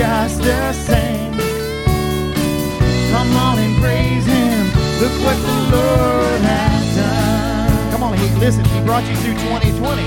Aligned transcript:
just 0.00 0.38
the 0.38 0.72
same. 0.72 1.32
Come 3.12 3.36
on 3.36 3.58
and 3.58 3.76
praise 3.82 4.24
Him. 4.24 4.64
Look 4.98 5.12
what 5.26 5.36
the 5.36 5.56
Lord 5.76 6.40
has 6.40 6.96
done. 6.96 7.92
Come 7.92 8.04
on, 8.04 8.16
he, 8.16 8.26
listen, 8.40 8.64
He 8.64 8.80
brought 8.80 9.04
you 9.04 9.14
through 9.16 9.34
2020. 9.34 10.02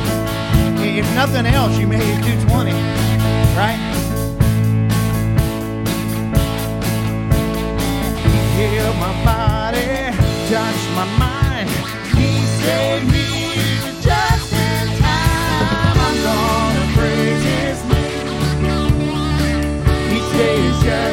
If 0.98 1.06
nothing 1.14 1.46
else, 1.46 1.78
you 1.78 1.86
made 1.86 2.02
it 2.02 2.20
through 2.26 2.42
20, 2.50 2.71
right? 3.62 3.78
He 8.25 8.39
healed 8.57 8.98
my 8.98 9.14
body, 9.23 10.10
touched 10.50 10.89
my 10.98 11.05
mind. 11.20 11.70
He 12.18 12.44
saved 12.66 13.12
me 13.12 13.23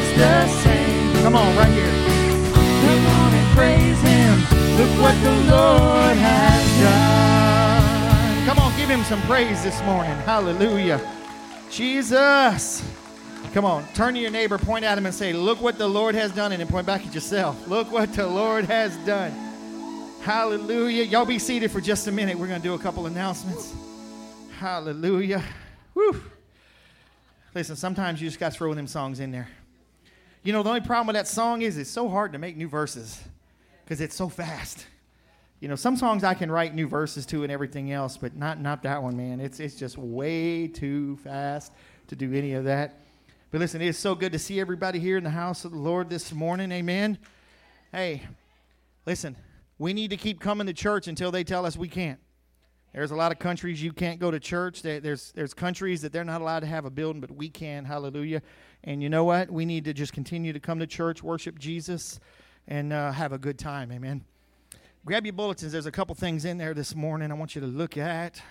just 0.01 0.17
the 0.17 0.47
same. 0.63 1.13
Come 1.23 1.35
on, 1.35 1.55
right 1.55 1.71
here. 1.71 1.91
Come 2.53 3.05
on 3.05 3.33
and 3.33 3.55
praise 3.55 4.01
Him. 4.01 4.39
Look 4.77 5.01
what 5.01 5.15
the 5.23 5.31
Lord 5.51 6.17
has 6.17 6.81
done. 6.81 8.45
Come 8.45 8.59
on, 8.59 8.75
give 8.77 8.89
Him 8.89 9.03
some 9.03 9.21
praise 9.23 9.63
this 9.63 9.81
morning. 9.83 10.15
Hallelujah. 10.25 10.99
Jesus. 11.69 12.83
Come 13.53 13.65
on, 13.65 13.85
turn 13.93 14.13
to 14.13 14.19
your 14.19 14.31
neighbor, 14.31 14.57
point 14.57 14.85
at 14.85 14.97
him, 14.97 15.05
and 15.05 15.13
say, 15.13 15.33
Look 15.33 15.61
what 15.61 15.77
the 15.77 15.87
Lord 15.87 16.15
has 16.15 16.31
done, 16.31 16.53
and 16.53 16.61
then 16.61 16.67
point 16.67 16.87
back 16.87 17.05
at 17.05 17.13
yourself. 17.13 17.67
Look 17.67 17.91
what 17.91 18.13
the 18.13 18.25
Lord 18.25 18.65
has 18.65 18.95
done. 19.05 19.31
Hallelujah. 20.21 21.03
Y'all 21.03 21.25
be 21.25 21.39
seated 21.39 21.69
for 21.69 21.81
just 21.81 22.07
a 22.07 22.11
minute. 22.11 22.37
We're 22.37 22.47
going 22.47 22.61
to 22.61 22.67
do 22.67 22.75
a 22.75 22.79
couple 22.79 23.07
announcements. 23.07 23.73
Hallelujah. 24.57 25.43
Whew. 25.93 26.21
Listen, 27.53 27.75
sometimes 27.75 28.21
you 28.21 28.29
just 28.29 28.39
got 28.39 28.53
to 28.53 28.57
throw 28.57 28.73
them 28.73 28.87
songs 28.87 29.19
in 29.19 29.31
there. 29.31 29.49
You 30.43 30.53
know, 30.53 30.63
the 30.63 30.69
only 30.69 30.81
problem 30.81 31.07
with 31.07 31.15
that 31.15 31.27
song 31.27 31.61
is 31.61 31.77
it's 31.77 31.89
so 31.89 32.09
hard 32.09 32.33
to 32.33 32.39
make 32.39 32.57
new 32.57 32.67
verses 32.67 33.21
because 33.83 34.01
it's 34.01 34.15
so 34.15 34.27
fast. 34.27 34.87
You 35.59 35.67
know, 35.67 35.75
some 35.75 35.95
songs 35.95 36.23
I 36.23 36.33
can 36.33 36.51
write 36.51 36.73
new 36.73 36.87
verses 36.87 37.27
to 37.27 37.43
and 37.43 37.51
everything 37.51 37.91
else, 37.91 38.17
but 38.17 38.35
not 38.35 38.59
not 38.59 38.81
that 38.81 39.03
one, 39.03 39.15
man. 39.15 39.39
It's 39.39 39.59
it's 39.59 39.75
just 39.75 39.99
way 39.99 40.67
too 40.67 41.17
fast 41.17 41.71
to 42.07 42.15
do 42.15 42.33
any 42.33 42.53
of 42.53 42.63
that. 42.63 42.97
But 43.51 43.59
listen, 43.59 43.81
it 43.81 43.87
is 43.87 43.99
so 43.99 44.15
good 44.15 44.31
to 44.31 44.39
see 44.39 44.59
everybody 44.59 44.97
here 44.97 45.17
in 45.17 45.23
the 45.23 45.29
house 45.29 45.63
of 45.63 45.71
the 45.71 45.77
Lord 45.77 46.09
this 46.09 46.33
morning. 46.33 46.71
Amen. 46.71 47.19
Hey, 47.91 48.23
listen, 49.05 49.35
we 49.77 49.93
need 49.93 50.09
to 50.09 50.17
keep 50.17 50.39
coming 50.39 50.65
to 50.65 50.73
church 50.73 51.07
until 51.07 51.29
they 51.29 51.43
tell 51.43 51.67
us 51.67 51.77
we 51.77 51.87
can't. 51.87 52.19
There's 52.93 53.11
a 53.11 53.15
lot 53.15 53.31
of 53.31 53.39
countries 53.39 53.81
you 53.81 53.93
can't 53.93 54.19
go 54.19 54.31
to 54.31 54.39
church. 54.39 54.81
There's 54.81 55.31
there's 55.33 55.53
countries 55.53 56.01
that 56.01 56.11
they're 56.11 56.23
not 56.23 56.41
allowed 56.41 56.61
to 56.61 56.67
have 56.67 56.85
a 56.85 56.89
building, 56.89 57.21
but 57.21 57.29
we 57.29 57.49
can. 57.49 57.85
Hallelujah. 57.85 58.41
And 58.83 59.03
you 59.03 59.09
know 59.09 59.23
what? 59.23 59.51
We 59.51 59.65
need 59.65 59.85
to 59.85 59.93
just 59.93 60.13
continue 60.13 60.53
to 60.53 60.59
come 60.59 60.79
to 60.79 60.87
church, 60.87 61.21
worship 61.21 61.59
Jesus, 61.59 62.19
and 62.67 62.91
uh, 62.91 63.11
have 63.11 63.31
a 63.31 63.37
good 63.37 63.59
time. 63.59 63.91
Amen. 63.91 64.23
Grab 65.05 65.25
your 65.25 65.33
bulletins. 65.33 65.71
There's 65.71 65.85
a 65.85 65.91
couple 65.91 66.15
things 66.15 66.45
in 66.45 66.57
there 66.57 66.73
this 66.73 66.95
morning 66.95 67.31
I 67.31 67.35
want 67.35 67.55
you 67.55 67.61
to 67.61 67.67
look 67.67 67.97
at. 67.97 68.41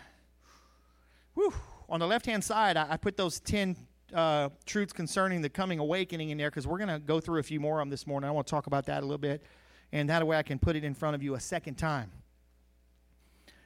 Whew. 1.34 1.53
On 1.89 1.98
the 1.98 2.06
left 2.06 2.27
hand 2.27 2.45
side, 2.45 2.77
I, 2.77 2.87
I, 2.91 2.97
put 2.97 3.17
those 3.17 3.41
10 3.41 3.77
uh, 4.14 4.48
truths 4.67 4.92
concerning 4.92 5.42
the 5.42 5.48
coming 5.48 5.81
awakening 5.81 6.31
in 6.31 6.39
there 6.39 6.50
because 6.50 6.67
we're 6.67 6.78
going 6.78 6.89
to 6.89 7.00
go 7.00 7.19
through 7.19 7.41
a 7.41 7.42
few 7.42 7.59
more 7.59 7.81
of 7.81 7.83
them 7.83 7.91
this 7.91 8.06
morning. 8.06 8.28
I 8.28 8.33
want 8.33 8.47
to 8.47 8.50
talk 8.50 8.69
about 8.69 8.87
that 8.87 8.98
a 8.98 9.06
little 9.06 9.19
bit. 9.19 9.42
And 9.92 10.09
that 10.11 10.25
way 10.25 10.37
I 10.37 10.42
can 10.42 10.61
put 10.61 10.77
it 10.77 10.84
in 10.84 10.94
front 10.94 11.17
of 11.17 11.22
you 11.22 11.34
a 11.34 11.41
second 11.41 11.75
time. 11.77 12.12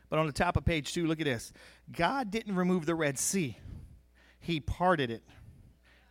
But 0.09 0.19
on 0.19 0.27
the 0.27 0.33
top 0.33 0.57
of 0.57 0.65
page 0.65 0.95
two, 0.95 1.07
look 1.07 1.21
at 1.21 1.25
this 1.25 1.53
God 1.93 2.31
didn't 2.31 2.55
remove 2.55 2.87
the 2.87 2.95
Red 2.95 3.19
Sea, 3.19 3.59
He 4.41 4.61
parted 4.61 5.11
it. 5.11 5.23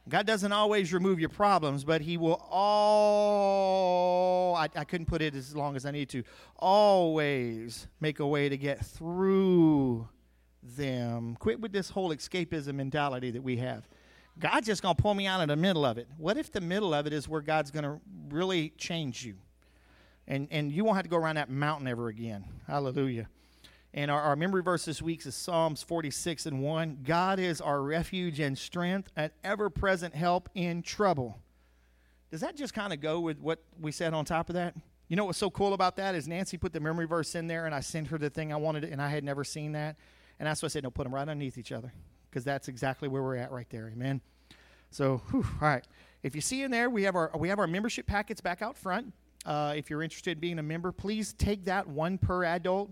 God 0.10 0.26
doesn't 0.28 0.52
always 0.52 0.92
remove 0.92 1.20
your 1.20 1.30
problems, 1.30 1.86
but 1.86 2.02
He 2.02 2.18
will 2.18 2.46
all, 2.52 3.76
I, 4.56 4.68
I, 4.76 4.84
couldn't 4.84 5.06
put 5.06 5.22
it 5.22 5.34
as 5.34 5.56
long 5.56 5.78
as 5.78 5.86
I 5.86 5.92
need 5.92 6.10
to, 6.10 6.24
always 6.58 7.88
make 8.02 8.20
a 8.20 8.28
way 8.28 8.50
to 8.50 8.58
get 8.58 8.86
through 8.86 10.10
them. 10.62 11.38
Quit 11.40 11.62
with 11.62 11.72
this 11.72 11.90
whole 11.90 12.14
escapism 12.14 12.76
mentality 12.76 13.32
that 13.32 13.42
we 13.42 13.58
have. 13.58 13.88
God's 14.40 14.68
just 14.68 14.82
going 14.82 14.96
to 14.96 15.02
pull 15.02 15.14
me 15.14 15.26
out 15.28 15.42
of 15.42 15.48
the 15.48 15.56
middle 15.56 15.86
of 15.86 15.98
it. 15.98 16.08
What 16.18 16.38
if 16.38 16.52
the 16.52 16.62
middle 16.62 16.94
of 16.94 17.08
it 17.08 17.14
is 17.14 17.30
where 17.30 17.42
God's 17.42 17.72
going 17.72 17.84
to 17.84 18.02
really 18.30 18.74
change 18.78 19.24
you? 19.24 19.36
And, 20.28 20.48
and 20.52 20.72
you 20.72 20.84
won't 20.84 20.96
have 20.98 21.04
to 21.04 21.10
go 21.10 21.18
around 21.18 21.36
that 21.36 21.50
mountain 21.50 21.88
ever 21.88 22.08
again. 22.08 22.46
Hallelujah. 22.68 23.30
And 23.94 24.10
our, 24.10 24.22
our 24.22 24.36
memory 24.36 24.64
verse 24.64 24.86
this 24.86 25.02
week 25.02 25.24
is 25.26 25.36
Psalms 25.36 25.84
46 25.84 26.48
and 26.48 26.64
1. 26.64 27.00
God 27.04 27.40
is 27.40 27.62
our 27.62 27.82
refuge 27.82 28.40
and 28.40 28.58
strength, 28.58 29.12
an 29.16 29.30
ever 29.44 29.70
present 29.70 30.16
help 30.16 30.50
in 30.56 30.82
trouble. 30.82 31.38
Does 32.32 32.42
that 32.42 32.58
just 32.58 32.74
kind 32.74 32.92
of 32.92 33.02
go 33.02 33.20
with 33.20 33.40
what 33.40 33.64
we 33.80 33.92
said 33.92 34.16
on 34.16 34.26
top 34.26 34.50
of 34.50 34.56
that? 34.56 34.76
You 35.08 35.16
know 35.16 35.26
what's 35.26 35.38
so 35.38 35.52
cool 35.52 35.74
about 35.76 35.98
that 35.98 36.16
is 36.16 36.28
Nancy 36.28 36.58
put 36.58 36.74
the 36.74 36.80
memory 36.80 37.06
verse 37.06 37.36
in 37.36 37.46
there, 37.46 37.68
and 37.68 37.76
I 37.76 37.82
sent 37.82 38.08
her 38.08 38.18
the 38.18 38.32
thing 38.32 38.52
I 38.52 38.56
wanted, 38.56 38.84
and 38.86 39.00
I 39.00 39.10
had 39.10 39.24
never 39.24 39.44
seen 39.44 39.74
that. 39.74 39.96
And 40.40 40.48
that's 40.48 40.64
why 40.64 40.66
I 40.66 40.70
said, 40.70 40.82
no, 40.82 40.90
put 40.90 41.04
them 41.04 41.14
right 41.14 41.22
underneath 41.22 41.60
each 41.60 41.72
other, 41.72 41.94
because 42.30 42.44
that's 42.44 42.68
exactly 42.68 43.08
where 43.08 43.22
we're 43.22 43.36
at 43.36 43.52
right 43.52 43.70
there. 43.70 43.92
Amen. 43.94 44.22
So, 44.90 45.22
whew, 45.30 45.46
all 45.62 45.68
right. 45.68 45.86
If 46.24 46.34
you 46.34 46.42
see 46.42 46.64
in 46.64 46.72
there, 46.72 46.90
we 46.90 47.04
have 47.04 47.16
our 47.16 47.30
we 47.38 47.50
have 47.50 47.60
our 47.60 47.68
membership 47.68 48.08
packets 48.08 48.42
back 48.42 48.64
out 48.64 48.76
front. 48.76 49.14
Uh, 49.46 49.74
if 49.76 49.92
you're 49.92 50.02
interested 50.02 50.38
in 50.38 50.40
being 50.40 50.58
a 50.58 50.64
member, 50.64 50.92
please 50.92 51.34
take 51.34 51.66
that 51.66 51.88
one 51.88 52.18
per 52.18 52.46
adult 52.46 52.92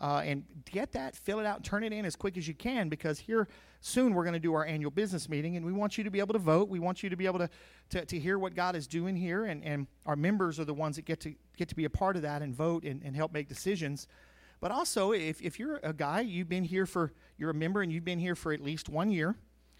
uh, 0.00 0.22
and 0.24 0.44
get 0.64 0.92
that, 0.92 1.14
fill 1.14 1.40
it 1.40 1.46
out, 1.46 1.62
turn 1.62 1.84
it 1.84 1.92
in 1.92 2.04
as 2.04 2.16
quick 2.16 2.38
as 2.38 2.48
you 2.48 2.54
can 2.54 2.88
because 2.88 3.18
here 3.18 3.46
soon 3.80 4.14
we're 4.14 4.24
going 4.24 4.34
to 4.34 4.40
do 4.40 4.54
our 4.54 4.64
annual 4.64 4.90
business 4.90 5.28
meeting 5.28 5.56
and 5.56 5.64
we 5.64 5.72
want 5.72 5.98
you 5.98 6.04
to 6.04 6.10
be 6.10 6.20
able 6.20 6.32
to 6.32 6.38
vote. 6.38 6.68
We 6.68 6.78
want 6.78 7.02
you 7.02 7.10
to 7.10 7.16
be 7.16 7.26
able 7.26 7.38
to, 7.38 7.50
to, 7.90 8.04
to 8.06 8.18
hear 8.18 8.38
what 8.38 8.54
God 8.54 8.74
is 8.76 8.86
doing 8.86 9.14
here, 9.14 9.44
and, 9.44 9.62
and 9.62 9.86
our 10.06 10.16
members 10.16 10.58
are 10.58 10.64
the 10.64 10.74
ones 10.74 10.96
that 10.96 11.04
get 11.04 11.20
to 11.20 11.34
get 11.56 11.68
to 11.68 11.76
be 11.76 11.84
a 11.84 11.90
part 11.90 12.16
of 12.16 12.22
that 12.22 12.40
and 12.40 12.54
vote 12.54 12.84
and, 12.84 13.02
and 13.04 13.14
help 13.14 13.32
make 13.32 13.48
decisions. 13.48 14.06
But 14.60 14.70
also, 14.70 15.12
if, 15.12 15.40
if 15.40 15.58
you're 15.58 15.80
a 15.82 15.92
guy, 15.92 16.20
you've 16.20 16.48
been 16.48 16.64
here 16.64 16.86
for, 16.86 17.12
you're 17.38 17.50
a 17.50 17.54
member 17.54 17.80
and 17.80 17.90
you've 17.90 18.04
been 18.04 18.18
here 18.18 18.34
for 18.34 18.52
at 18.52 18.60
least 18.60 18.88
one 18.88 19.10
year, 19.10 19.34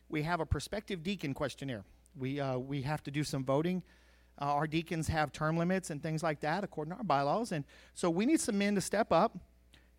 we 0.09 0.23
have 0.23 0.41
a 0.41 0.47
prospective 0.47 1.03
deacon 1.03 1.35
questionnaire. 1.35 1.85
We, 2.19 2.41
uh, 2.41 2.59
we 2.59 2.83
have 2.83 3.03
to 3.05 3.11
do 3.11 3.23
some 3.23 3.45
voting. 3.45 3.83
Uh, 4.41 4.47
our 4.47 4.67
deacons 4.67 5.07
have 5.09 5.33
term 5.33 5.59
limits 5.59 5.91
and 5.91 6.03
things 6.03 6.23
like 6.23 6.41
that 6.41 6.65
according 6.65 6.93
to 6.93 6.99
our 6.99 7.05
bylaws. 7.05 7.53
And 7.53 7.65
so 7.95 8.09
we 8.09 8.25
need 8.25 8.41
some 8.41 8.57
men 8.57 8.75
to 8.75 8.81
step 8.81 9.13
up 9.13 9.37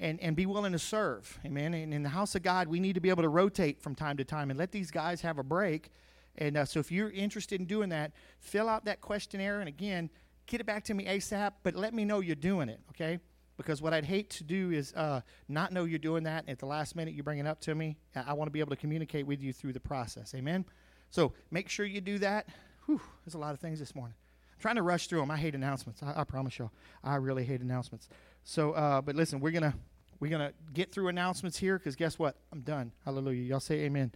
and, 0.02 0.20
and 0.20 0.36
be 0.36 0.46
willing 0.46 0.74
to 0.74 0.80
serve. 0.80 1.40
Amen. 1.46 1.74
And 1.76 1.94
in 1.94 2.02
the 2.04 2.10
house 2.10 2.34
of 2.36 2.42
God, 2.42 2.68
we 2.68 2.80
need 2.80 2.96
to 2.96 3.00
be 3.00 3.10
able 3.10 3.22
to 3.22 3.30
rotate 3.30 3.80
from 3.80 3.96
time 3.96 4.18
to 4.18 4.26
time 4.26 4.50
and 4.50 4.58
let 4.60 4.72
these 4.72 4.92
guys 4.92 5.22
have 5.22 5.38
a 5.38 5.44
break. 5.44 5.92
And 6.38 6.58
uh, 6.58 6.66
so 6.66 6.80
if 6.80 6.92
you're 6.92 7.12
interested 7.12 7.62
in 7.62 7.68
doing 7.68 7.90
that, 7.90 8.12
fill 8.40 8.68
out 8.68 8.86
that 8.86 9.00
questionnaire. 9.00 9.60
And 9.60 9.70
again, 9.70 10.10
get 10.48 10.60
it 10.60 10.66
back 10.66 10.84
to 10.86 10.94
me 10.96 11.06
ASAP, 11.06 11.54
but 11.64 11.76
let 11.76 11.94
me 11.94 12.04
know 12.04 12.20
you're 12.20 12.36
doing 12.36 12.68
it, 12.68 12.80
okay? 12.90 13.20
Because 13.58 13.80
what 13.80 13.94
I'd 13.94 14.06
hate 14.06 14.32
to 14.32 14.44
do 14.44 14.72
is 14.72 14.92
uh, 14.94 15.22
not 15.48 15.72
know 15.72 15.84
you're 15.84 16.00
doing 16.00 16.24
that. 16.24 16.50
At 16.50 16.58
the 16.58 16.66
last 16.66 16.96
minute, 16.96 17.14
you 17.14 17.22
bring 17.22 17.38
it 17.38 17.46
up 17.46 17.62
to 17.62 17.76
me. 17.76 17.96
I 18.16 18.34
want 18.34 18.48
to 18.48 18.52
be 18.52 18.60
able 18.60 18.72
to 18.72 18.76
communicate 18.76 19.28
with 19.28 19.40
you 19.40 19.54
through 19.54 19.74
the 19.74 19.80
process. 19.80 20.34
Amen. 20.34 20.66
So 21.12 21.34
make 21.52 21.70
sure 21.70 21.86
you 21.86 22.02
do 22.02 22.18
that. 22.20 22.48
Whew, 22.88 23.02
there's 23.24 23.36
a 23.36 23.38
lot 23.38 23.54
of 23.54 23.60
things 23.60 23.78
this 23.78 23.94
morning. 23.94 24.16
I'm 24.54 24.62
trying 24.62 24.78
to 24.78 24.82
rush 24.82 25.08
through 25.08 25.20
them. 25.20 25.30
I 25.30 25.38
hate 25.38 25.54
announcements. 25.54 26.02
I, 26.02 26.22
I 26.22 26.24
promise 26.24 26.58
y'all. 26.58 26.72
I 27.04 27.16
really 27.18 27.44
hate 27.44 27.62
announcements. 27.62 28.10
So, 28.44 28.72
uh, 28.72 29.02
but 29.02 29.16
listen, 29.16 29.40
we're 29.40 29.52
gonna 29.52 29.76
we're 30.22 30.30
going 30.30 30.48
to 30.48 30.54
get 30.72 30.92
through 30.92 31.08
announcements 31.08 31.58
here 31.58 31.78
because 31.78 31.96
guess 31.96 32.18
what? 32.18 32.36
I'm 32.54 32.62
done. 32.62 32.92
Hallelujah. 33.04 33.42
Y'all 33.42 33.60
say 33.60 33.80
amen. 33.82 34.12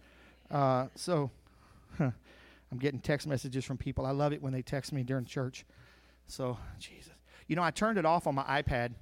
Uh, 0.50 0.86
so 0.94 1.30
huh, 1.98 2.12
I'm 2.72 2.78
getting 2.78 3.00
text 3.00 3.26
messages 3.26 3.64
from 3.64 3.76
people. 3.76 4.06
I 4.06 4.12
love 4.12 4.32
it 4.32 4.40
when 4.40 4.52
they 4.52 4.62
text 4.62 4.92
me 4.92 5.02
during 5.02 5.24
church. 5.24 5.66
So, 6.28 6.56
Jesus. 6.78 7.12
You 7.48 7.56
know, 7.56 7.62
I 7.62 7.72
turned 7.72 7.98
it 7.98 8.06
off 8.06 8.28
on 8.28 8.36
my 8.36 8.44
iPad 8.62 8.92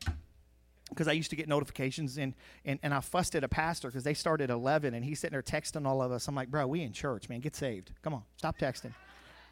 because 0.88 1.06
I 1.06 1.12
used 1.12 1.30
to 1.30 1.36
get 1.36 1.46
notifications 1.46 2.16
and, 2.16 2.34
and, 2.64 2.78
and 2.82 2.94
I 2.94 3.00
fussed 3.00 3.34
at 3.34 3.44
a 3.44 3.48
pastor 3.48 3.88
because 3.88 4.04
they 4.04 4.14
started 4.14 4.48
11 4.48 4.94
and 4.94 5.04
he's 5.04 5.20
sitting 5.20 5.32
there 5.32 5.42
texting 5.42 5.86
all 5.86 6.02
of 6.02 6.10
us. 6.10 6.26
I'm 6.26 6.34
like, 6.34 6.50
bro, 6.50 6.66
we 6.66 6.82
in 6.82 6.92
church, 6.92 7.28
man. 7.28 7.40
Get 7.40 7.54
saved. 7.54 7.92
Come 8.02 8.14
on. 8.14 8.22
Stop 8.38 8.58
texting. 8.58 8.94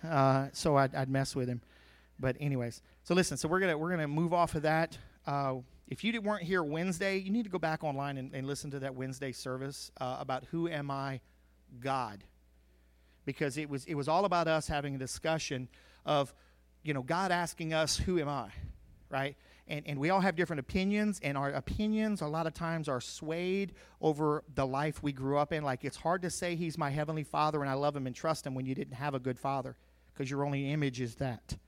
Uh, 0.08 0.48
so 0.52 0.76
I'd, 0.76 0.94
I'd 0.94 1.10
mess 1.10 1.37
with 1.37 1.48
him. 1.48 1.60
But 2.19 2.37
anyways, 2.40 2.81
so 3.05 3.14
listen, 3.14 3.37
so 3.37 3.46
we're 3.46 3.60
going 3.60 3.72
to 3.72 3.78
we're 3.78 3.90
gonna 3.90 4.08
move 4.08 4.32
off 4.32 4.55
of 4.55 4.62
that. 4.62 4.96
Uh, 5.26 5.56
if 5.93 6.03
you 6.03 6.19
weren't 6.23 6.43
here 6.43 6.62
Wednesday, 6.62 7.19
you 7.19 7.31
need 7.31 7.43
to 7.43 7.50
go 7.50 7.59
back 7.59 7.85
online 7.85 8.17
and, 8.17 8.33
and 8.33 8.47
listen 8.47 8.71
to 8.71 8.79
that 8.79 8.94
Wednesday 8.94 9.31
service 9.31 9.93
uh, 10.00 10.17
about 10.19 10.44
who 10.50 10.67
am 10.67 10.91
I, 10.91 11.21
God, 11.81 12.25
because 13.27 13.59
it 13.59 13.69
was 13.69 13.85
it 13.85 13.94
was 13.94 14.09
all 14.09 14.25
about 14.25 14.49
us 14.49 14.67
having 14.67 14.94
a 14.94 14.99
discussion 14.99 15.69
of, 16.06 16.33
you 16.83 16.94
know, 16.94 17.03
God 17.03 17.31
asking 17.31 17.75
us 17.75 17.99
who 17.99 18.19
am 18.19 18.29
I, 18.31 18.49
right? 19.11 19.37
And, 19.69 19.87
and 19.87 19.99
we 19.99 20.09
all 20.09 20.21
have 20.21 20.35
different 20.35 20.61
opinions, 20.61 21.21
and 21.23 21.37
our 21.37 21.50
opinions 21.50 22.23
a 22.23 22.27
lot 22.27 22.47
of 22.47 22.55
times 22.55 22.89
are 22.89 23.00
swayed 23.03 23.75
over 24.00 24.44
the 24.55 24.67
life 24.67 25.03
we 25.03 25.12
grew 25.12 25.37
up 25.37 25.53
in. 25.53 25.62
Like 25.62 25.85
it's 25.85 25.99
hard 25.99 26.23
to 26.23 26.31
say 26.31 26.56
He's 26.56 26.79
my 26.79 26.89
heavenly 26.89 27.23
Father 27.23 27.61
and 27.61 27.69
I 27.69 27.75
love 27.75 27.94
Him 27.94 28.06
and 28.06 28.17
trust 28.17 28.47
Him 28.47 28.55
when 28.55 28.65
you 28.65 28.75
didn't 28.75 28.94
have 28.94 29.15
a 29.15 29.21
good 29.21 29.39
father, 29.39 29.77
because 30.15 30.31
your 30.31 30.43
only 30.47 30.73
image 30.73 31.03
is 31.03 31.17
that. 31.17 31.59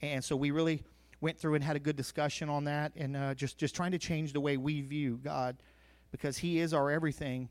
And 0.00 0.24
so 0.24 0.34
we 0.34 0.50
really 0.50 0.82
went 1.20 1.38
through 1.38 1.54
and 1.54 1.64
had 1.64 1.76
a 1.76 1.80
good 1.80 1.96
discussion 1.96 2.48
on 2.48 2.64
that 2.64 2.92
and 2.96 3.16
uh, 3.16 3.34
just, 3.34 3.58
just 3.58 3.74
trying 3.74 3.92
to 3.92 3.98
change 3.98 4.32
the 4.32 4.40
way 4.40 4.56
we 4.56 4.82
view 4.82 5.18
God 5.22 5.56
because 6.10 6.38
He 6.38 6.58
is 6.58 6.74
our 6.74 6.90
everything. 6.90 7.48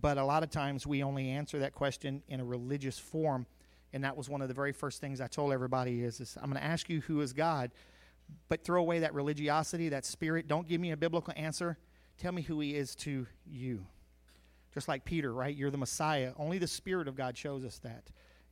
But 0.00 0.16
a 0.16 0.24
lot 0.24 0.42
of 0.42 0.50
times 0.50 0.86
we 0.86 1.02
only 1.02 1.28
answer 1.28 1.58
that 1.58 1.74
question 1.74 2.22
in 2.28 2.40
a 2.40 2.44
religious 2.44 2.98
form 2.98 3.46
And 3.92 4.04
that 4.04 4.16
was 4.16 4.28
one 4.28 4.40
of 4.40 4.48
the 4.48 4.54
very 4.54 4.72
first 4.72 5.00
things 5.00 5.20
I 5.20 5.26
told 5.26 5.52
everybody 5.52 6.02
is, 6.02 6.20
is 6.20 6.36
I'm 6.40 6.50
going 6.50 6.60
to 6.60 6.64
ask 6.64 6.88
you 6.88 7.00
who 7.02 7.20
is 7.20 7.32
God, 7.32 7.70
but 8.48 8.64
throw 8.64 8.80
away 8.80 9.00
that 9.00 9.12
religiosity, 9.14 9.90
that 9.90 10.06
spirit. 10.06 10.48
Don't 10.48 10.66
give 10.66 10.80
me 10.80 10.92
a 10.92 10.96
biblical 10.96 11.34
answer. 11.36 11.76
Tell 12.18 12.32
me 12.32 12.42
who 12.42 12.60
he 12.60 12.74
is 12.74 12.94
to 12.96 13.26
you. 13.46 13.86
Just 14.72 14.88
like 14.88 15.04
Peter, 15.04 15.32
right? 15.34 15.54
You're 15.54 15.70
the 15.70 15.76
Messiah. 15.76 16.32
Only 16.38 16.56
the 16.56 16.66
Spirit 16.66 17.06
of 17.06 17.14
God 17.14 17.36
shows 17.36 17.64
us 17.64 17.78
that. 17.80 18.04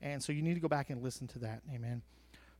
And 0.02 0.22
so 0.22 0.32
you 0.32 0.42
need 0.42 0.54
to 0.54 0.60
go 0.60 0.68
back 0.68 0.90
and 0.90 1.02
listen 1.02 1.26
to 1.28 1.38
that. 1.40 1.62
Amen. 1.74 2.02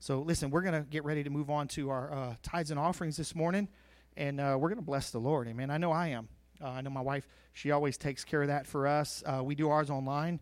So 0.03 0.21
listen, 0.21 0.51
we're 0.51 0.63
going 0.63 0.83
to 0.83 0.89
get 0.89 1.05
ready 1.05 1.23
to 1.23 1.29
move 1.29 1.51
on 1.51 1.69
to 1.69 1.91
our 1.91 2.11
uh, 2.11 2.35
tithes 2.43 2.71
and 2.71 2.81
offerings 2.81 3.19
this 3.19 3.35
morning, 3.35 3.69
and 4.17 4.41
uh, 4.41 4.57
we're 4.59 4.71
going 4.71 4.79
to 4.79 4.85
bless 4.85 5.11
the 5.11 5.19
Lord. 5.19 5.47
Amen. 5.47 5.71
I 5.71 5.77
know 5.77 5.93
I 5.93 6.09
am. 6.09 6.27
Uh, 6.59 6.69
I 6.69 6.81
know 6.81 6.89
my 6.89 7.03
wife, 7.03 7.29
she 7.53 7.71
always 7.71 7.99
takes 7.99 8.25
care 8.25 8.41
of 8.41 8.49
that 8.49 8.67
for 8.67 8.87
us. 8.87 9.23
Uh, 9.27 9.45
we 9.45 9.55
do 9.55 9.69
ours 9.69 9.91
online. 9.91 10.41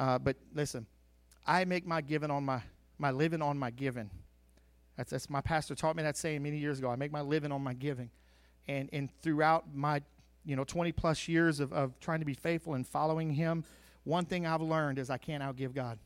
Uh, 0.00 0.18
but 0.18 0.36
listen, 0.54 0.86
I 1.46 1.66
make 1.66 1.86
my 1.86 2.00
giving 2.00 2.30
on 2.30 2.44
my, 2.44 2.62
my 2.96 3.10
living 3.10 3.42
on 3.42 3.58
my 3.58 3.70
giving. 3.70 4.08
That's, 4.96 5.10
that's 5.10 5.28
my 5.28 5.42
pastor 5.42 5.74
taught 5.74 5.96
me 5.96 6.02
that 6.02 6.16
saying 6.16 6.42
many 6.42 6.56
years 6.56 6.78
ago. 6.78 6.88
I 6.88 6.96
make 6.96 7.12
my 7.12 7.20
living 7.20 7.52
on 7.52 7.62
my 7.62 7.74
giving. 7.74 8.08
And, 8.68 8.88
and 8.90 9.10
throughout 9.20 9.66
my 9.74 10.00
you 10.46 10.56
know 10.56 10.64
20 10.64 10.92
plus 10.92 11.28
years 11.28 11.60
of, 11.60 11.74
of 11.74 12.00
trying 12.00 12.20
to 12.20 12.26
be 12.26 12.34
faithful 12.34 12.72
and 12.72 12.86
following 12.86 13.28
him, 13.28 13.64
one 14.04 14.24
thing 14.24 14.46
I've 14.46 14.62
learned 14.62 14.98
is 14.98 15.10
I 15.10 15.18
can't 15.18 15.42
outgive 15.42 15.74
God. 15.74 15.98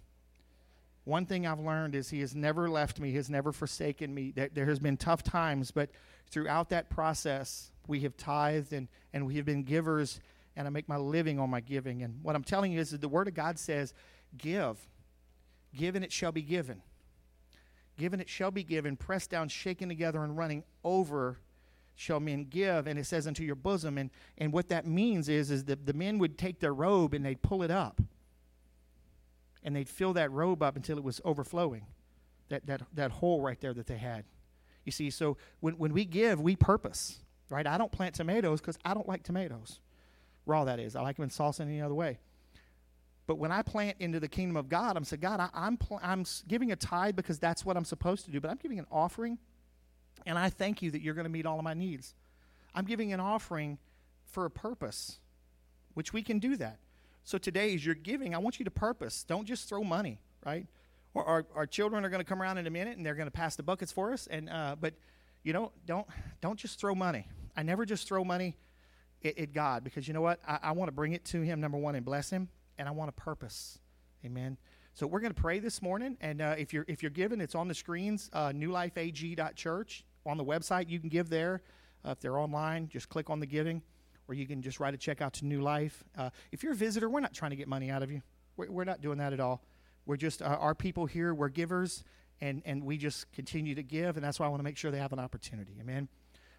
One 1.08 1.24
thing 1.24 1.46
I've 1.46 1.58
learned 1.58 1.94
is 1.94 2.10
He 2.10 2.20
has 2.20 2.34
never 2.34 2.68
left 2.68 3.00
me, 3.00 3.08
He 3.08 3.16
has 3.16 3.30
never 3.30 3.50
forsaken 3.50 4.14
me. 4.14 4.34
There, 4.52 4.66
has 4.66 4.78
been 4.78 4.98
tough 4.98 5.22
times, 5.22 5.70
but 5.70 5.88
throughout 6.30 6.68
that 6.68 6.90
process, 6.90 7.70
we 7.86 8.00
have 8.00 8.14
tithed 8.18 8.74
and, 8.74 8.88
and 9.14 9.26
we 9.26 9.36
have 9.36 9.46
been 9.46 9.62
givers, 9.62 10.20
and 10.54 10.66
I 10.66 10.70
make 10.70 10.86
my 10.86 10.98
living 10.98 11.38
on 11.38 11.48
my 11.48 11.60
giving. 11.60 12.02
And 12.02 12.22
what 12.22 12.36
I'm 12.36 12.44
telling 12.44 12.72
you 12.72 12.80
is 12.80 12.90
that 12.90 13.00
the 13.00 13.08
Word 13.08 13.26
of 13.26 13.32
God 13.32 13.58
says, 13.58 13.94
Give. 14.36 14.78
Give 15.74 15.96
and 15.96 16.04
it 16.04 16.12
shall 16.12 16.30
be 16.30 16.42
given. 16.42 16.82
Given 17.96 18.20
it 18.20 18.28
shall 18.28 18.50
be 18.50 18.62
given, 18.62 18.94
pressed 18.94 19.30
down, 19.30 19.48
shaken 19.48 19.88
together, 19.88 20.22
and 20.22 20.36
running 20.36 20.62
over 20.84 21.38
shall 21.96 22.20
men 22.20 22.44
give. 22.44 22.86
And 22.86 22.98
it 22.98 23.06
says 23.06 23.26
unto 23.26 23.42
your 23.42 23.54
bosom. 23.54 23.96
And, 23.96 24.10
and 24.36 24.52
what 24.52 24.68
that 24.68 24.86
means 24.86 25.30
is, 25.30 25.50
is 25.50 25.64
that 25.64 25.86
the 25.86 25.94
men 25.94 26.18
would 26.18 26.36
take 26.36 26.60
their 26.60 26.74
robe 26.74 27.14
and 27.14 27.24
they'd 27.24 27.40
pull 27.40 27.62
it 27.62 27.70
up 27.70 28.02
and 29.62 29.74
they'd 29.74 29.88
fill 29.88 30.12
that 30.14 30.30
robe 30.30 30.62
up 30.62 30.76
until 30.76 30.98
it 30.98 31.04
was 31.04 31.20
overflowing, 31.24 31.86
that, 32.48 32.66
that, 32.66 32.82
that 32.94 33.10
hole 33.10 33.40
right 33.40 33.60
there 33.60 33.74
that 33.74 33.86
they 33.86 33.98
had. 33.98 34.24
You 34.84 34.92
see, 34.92 35.10
so 35.10 35.36
when, 35.60 35.74
when 35.74 35.92
we 35.92 36.04
give, 36.04 36.40
we 36.40 36.56
purpose, 36.56 37.18
right? 37.50 37.66
I 37.66 37.76
don't 37.76 37.92
plant 37.92 38.14
tomatoes 38.14 38.60
because 38.60 38.78
I 38.84 38.94
don't 38.94 39.08
like 39.08 39.22
tomatoes. 39.22 39.80
Raw, 40.46 40.64
that 40.64 40.80
is. 40.80 40.96
I 40.96 41.02
like 41.02 41.16
them 41.16 41.24
in 41.24 41.30
salsa 41.30 41.60
any 41.60 41.82
other 41.82 41.94
way. 41.94 42.18
But 43.26 43.36
when 43.36 43.52
I 43.52 43.60
plant 43.60 43.98
into 44.00 44.18
the 44.18 44.28
kingdom 44.28 44.56
of 44.56 44.70
God, 44.70 44.96
I'm 44.96 45.04
saying, 45.04 45.20
God, 45.20 45.38
I, 45.38 45.50
I'm, 45.52 45.76
pl- 45.76 46.00
I'm 46.02 46.24
giving 46.48 46.72
a 46.72 46.76
tithe 46.76 47.14
because 47.14 47.38
that's 47.38 47.62
what 47.62 47.76
I'm 47.76 47.84
supposed 47.84 48.24
to 48.24 48.30
do, 48.30 48.40
but 48.40 48.50
I'm 48.50 48.56
giving 48.56 48.78
an 48.78 48.86
offering, 48.90 49.36
and 50.24 50.38
I 50.38 50.48
thank 50.48 50.80
you 50.80 50.90
that 50.92 51.02
you're 51.02 51.12
going 51.12 51.26
to 51.26 51.30
meet 51.30 51.44
all 51.44 51.58
of 51.58 51.64
my 51.64 51.74
needs. 51.74 52.14
I'm 52.74 52.86
giving 52.86 53.12
an 53.12 53.20
offering 53.20 53.76
for 54.24 54.46
a 54.46 54.50
purpose, 54.50 55.18
which 55.92 56.14
we 56.14 56.22
can 56.22 56.38
do 56.38 56.56
that. 56.56 56.78
So 57.24 57.38
today, 57.38 57.74
as 57.74 57.84
you're 57.84 57.94
giving, 57.94 58.34
I 58.34 58.38
want 58.38 58.58
you 58.58 58.64
to 58.64 58.70
purpose. 58.70 59.24
Don't 59.24 59.44
just 59.44 59.68
throw 59.68 59.84
money, 59.84 60.20
right? 60.46 60.66
Or 61.14 61.24
our, 61.24 61.46
our 61.54 61.66
children 61.66 62.04
are 62.04 62.08
going 62.08 62.20
to 62.20 62.28
come 62.28 62.40
around 62.40 62.58
in 62.58 62.66
a 62.66 62.70
minute 62.70 62.96
and 62.96 63.04
they're 63.04 63.14
going 63.14 63.26
to 63.26 63.32
pass 63.32 63.56
the 63.56 63.62
buckets 63.62 63.92
for 63.92 64.12
us. 64.12 64.26
And 64.28 64.48
uh, 64.48 64.76
but 64.80 64.94
you 65.42 65.52
know, 65.52 65.72
don't 65.86 66.06
don't 66.40 66.58
just 66.58 66.80
throw 66.80 66.94
money. 66.94 67.26
I 67.56 67.62
never 67.62 67.84
just 67.84 68.06
throw 68.06 68.24
money 68.24 68.56
at, 69.24 69.38
at 69.38 69.52
God 69.52 69.84
because 69.84 70.08
you 70.08 70.14
know 70.14 70.20
what? 70.20 70.40
I, 70.46 70.58
I 70.62 70.72
want 70.72 70.88
to 70.88 70.92
bring 70.92 71.12
it 71.12 71.24
to 71.26 71.42
Him 71.42 71.60
number 71.60 71.78
one 71.78 71.94
and 71.94 72.04
bless 72.04 72.30
Him, 72.30 72.48
and 72.78 72.88
I 72.88 72.92
want 72.92 73.14
to 73.14 73.22
purpose. 73.22 73.78
Amen. 74.24 74.56
So 74.94 75.06
we're 75.06 75.20
going 75.20 75.32
to 75.32 75.40
pray 75.40 75.58
this 75.58 75.80
morning, 75.80 76.16
and 76.20 76.40
uh, 76.40 76.54
if 76.58 76.72
you're 76.72 76.84
if 76.88 77.02
you're 77.02 77.10
giving, 77.10 77.40
it's 77.40 77.54
on 77.54 77.68
the 77.68 77.74
screens. 77.74 78.30
Uh, 78.32 78.48
NewLifeAG.church 78.48 80.04
on 80.26 80.36
the 80.36 80.44
website. 80.44 80.88
You 80.88 80.98
can 80.98 81.08
give 81.08 81.28
there. 81.28 81.62
Uh, 82.04 82.10
if 82.10 82.20
they're 82.20 82.38
online, 82.38 82.88
just 82.88 83.08
click 83.08 83.30
on 83.30 83.40
the 83.40 83.46
giving 83.46 83.82
or 84.28 84.34
you 84.34 84.46
can 84.46 84.62
just 84.62 84.78
write 84.78 84.94
a 84.94 84.98
check 84.98 85.20
out 85.20 85.32
to 85.34 85.46
New 85.46 85.60
Life. 85.62 86.04
Uh, 86.16 86.30
if 86.52 86.62
you're 86.62 86.72
a 86.72 86.76
visitor, 86.76 87.08
we're 87.08 87.20
not 87.20 87.32
trying 87.32 87.50
to 87.50 87.56
get 87.56 87.66
money 87.66 87.90
out 87.90 88.02
of 88.02 88.10
you. 88.10 88.22
We're, 88.56 88.70
we're 88.70 88.84
not 88.84 89.00
doing 89.00 89.18
that 89.18 89.32
at 89.32 89.40
all. 89.40 89.62
We're 90.06 90.16
just, 90.16 90.42
uh, 90.42 90.46
our 90.46 90.74
people 90.74 91.06
here, 91.06 91.34
we're 91.34 91.48
givers, 91.48 92.04
and, 92.40 92.62
and 92.64 92.84
we 92.84 92.96
just 92.96 93.30
continue 93.32 93.74
to 93.74 93.82
give, 93.82 94.16
and 94.16 94.24
that's 94.24 94.38
why 94.38 94.46
I 94.46 94.48
want 94.48 94.60
to 94.60 94.64
make 94.64 94.76
sure 94.76 94.90
they 94.90 94.98
have 94.98 95.12
an 95.12 95.18
opportunity. 95.18 95.76
Amen. 95.80 96.08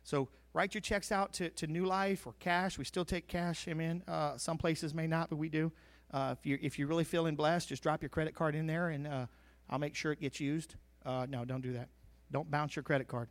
So 0.04 0.30
write 0.54 0.74
your 0.74 0.82
checks 0.82 1.12
out 1.12 1.34
to, 1.34 1.50
to 1.52 1.68
New 1.68 1.86
Life 1.86 2.26
or 2.26 2.34
cash. 2.40 2.78
We 2.78 2.86
still 2.86 3.06
take 3.06 3.28
cash. 3.28 3.68
Amen. 3.68 4.04
Uh, 4.08 4.38
some 4.38 4.58
places 4.58 4.94
may 4.94 5.08
not, 5.08 5.30
but 5.30 5.38
we 5.38 5.50
do. 5.50 5.72
Uh, 6.12 6.36
if, 6.38 6.46
you're, 6.46 6.60
if 6.62 6.80
you're 6.80 6.88
really 6.88 7.04
feeling 7.04 7.36
blessed, 7.36 7.70
just 7.70 7.84
drop 7.84 8.02
your 8.02 8.10
credit 8.10 8.34
card 8.34 8.56
in 8.56 8.66
there, 8.66 8.90
and 8.90 9.08
uh, 9.08 9.26
I'll 9.70 9.80
make 9.80 9.96
sure 9.96 10.12
it 10.12 10.20
gets 10.20 10.40
used. 10.40 10.76
Uh, 11.06 11.28
no, 11.30 11.46
don't 11.46 11.62
do 11.62 11.74
that. 11.74 11.90
Don't 12.32 12.50
bounce 12.50 12.76
your 12.76 12.84
credit 12.84 13.08
card. 13.08 13.30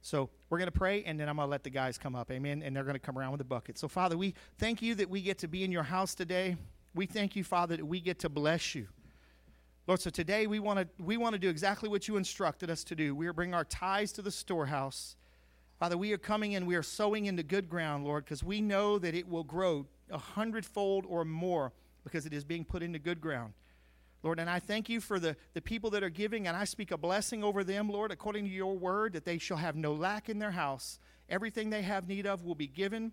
So 0.00 0.30
we're 0.48 0.58
going 0.58 0.70
to 0.70 0.78
pray, 0.78 1.04
and 1.04 1.18
then 1.18 1.28
I'm 1.28 1.36
going 1.36 1.46
to 1.46 1.50
let 1.50 1.64
the 1.64 1.70
guys 1.70 1.98
come 1.98 2.14
up. 2.14 2.30
Amen. 2.30 2.62
And 2.62 2.74
they're 2.74 2.84
going 2.84 2.94
to 2.94 3.00
come 3.00 3.18
around 3.18 3.32
with 3.32 3.40
a 3.40 3.44
bucket. 3.44 3.78
So, 3.78 3.88
Father, 3.88 4.16
we 4.16 4.34
thank 4.58 4.80
you 4.80 4.94
that 4.96 5.10
we 5.10 5.20
get 5.20 5.38
to 5.38 5.48
be 5.48 5.64
in 5.64 5.72
your 5.72 5.82
house 5.82 6.14
today. 6.14 6.56
We 6.94 7.06
thank 7.06 7.36
you, 7.36 7.44
Father, 7.44 7.76
that 7.76 7.84
we 7.84 8.00
get 8.00 8.20
to 8.20 8.28
bless 8.28 8.74
you. 8.74 8.88
Lord, 9.86 10.00
so 10.00 10.10
today 10.10 10.46
we 10.46 10.58
want 10.58 10.78
to 10.80 11.02
we 11.02 11.16
want 11.16 11.32
to 11.32 11.38
do 11.38 11.48
exactly 11.48 11.88
what 11.88 12.08
you 12.08 12.18
instructed 12.18 12.68
us 12.68 12.84
to 12.84 12.94
do. 12.94 13.14
We 13.14 13.26
are 13.26 13.32
bringing 13.32 13.54
our 13.54 13.64
tithes 13.64 14.12
to 14.12 14.22
the 14.22 14.30
storehouse. 14.30 15.16
Father, 15.78 15.96
we 15.96 16.12
are 16.12 16.18
coming 16.18 16.52
in, 16.52 16.66
we 16.66 16.74
are 16.74 16.82
sowing 16.82 17.24
into 17.24 17.42
good 17.42 17.70
ground, 17.70 18.04
Lord, 18.04 18.24
because 18.24 18.44
we 18.44 18.60
know 18.60 18.98
that 18.98 19.14
it 19.14 19.26
will 19.26 19.44
grow 19.44 19.86
a 20.10 20.18
hundredfold 20.18 21.06
or 21.08 21.24
more 21.24 21.72
because 22.04 22.26
it 22.26 22.34
is 22.34 22.44
being 22.44 22.64
put 22.64 22.82
into 22.82 22.98
good 22.98 23.20
ground. 23.20 23.54
Lord, 24.22 24.40
and 24.40 24.50
I 24.50 24.58
thank 24.58 24.88
you 24.88 25.00
for 25.00 25.20
the, 25.20 25.36
the 25.54 25.60
people 25.60 25.90
that 25.90 26.02
are 26.02 26.10
giving, 26.10 26.48
and 26.48 26.56
I 26.56 26.64
speak 26.64 26.90
a 26.90 26.98
blessing 26.98 27.44
over 27.44 27.62
them, 27.62 27.88
Lord, 27.88 28.10
according 28.10 28.44
to 28.44 28.50
your 28.50 28.76
word, 28.76 29.12
that 29.12 29.24
they 29.24 29.38
shall 29.38 29.58
have 29.58 29.76
no 29.76 29.92
lack 29.92 30.28
in 30.28 30.38
their 30.38 30.50
house. 30.50 30.98
Everything 31.28 31.70
they 31.70 31.82
have 31.82 32.08
need 32.08 32.26
of 32.26 32.44
will 32.44 32.56
be 32.56 32.66
given. 32.66 33.12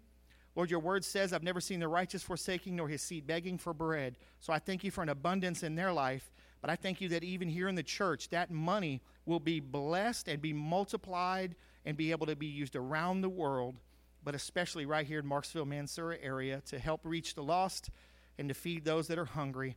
Lord, 0.55 0.71
your 0.71 0.79
word 0.79 1.03
says, 1.05 1.33
I've 1.33 1.43
never 1.43 1.61
seen 1.61 1.79
the 1.79 1.87
righteous 1.87 2.23
forsaking 2.23 2.75
nor 2.75 2.87
his 2.87 3.01
seed 3.01 3.27
begging 3.27 3.57
for 3.57 3.73
bread. 3.73 4.17
So 4.39 4.53
I 4.53 4.59
thank 4.59 4.83
you 4.83 4.89
for 4.89 5.03
an 5.03 5.09
abundance 5.09 5.63
in 5.63 5.75
their 5.75 5.91
life. 5.91 6.31
But 6.61 6.69
I 6.71 6.75
thank 6.75 7.01
you 7.01 7.09
that 7.09 7.23
even 7.23 7.49
here 7.49 7.67
in 7.67 7.75
the 7.75 7.83
church, 7.83 8.29
that 8.29 8.49
money 8.49 9.01
will 9.25 9.39
be 9.39 9.59
blessed 9.59 10.27
and 10.27 10.41
be 10.41 10.53
multiplied 10.53 11.55
and 11.85 11.95
be 11.95 12.09
able 12.11 12.25
to 12.25 12.35
be 12.35 12.47
used 12.47 12.75
around 12.75 13.21
the 13.21 13.29
world, 13.29 13.75
but 14.23 14.33
especially 14.33 14.85
right 14.85 15.05
here 15.05 15.19
in 15.19 15.25
Marksville, 15.25 15.67
Mansura 15.67 16.17
area 16.23 16.61
to 16.65 16.79
help 16.79 17.01
reach 17.03 17.35
the 17.35 17.43
lost 17.43 17.91
and 18.39 18.47
to 18.49 18.55
feed 18.55 18.83
those 18.83 19.07
that 19.07 19.19
are 19.19 19.25
hungry. 19.25 19.75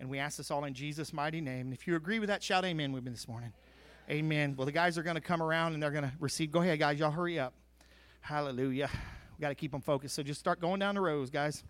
And 0.00 0.08
we 0.08 0.18
ask 0.18 0.36
this 0.36 0.50
all 0.50 0.64
in 0.64 0.74
Jesus' 0.74 1.12
mighty 1.12 1.40
name. 1.40 1.66
And 1.66 1.72
if 1.72 1.86
you 1.86 1.96
agree 1.96 2.18
with 2.18 2.28
that, 2.28 2.42
shout 2.42 2.64
amen 2.64 2.92
with 2.92 3.04
me 3.04 3.10
this 3.10 3.26
morning. 3.26 3.52
Amen. 4.10 4.54
Well, 4.56 4.64
the 4.64 4.72
guys 4.72 4.96
are 4.96 5.02
going 5.02 5.16
to 5.16 5.20
come 5.20 5.42
around 5.42 5.74
and 5.74 5.82
they're 5.82 5.90
going 5.90 6.04
to 6.04 6.12
receive. 6.18 6.50
Go 6.50 6.62
ahead, 6.62 6.78
guys. 6.78 6.98
Y'all 6.98 7.10
hurry 7.10 7.38
up. 7.38 7.52
Hallelujah. 8.20 8.88
We 9.36 9.42
got 9.42 9.50
to 9.50 9.54
keep 9.54 9.72
them 9.72 9.80
focused. 9.80 10.14
So 10.14 10.22
just 10.22 10.40
start 10.40 10.60
going 10.60 10.80
down 10.80 10.94
the 10.94 11.00
rows, 11.00 11.30
guys. 11.30 11.62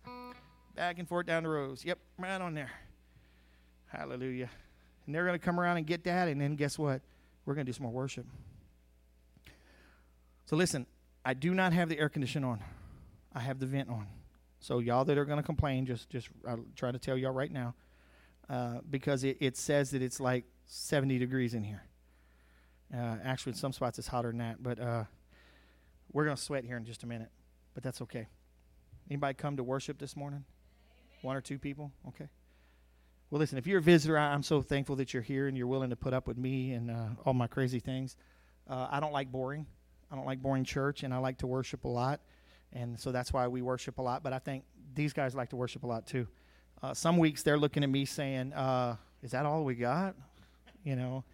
Back 0.77 0.99
and 0.99 1.09
forth 1.09 1.27
down 1.27 1.43
the 1.43 1.49
rows. 1.49 1.85
Yep, 1.85 1.99
right 2.19 2.41
on 2.41 2.55
there. 2.55 2.71
Hallelujah. 3.87 4.51
And 5.07 5.15
they're 5.15 5.27
going 5.27 5.39
to 5.39 5.45
come 5.45 5.59
around 5.59 5.79
and 5.79 5.87
get 5.87 6.05
that. 6.05 6.29
And 6.29 6.41
then 6.41 6.55
guess 6.55 6.79
what? 6.79 7.01
We're 7.45 7.55
going 7.55 7.67
to 7.67 7.73
do 7.73 7.77
some 7.77 7.85
more 7.85 7.93
worship. 7.93 8.27
So 10.47 10.55
listen, 10.55 10.87
I 11.25 11.35
do 11.35 11.55
not 11.55 11.73
have 11.73 11.89
the 11.89 11.99
air 11.99 12.09
conditioner 12.09 12.49
on. 12.49 12.61
I 13.35 13.41
have 13.41 13.59
the 13.59 13.67
vent 13.67 13.89
on. 13.89 14.07
So 14.61 14.79
y'all 14.79 15.05
that 15.05 15.19
are 15.19 15.25
going 15.25 15.39
to 15.39 15.43
complain, 15.43 15.87
just 15.87 16.09
just 16.11 16.29
I'll 16.47 16.65
try 16.77 16.91
to 16.91 16.99
tell 16.99 17.17
y'all 17.17 17.33
right 17.33 17.53
now. 17.53 17.75
Uh, 18.49 18.79
because 18.89 19.25
it, 19.25 19.37
it 19.41 19.57
says 19.57 19.91
that 19.91 20.01
it's 20.03 20.21
like 20.21 20.45
70 20.67 21.19
degrees 21.19 21.55
in 21.55 21.63
here. 21.63 21.83
Uh, 22.93 23.17
actually, 23.23 23.53
in 23.53 23.59
some 23.59 23.73
spots 23.73 23.99
it's 23.99 24.09
hotter 24.09 24.29
than 24.29 24.39
that, 24.39 24.63
but 24.63 24.81
uh, 24.81 25.05
we're 26.13 26.25
going 26.25 26.37
to 26.37 26.43
sweat 26.43 26.65
here 26.65 26.77
in 26.77 26.85
just 26.85 27.03
a 27.03 27.07
minute, 27.07 27.29
but 27.75 27.83
that's 27.83 28.01
okay. 28.03 28.27
Anybody 29.11 29.35
come 29.35 29.57
to 29.57 29.63
worship 29.63 29.99
this 29.99 30.17
morning? 30.17 30.45
One 31.23 31.37
or 31.37 31.41
two 31.41 31.59
people? 31.59 31.93
Okay. 32.09 32.29
Well, 33.31 33.39
listen, 33.39 33.59
if 33.59 33.67
you're 33.67 33.81
a 33.81 33.83
visitor, 33.83 34.17
I'm 34.17 34.43
so 34.43 34.63
thankful 34.63 34.97
that 34.97 35.13
you're 35.13 35.23
here 35.23 35.49
and 35.49 35.57
you're 35.57 35.67
willing 35.67 35.91
to 35.91 35.97
put 35.97 36.15
up 36.15 36.27
with 36.27 36.39
me 36.39 36.73
and 36.73 36.91
uh, 36.91 37.09
all 37.27 37.35
my 37.35 37.47
crazy 37.47 37.81
things. 37.81 38.17
Uh, 38.69 38.89
I 38.91 39.01
don't 39.01 39.13
like 39.13 39.31
boring. 39.31 39.67
I 40.11 40.17
don't 40.17 40.25
like 40.25 40.41
boring 40.41 40.65
church, 40.65 41.03
and 41.03 41.13
I 41.13 41.19
like 41.19 41.39
to 41.39 41.47
worship 41.47 41.85
a 41.85 41.89
lot. 41.89 42.21
And 42.73 42.99
so 42.99 43.13
that's 43.13 43.33
why 43.33 43.47
we 43.49 43.61
worship 43.61 43.99
a 43.99 44.03
lot. 44.03 44.23
But 44.23 44.33
I 44.33 44.39
think 44.39 44.65
these 44.95 45.13
guys 45.13 45.35
like 45.35 45.51
to 45.51 45.57
worship 45.57 45.85
a 45.85 45.87
lot 45.87 46.07
too. 46.07 46.27
Uh, 46.83 46.95
some 46.95 47.17
weeks 47.19 47.43
they're 47.43 47.59
looking 47.59 47.83
at 47.83 47.91
me 47.91 48.05
saying, 48.05 48.53
uh, 48.53 48.97
"Is 49.23 49.33
that 49.33 49.47
all 49.47 49.65
we 49.65 49.75
got?" 49.75 50.15
You 50.85 50.97
know. 50.97 51.25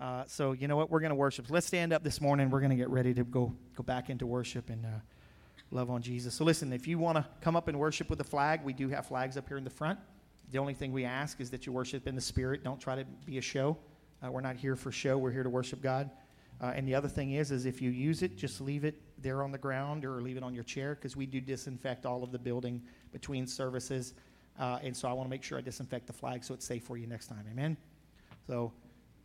Uh, 0.00 0.24
so 0.26 0.52
you 0.52 0.68
know 0.68 0.76
what? 0.76 0.90
We're 0.90 1.00
going 1.00 1.10
to 1.10 1.16
worship. 1.16 1.46
Let's 1.50 1.66
stand 1.66 1.92
up 1.92 2.04
this 2.04 2.20
morning. 2.20 2.50
We're 2.50 2.60
going 2.60 2.70
to 2.70 2.76
get 2.76 2.90
ready 2.90 3.14
to 3.14 3.24
go 3.24 3.52
go 3.74 3.82
back 3.82 4.10
into 4.10 4.26
worship 4.26 4.70
and 4.70 4.84
uh, 4.84 4.90
love 5.70 5.90
on 5.90 6.02
Jesus. 6.02 6.34
So 6.34 6.44
listen, 6.44 6.72
if 6.72 6.86
you 6.86 6.98
want 6.98 7.16
to 7.16 7.26
come 7.40 7.56
up 7.56 7.66
and 7.68 7.78
worship 7.78 8.08
with 8.10 8.18
the 8.18 8.24
flag, 8.24 8.62
we 8.62 8.72
do 8.72 8.88
have 8.90 9.06
flags 9.06 9.36
up 9.36 9.48
here 9.48 9.56
in 9.56 9.64
the 9.64 9.70
front. 9.70 9.98
The 10.52 10.58
only 10.58 10.74
thing 10.74 10.92
we 10.92 11.04
ask 11.04 11.40
is 11.40 11.50
that 11.50 11.66
you 11.66 11.72
worship 11.72 12.06
in 12.06 12.14
the 12.14 12.20
Spirit. 12.20 12.62
Don't 12.62 12.80
try 12.80 12.94
to 12.94 13.04
be 13.24 13.38
a 13.38 13.42
show. 13.42 13.76
Uh, 14.24 14.30
we're 14.30 14.40
not 14.40 14.56
here 14.56 14.76
for 14.76 14.92
show. 14.92 15.18
We're 15.18 15.32
here 15.32 15.42
to 15.42 15.50
worship 15.50 15.82
God. 15.82 16.10
Uh, 16.60 16.72
and 16.74 16.86
the 16.86 16.94
other 16.94 17.08
thing 17.08 17.32
is, 17.32 17.50
is 17.50 17.66
if 17.66 17.82
you 17.82 17.90
use 17.90 18.22
it, 18.22 18.36
just 18.36 18.60
leave 18.60 18.84
it 18.84 19.00
there 19.18 19.42
on 19.42 19.50
the 19.50 19.58
ground 19.58 20.04
or 20.04 20.22
leave 20.22 20.36
it 20.36 20.42
on 20.42 20.54
your 20.54 20.64
chair 20.64 20.94
because 20.94 21.16
we 21.16 21.26
do 21.26 21.40
disinfect 21.40 22.06
all 22.06 22.22
of 22.22 22.32
the 22.32 22.38
building 22.38 22.82
between 23.12 23.46
services. 23.46 24.14
Uh, 24.58 24.78
and 24.82 24.96
so 24.96 25.08
I 25.08 25.12
want 25.12 25.26
to 25.26 25.30
make 25.30 25.42
sure 25.42 25.58
I 25.58 25.60
disinfect 25.60 26.06
the 26.06 26.12
flag 26.12 26.42
so 26.44 26.54
it's 26.54 26.64
safe 26.64 26.84
for 26.84 26.96
you 26.96 27.06
next 27.06 27.26
time. 27.26 27.44
Amen. 27.50 27.76
So, 28.46 28.72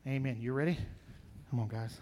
amen. 0.05 0.37
You 0.39 0.53
ready? 0.53 0.77
Come 1.49 1.59
on, 1.59 1.67
guys. 1.67 1.99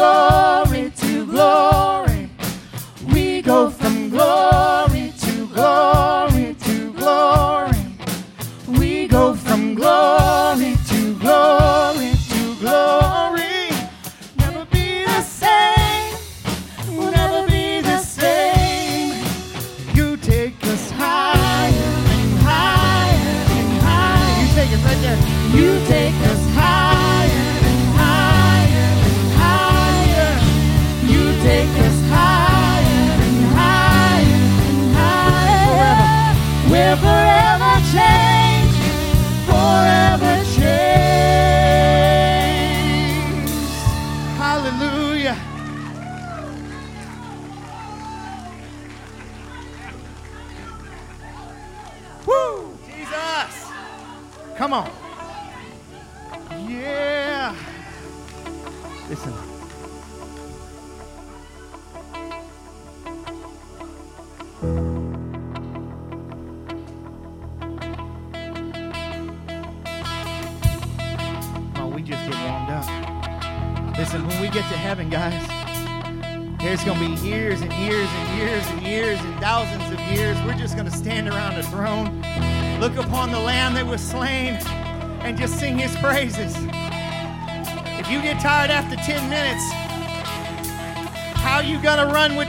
Oh. 0.00 0.37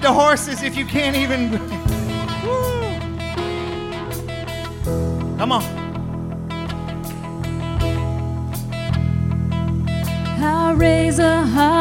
the 0.09 0.13
horses 0.13 0.63
if 0.63 0.75
you 0.75 0.85
can't 0.85 1.15
even. 1.15 1.51
Come 5.37 5.51
on. 5.51 5.63
I 10.41 10.73
raise 10.75 11.19
a 11.19 11.45
heart. 11.45 11.78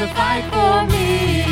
to 0.00 0.06
fight 0.14 0.44
for 0.44 0.86
me. 0.90 1.42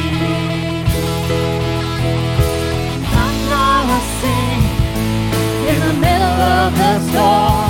And 3.22 3.36
now 3.50 3.84
I 3.96 4.00
sing 4.20 4.62
in 5.70 5.78
the 5.86 5.94
middle 6.00 6.40
of 6.56 6.72
the 6.78 6.92
storm. 7.10 7.67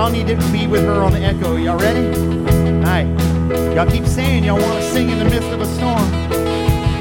y'all 0.00 0.10
need 0.10 0.26
to 0.26 0.36
be 0.50 0.66
with 0.66 0.82
her 0.82 1.02
on 1.02 1.12
the 1.12 1.18
echo. 1.18 1.56
Y'all 1.56 1.78
ready? 1.78 2.06
All 2.08 2.82
right. 2.84 3.06
Y'all 3.74 3.90
keep 3.90 4.06
saying 4.06 4.44
y'all 4.44 4.58
want 4.58 4.80
to 4.80 4.90
sing 4.92 5.10
in 5.10 5.18
the 5.18 5.26
midst 5.26 5.50
of 5.50 5.60
a 5.60 5.66
storm. 5.66 6.10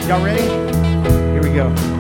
Y'all 0.10 0.22
ready? 0.22 0.44
Here 1.32 1.42
we 1.42 1.54
go. 1.56 1.99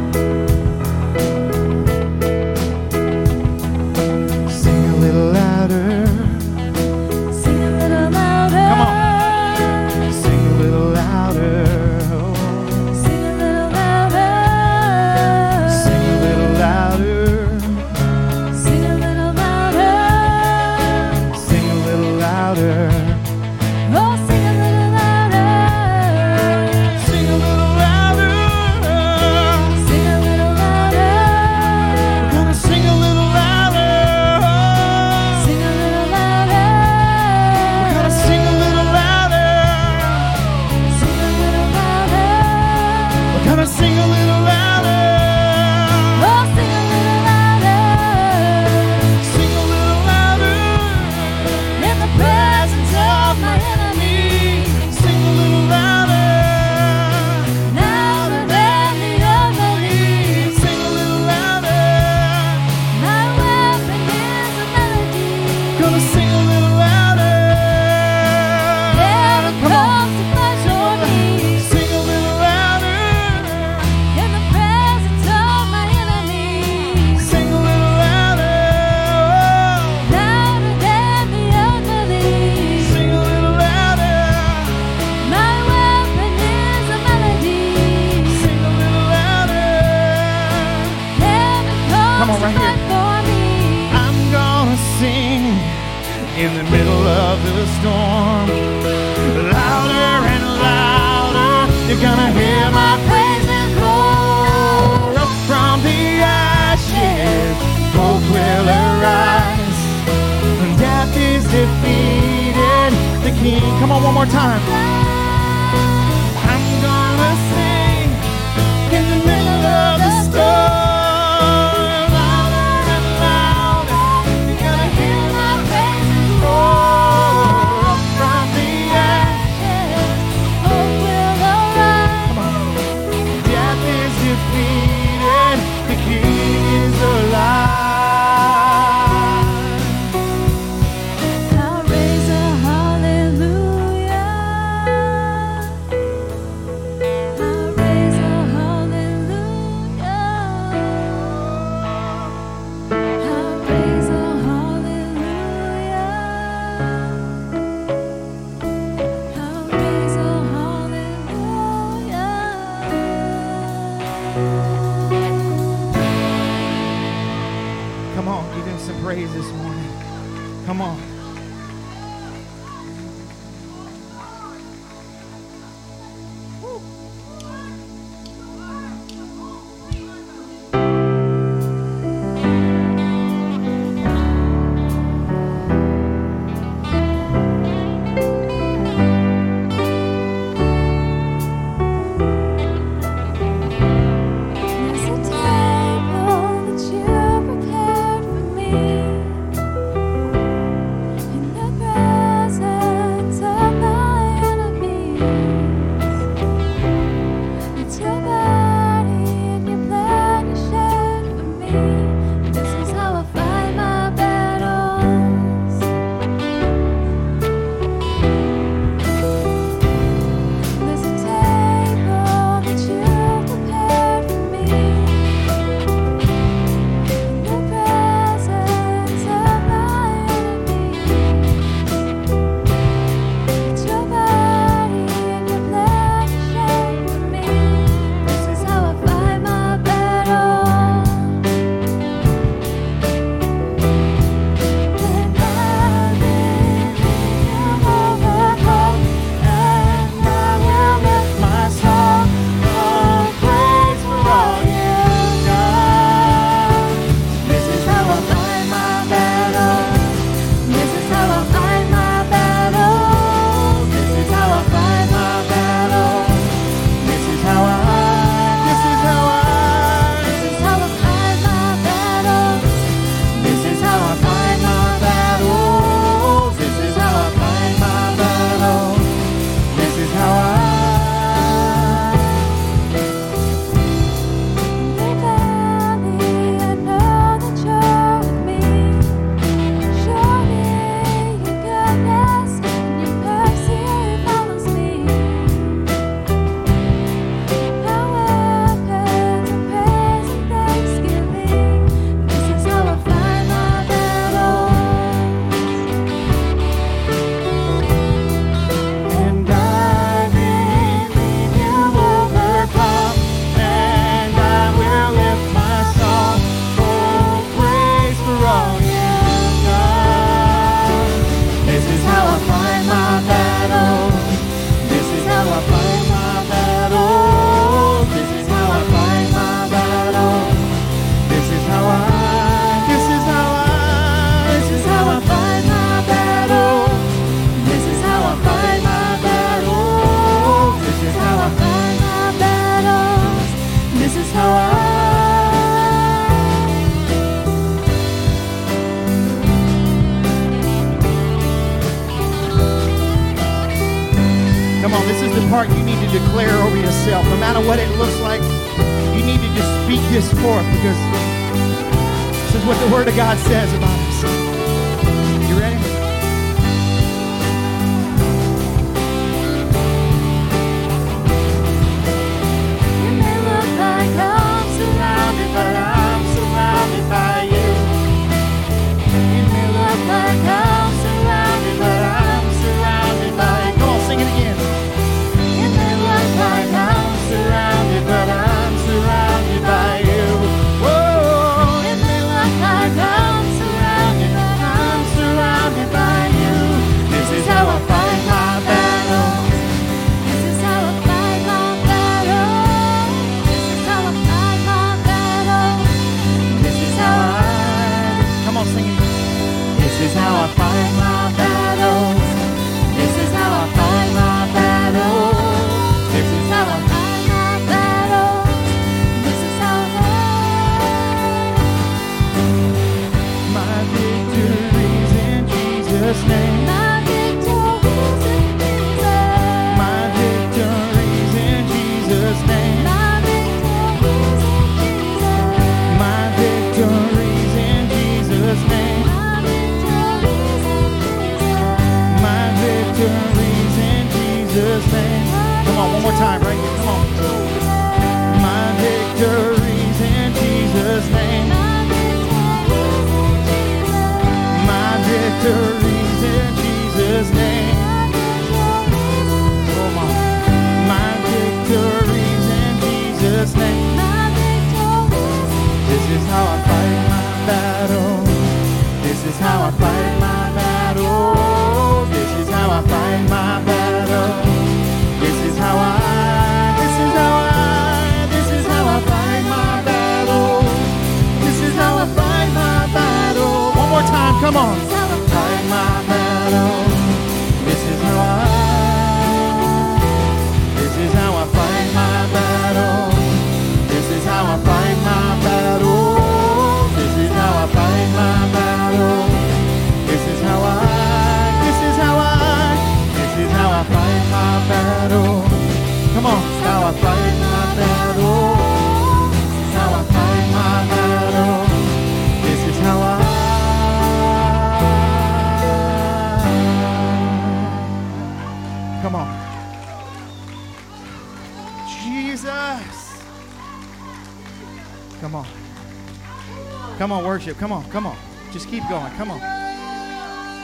Come 527.10 527.17
on, 527.17 527.26
worship. 527.26 527.58
Come 527.58 527.72
on. 527.72 527.89
Come 527.89 528.06
on. 528.06 528.15
Just 528.52 528.69
keep 528.69 528.88
going. 528.88 529.12
Come 529.13 529.32
on. 529.32 529.39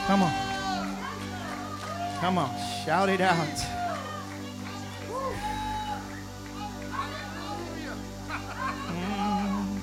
Come 0.05 0.21
on. 0.21 0.31
Come 2.19 2.37
on. 2.37 2.55
Shout 2.85 3.09
it 3.09 3.19
out. 3.19 3.47
Mm. 8.89 9.79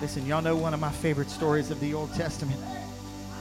Listen, 0.00 0.24
y'all 0.24 0.40
know 0.40 0.54
one 0.54 0.72
of 0.72 0.78
my 0.78 0.92
favorite 0.92 1.30
stories 1.30 1.72
of 1.72 1.80
the 1.80 1.92
Old 1.94 2.14
Testament 2.14 2.60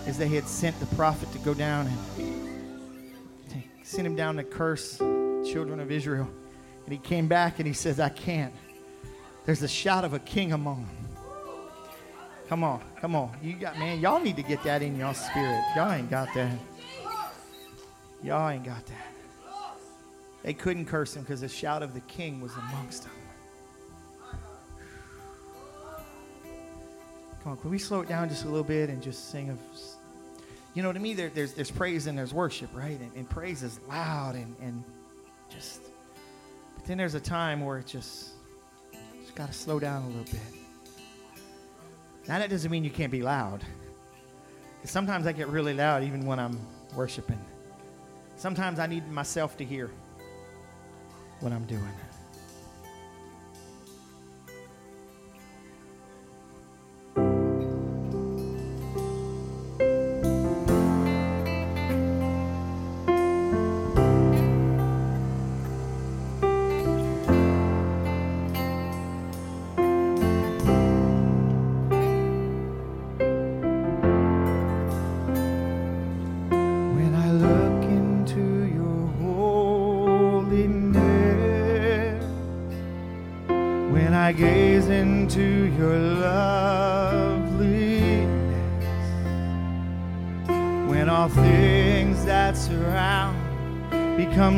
is 0.07 0.17
they 0.17 0.29
had 0.29 0.47
sent 0.47 0.79
the 0.79 0.87
prophet 0.95 1.31
to 1.31 1.37
go 1.37 1.53
down 1.53 1.85
and 1.85 3.63
send 3.83 4.07
him 4.07 4.15
down 4.15 4.35
to 4.37 4.43
curse 4.43 4.97
children 4.97 5.79
of 5.79 5.91
Israel. 5.91 6.27
And 6.85 6.91
he 6.91 6.97
came 6.97 7.27
back 7.27 7.59
and 7.59 7.67
he 7.67 7.73
says, 7.73 7.99
I 7.99 8.09
can't. 8.09 8.55
There's 9.45 9.61
a 9.61 9.67
shout 9.67 10.03
of 10.03 10.15
a 10.15 10.19
king 10.19 10.53
among 10.53 10.87
them. 10.87 11.00
Come 12.51 12.65
on, 12.65 12.81
come 12.99 13.15
on. 13.15 13.31
You 13.41 13.53
got 13.53 13.79
man, 13.79 14.01
y'all 14.01 14.19
need 14.19 14.35
to 14.35 14.43
get 14.43 14.61
that 14.65 14.81
in 14.81 14.97
y'all 14.97 15.13
spirit. 15.13 15.63
Y'all 15.73 15.89
ain't 15.89 16.09
got 16.09 16.27
that. 16.33 16.51
Y'all 18.21 18.49
ain't 18.49 18.65
got 18.65 18.85
that. 18.87 19.07
They 20.43 20.53
couldn't 20.53 20.83
curse 20.83 21.15
him 21.15 21.21
because 21.21 21.39
the 21.39 21.47
shout 21.47 21.81
of 21.81 21.93
the 21.93 22.01
king 22.01 22.41
was 22.41 22.51
amongst 22.57 23.03
them. 23.03 23.13
Come 27.41 27.53
on, 27.53 27.57
can 27.57 27.71
we 27.71 27.79
slow 27.79 28.01
it 28.01 28.09
down 28.09 28.27
just 28.27 28.43
a 28.43 28.49
little 28.49 28.65
bit 28.65 28.89
and 28.89 29.01
just 29.01 29.31
sing 29.31 29.49
of 29.49 29.57
you 30.73 30.83
know, 30.83 30.91
to 30.91 30.99
me, 30.99 31.13
there, 31.13 31.29
there's, 31.29 31.53
there's 31.53 31.71
praise 31.71 32.05
and 32.07 32.17
there's 32.17 32.33
worship, 32.33 32.69
right? 32.73 32.99
And, 32.99 33.11
and 33.15 33.29
praise 33.29 33.63
is 33.63 33.79
loud 33.87 34.35
and, 34.35 34.53
and 34.61 34.83
just, 35.49 35.79
but 36.75 36.85
then 36.85 36.97
there's 36.97 37.15
a 37.15 37.21
time 37.21 37.65
where 37.65 37.77
it 37.77 37.87
just, 37.87 38.31
just 39.21 39.35
got 39.35 39.47
to 39.47 39.53
slow 39.53 39.79
down 39.79 40.03
a 40.03 40.07
little 40.07 40.25
bit. 40.25 40.60
Now, 42.27 42.39
that 42.39 42.49
doesn't 42.49 42.69
mean 42.71 42.83
you 42.83 42.91
can't 42.91 43.11
be 43.11 43.21
loud. 43.21 43.63
sometimes 44.83 45.27
I 45.27 45.31
get 45.31 45.47
really 45.47 45.73
loud 45.73 46.03
even 46.03 46.25
when 46.25 46.39
I'm 46.39 46.59
worshiping. 46.95 47.39
Sometimes 48.35 48.79
I 48.79 48.87
need 48.87 49.07
myself 49.11 49.57
to 49.57 49.65
hear 49.65 49.91
what 51.39 51.51
I'm 51.51 51.65
doing. 51.65 51.81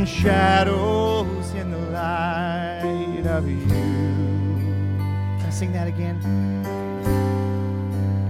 shadows 0.06 1.54
in 1.54 1.72
the 1.72 1.78
light 1.78 3.26
of 3.26 3.48
you. 3.48 3.66
Can 3.68 5.46
I 5.46 5.50
sing 5.50 5.72
that 5.74 5.88
again? 5.88 6.20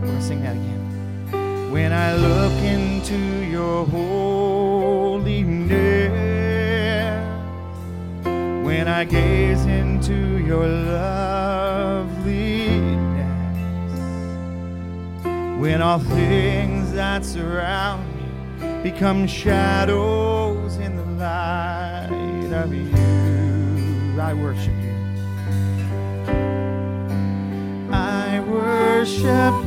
I 0.02 0.06
want 0.06 0.20
to 0.20 0.26
sing 0.26 0.42
that 0.44 0.56
again. 0.56 1.72
When 1.72 1.92
I 1.92 2.16
look 2.16 2.54
into 2.64 3.18
your 3.46 3.86
holiness, 3.86 5.72
when 8.66 8.88
I 8.88 9.04
gaze 9.06 9.66
into 9.66 10.38
your 10.40 10.68
loveliness, 10.68 11.24
when 15.60 15.82
all 15.82 16.00
things 16.00 16.92
that 16.94 17.26
surround 17.26 18.06
me 18.16 18.24
become 18.84 19.26
shadows 19.26 20.43
of 22.64 22.74
you. 22.74 24.22
I 24.22 24.34
worship 24.34 24.74
you. 24.82 24.94
I 27.92 28.40
worship 28.48 29.63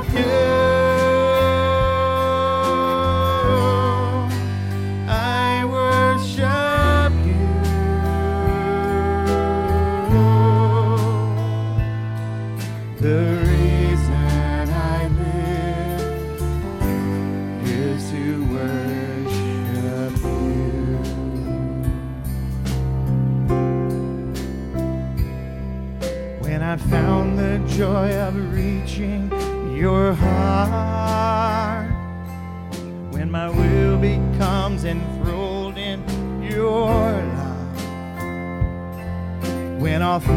have. 0.00 0.71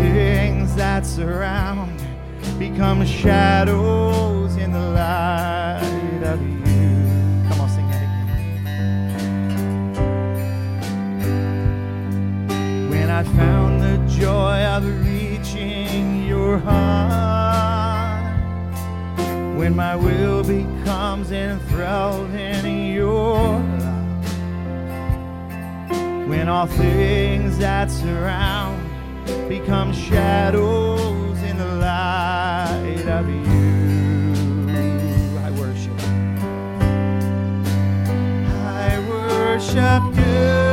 things 0.02 0.76
that 0.76 1.06
surround 1.06 2.02
become 2.60 3.06
shadows 3.06 4.56
in 4.58 4.72
the 4.72 4.80
light 4.80 6.22
of 6.24 6.42
you. 6.42 6.90
Come 7.48 7.60
on, 7.62 7.70
sing 7.70 7.88
that 7.90 8.04
again. 8.04 8.64
When 12.90 13.10
I 13.10 13.24
found 13.24 13.82
the 13.82 13.98
joy 14.20 14.64
of 14.76 14.84
reaching 15.06 16.26
your 16.26 16.58
heart, 16.60 18.24
when 19.58 19.76
my 19.76 19.96
will 19.96 20.44
becomes 20.44 21.32
enthralled 21.32 22.32
in 22.32 22.94
your 22.94 23.60
love, 23.60 24.28
when 26.30 26.48
all 26.50 26.68
things 26.68 27.58
that 27.58 27.92
surround 27.92 28.65
become 29.48 29.94
shadows 29.94 31.42
in 31.44 31.58
the 31.58 31.76
light 31.76 33.08
of 33.08 33.30
you. 33.30 34.70
I 35.40 35.52
worship. 35.52 36.00
I 38.80 39.00
worship 39.10 40.04
you. 40.18 40.65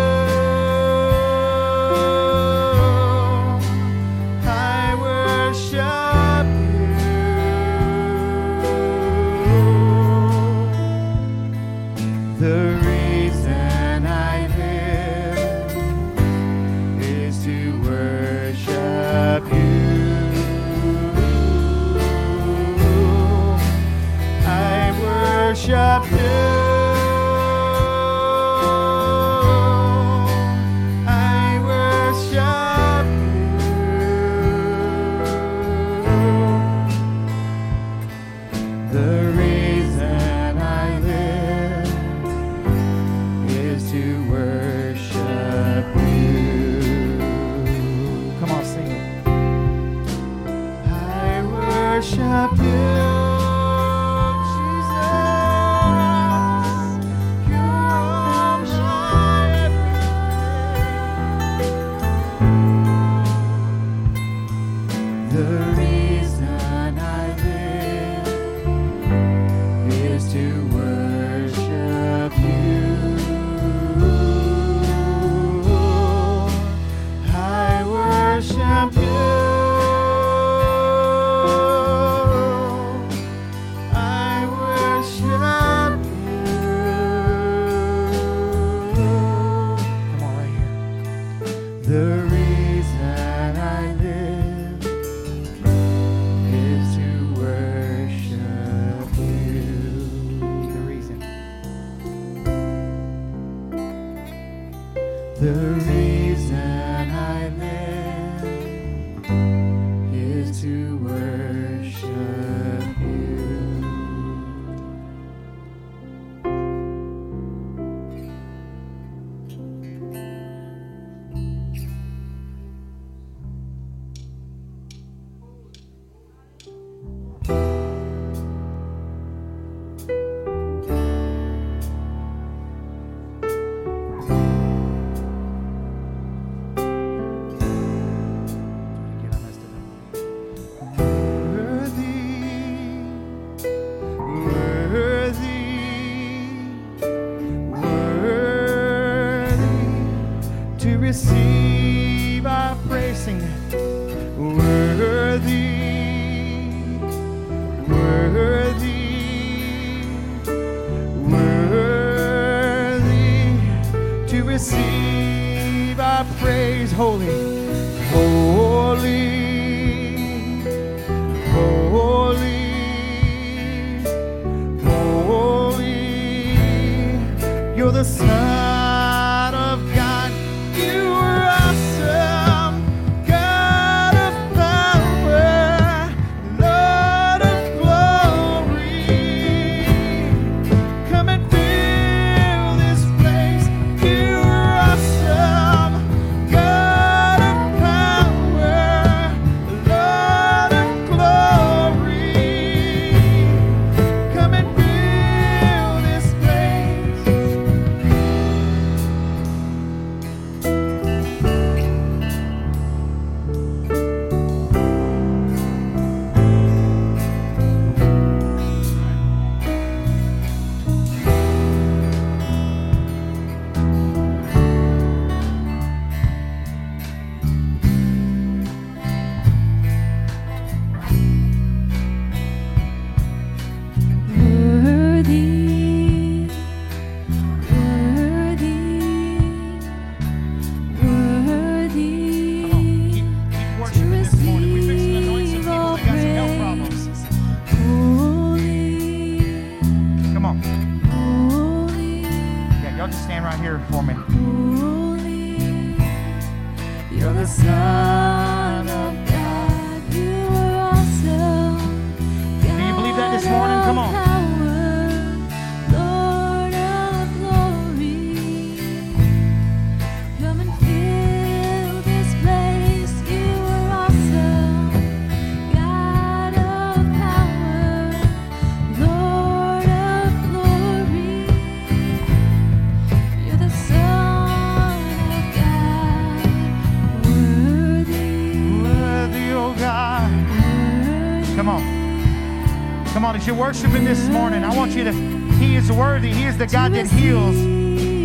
Come 293.13 293.27
on, 293.27 293.37
as 293.37 293.47
you're 293.47 293.55
worshiping 293.55 294.05
this 294.05 294.27
morning, 294.29 294.65
I 294.65 294.75
want 294.75 294.93
you 294.93 295.05
to, 295.05 295.13
He 295.13 295.77
is 295.77 295.93
worthy. 295.93 296.33
He 296.33 296.45
is 296.45 296.57
the 296.57 296.67
God 296.67 296.95
that 296.95 297.07
heals. 297.07 297.55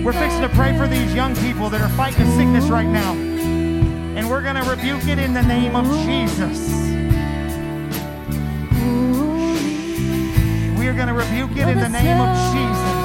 We're 0.05 0.13
fixing 0.13 0.41
to 0.41 0.49
pray 0.49 0.77
for 0.77 0.87
these 0.87 1.13
young 1.13 1.35
people 1.35 1.69
that 1.69 1.81
are 1.81 1.89
fighting 1.89 2.21
a 2.21 2.35
sickness 2.37 2.69
right 2.69 2.87
now. 2.87 3.11
And 3.11 4.29
we're 4.29 4.41
going 4.41 4.55
to 4.55 4.63
rebuke 4.63 5.05
it 5.07 5.19
in 5.19 5.33
the 5.33 5.43
name 5.43 5.75
of 5.75 5.85
Jesus. 6.05 6.69
We 10.79 10.87
are 10.87 10.93
going 10.93 11.09
to 11.09 11.13
rebuke 11.13 11.51
it 11.57 11.67
in 11.67 11.79
the 11.81 11.89
name 11.89 12.21
of 12.21 12.53
Jesus. 12.55 12.96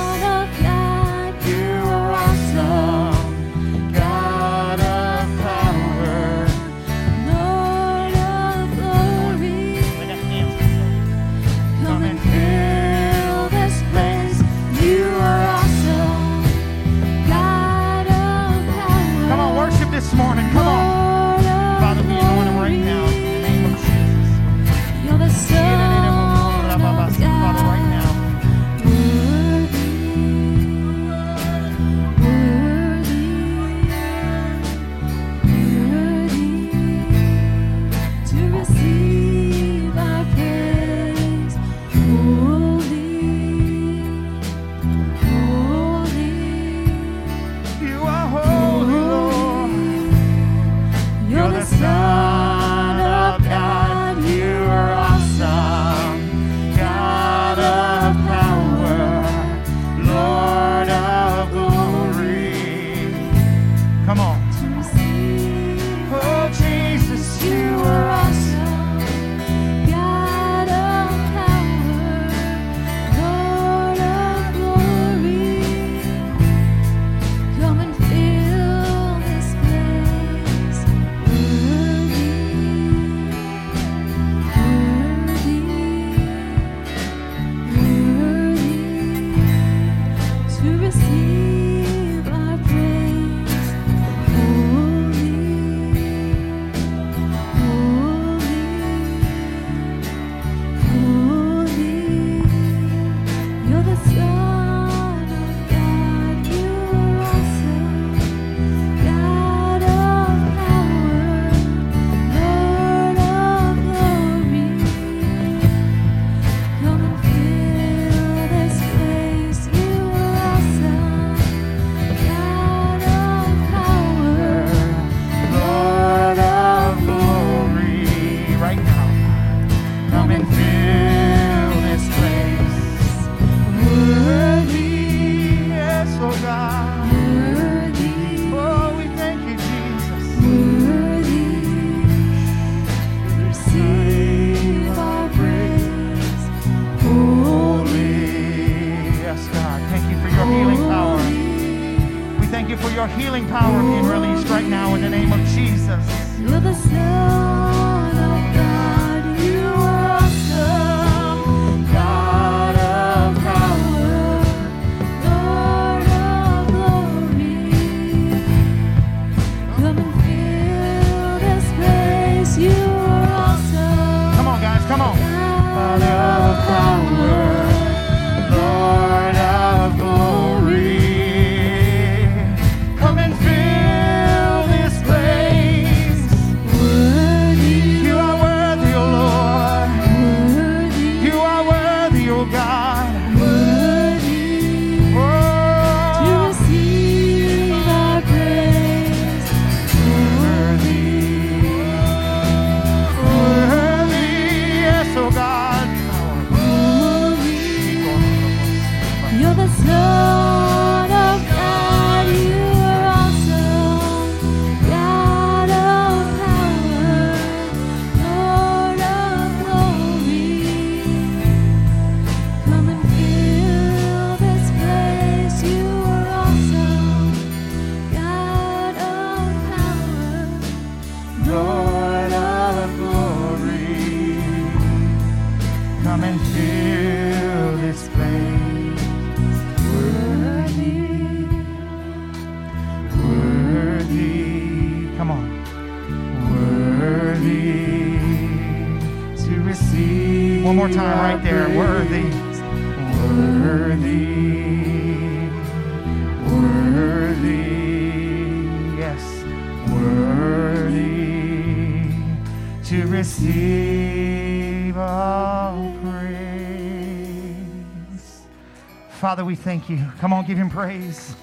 We 269.53 269.57
thank 269.57 269.91
you. 269.91 269.99
Come 270.19 270.33
on, 270.33 270.47
give 270.47 270.57
him 270.57 270.71
praise. 270.71 271.37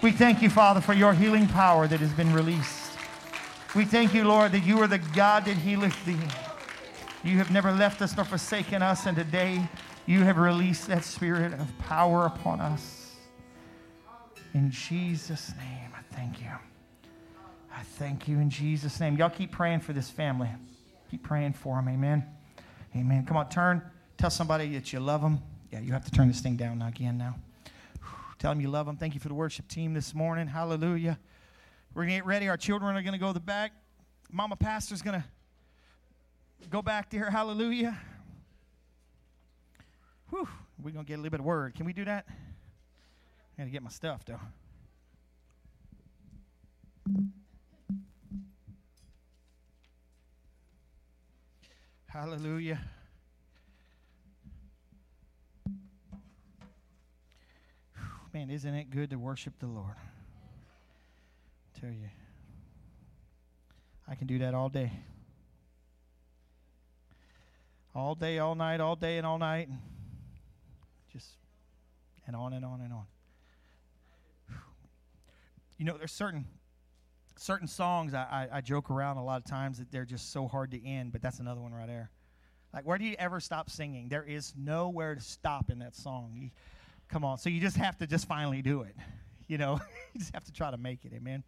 We 0.00 0.12
thank 0.12 0.42
you, 0.42 0.48
Father, 0.48 0.80
for 0.80 0.92
your 0.92 1.12
healing 1.12 1.48
power 1.48 1.88
that 1.88 1.98
has 1.98 2.12
been 2.12 2.32
released. 2.32 2.92
We 3.74 3.84
thank 3.84 4.14
you, 4.14 4.22
Lord, 4.22 4.52
that 4.52 4.60
you 4.60 4.80
are 4.80 4.86
the 4.86 5.00
God 5.00 5.44
that 5.46 5.56
healeth 5.56 6.04
thee. 6.04 6.20
You 7.24 7.38
have 7.38 7.50
never 7.50 7.72
left 7.72 8.00
us 8.00 8.14
nor 8.14 8.24
forsaken 8.24 8.80
us, 8.80 9.06
and 9.06 9.16
today 9.16 9.68
you 10.06 10.22
have 10.22 10.38
released 10.38 10.86
that 10.86 11.02
spirit 11.02 11.52
of 11.52 11.66
power 11.80 12.26
upon 12.26 12.60
us. 12.60 13.16
In 14.54 14.70
Jesus' 14.70 15.52
name, 15.58 15.90
I 15.96 16.14
thank 16.14 16.40
you. 16.40 16.52
I 17.74 17.82
thank 17.82 18.28
you 18.28 18.38
in 18.38 18.50
Jesus' 18.50 19.00
name. 19.00 19.16
Y'all 19.16 19.30
keep 19.30 19.50
praying 19.50 19.80
for 19.80 19.92
this 19.92 20.08
family. 20.08 20.48
Keep 21.10 21.24
praying 21.24 21.54
for 21.54 21.74
them. 21.74 21.88
Amen. 21.88 22.24
Amen. 22.94 23.26
Come 23.26 23.36
on, 23.36 23.48
turn. 23.48 23.82
Tell 24.16 24.30
somebody 24.30 24.72
that 24.74 24.92
you 24.92 25.00
love 25.00 25.22
them. 25.22 25.40
Yeah, 25.72 25.80
you 25.80 25.92
have 25.92 26.04
to 26.04 26.12
turn 26.12 26.28
this 26.28 26.40
thing 26.40 26.54
down 26.54 26.80
again 26.82 27.18
now. 27.18 27.34
Tell 28.38 28.52
them 28.52 28.60
you 28.60 28.68
love 28.68 28.86
them. 28.86 28.96
Thank 28.96 29.14
you 29.14 29.20
for 29.20 29.28
the 29.28 29.34
worship 29.34 29.66
team 29.66 29.94
this 29.94 30.14
morning. 30.14 30.46
Hallelujah. 30.46 31.18
We're 31.92 32.02
going 32.02 32.10
to 32.10 32.16
get 32.18 32.26
ready. 32.26 32.48
Our 32.48 32.56
children 32.56 32.96
are 32.96 33.02
going 33.02 33.12
to 33.12 33.18
go 33.18 33.28
to 33.28 33.32
the 33.32 33.40
back. 33.40 33.72
Mama 34.30 34.54
Pastor's 34.54 35.02
going 35.02 35.20
to 35.20 36.68
go 36.68 36.80
back 36.80 37.10
there. 37.10 37.30
Hallelujah. 37.30 37.98
Whew. 40.30 40.46
We're 40.80 40.92
going 40.92 41.04
to 41.04 41.08
get 41.08 41.14
a 41.14 41.22
little 41.22 41.30
bit 41.30 41.40
of 41.40 41.46
word. 41.46 41.74
Can 41.74 41.84
we 41.84 41.92
do 41.92 42.04
that? 42.04 42.26
I 42.28 43.62
got 43.62 43.64
to 43.64 43.70
get 43.70 43.82
my 43.82 43.90
stuff, 43.90 44.24
though. 44.24 44.38
Hallelujah. 52.06 52.78
Man, 58.38 58.50
isn't 58.50 58.72
it 58.72 58.90
good 58.90 59.10
to 59.10 59.16
worship 59.18 59.58
the 59.58 59.66
Lord? 59.66 59.96
I 61.74 61.80
tell 61.80 61.90
you, 61.90 62.08
I 64.06 64.14
can 64.14 64.28
do 64.28 64.38
that 64.38 64.54
all 64.54 64.68
day. 64.68 64.92
All 67.96 68.14
day, 68.14 68.38
all 68.38 68.54
night, 68.54 68.80
all 68.80 68.94
day, 68.94 69.16
and 69.16 69.26
all 69.26 69.38
night. 69.40 69.68
Just, 71.12 71.30
and 72.28 72.36
on 72.36 72.52
and 72.52 72.64
on 72.64 72.80
and 72.80 72.92
on. 72.92 73.06
You 75.76 75.84
know, 75.84 75.98
there's 75.98 76.12
certain 76.12 76.46
certain 77.34 77.66
songs 77.66 78.14
I, 78.14 78.46
I, 78.52 78.58
I 78.58 78.60
joke 78.60 78.88
around 78.88 79.16
a 79.16 79.24
lot 79.24 79.38
of 79.38 79.50
times 79.50 79.78
that 79.78 79.90
they're 79.90 80.04
just 80.04 80.30
so 80.30 80.46
hard 80.46 80.70
to 80.70 80.86
end, 80.86 81.10
but 81.10 81.22
that's 81.22 81.40
another 81.40 81.60
one 81.60 81.72
right 81.72 81.88
there. 81.88 82.12
Like, 82.72 82.86
where 82.86 82.98
do 82.98 83.04
you 83.04 83.16
ever 83.18 83.40
stop 83.40 83.68
singing? 83.68 84.08
There 84.08 84.22
is 84.22 84.54
nowhere 84.56 85.16
to 85.16 85.20
stop 85.20 85.70
in 85.72 85.80
that 85.80 85.96
song. 85.96 86.34
You, 86.36 86.50
come 87.08 87.24
on. 87.24 87.38
So 87.38 87.48
you 87.48 87.60
just 87.60 87.76
have 87.76 87.96
to 87.98 88.06
just 88.06 88.26
finally 88.26 88.62
do 88.62 88.82
it. 88.82 88.94
You 89.46 89.58
know, 89.58 89.80
you 90.14 90.20
just 90.20 90.34
have 90.34 90.44
to 90.44 90.52
try 90.52 90.70
to 90.70 90.76
make 90.76 91.04
it. 91.04 91.12
Amen. 91.14 91.42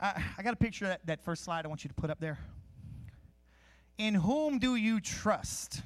I, 0.00 0.22
I 0.38 0.42
got 0.42 0.52
a 0.52 0.56
picture 0.56 0.86
that, 0.86 1.06
that 1.06 1.24
first 1.24 1.44
slide 1.44 1.64
I 1.64 1.68
want 1.68 1.84
you 1.84 1.88
to 1.88 1.94
put 1.94 2.10
up 2.10 2.20
there. 2.20 2.38
In 3.96 4.14
whom 4.14 4.58
do 4.58 4.74
you 4.74 5.00
trust? 5.00 5.82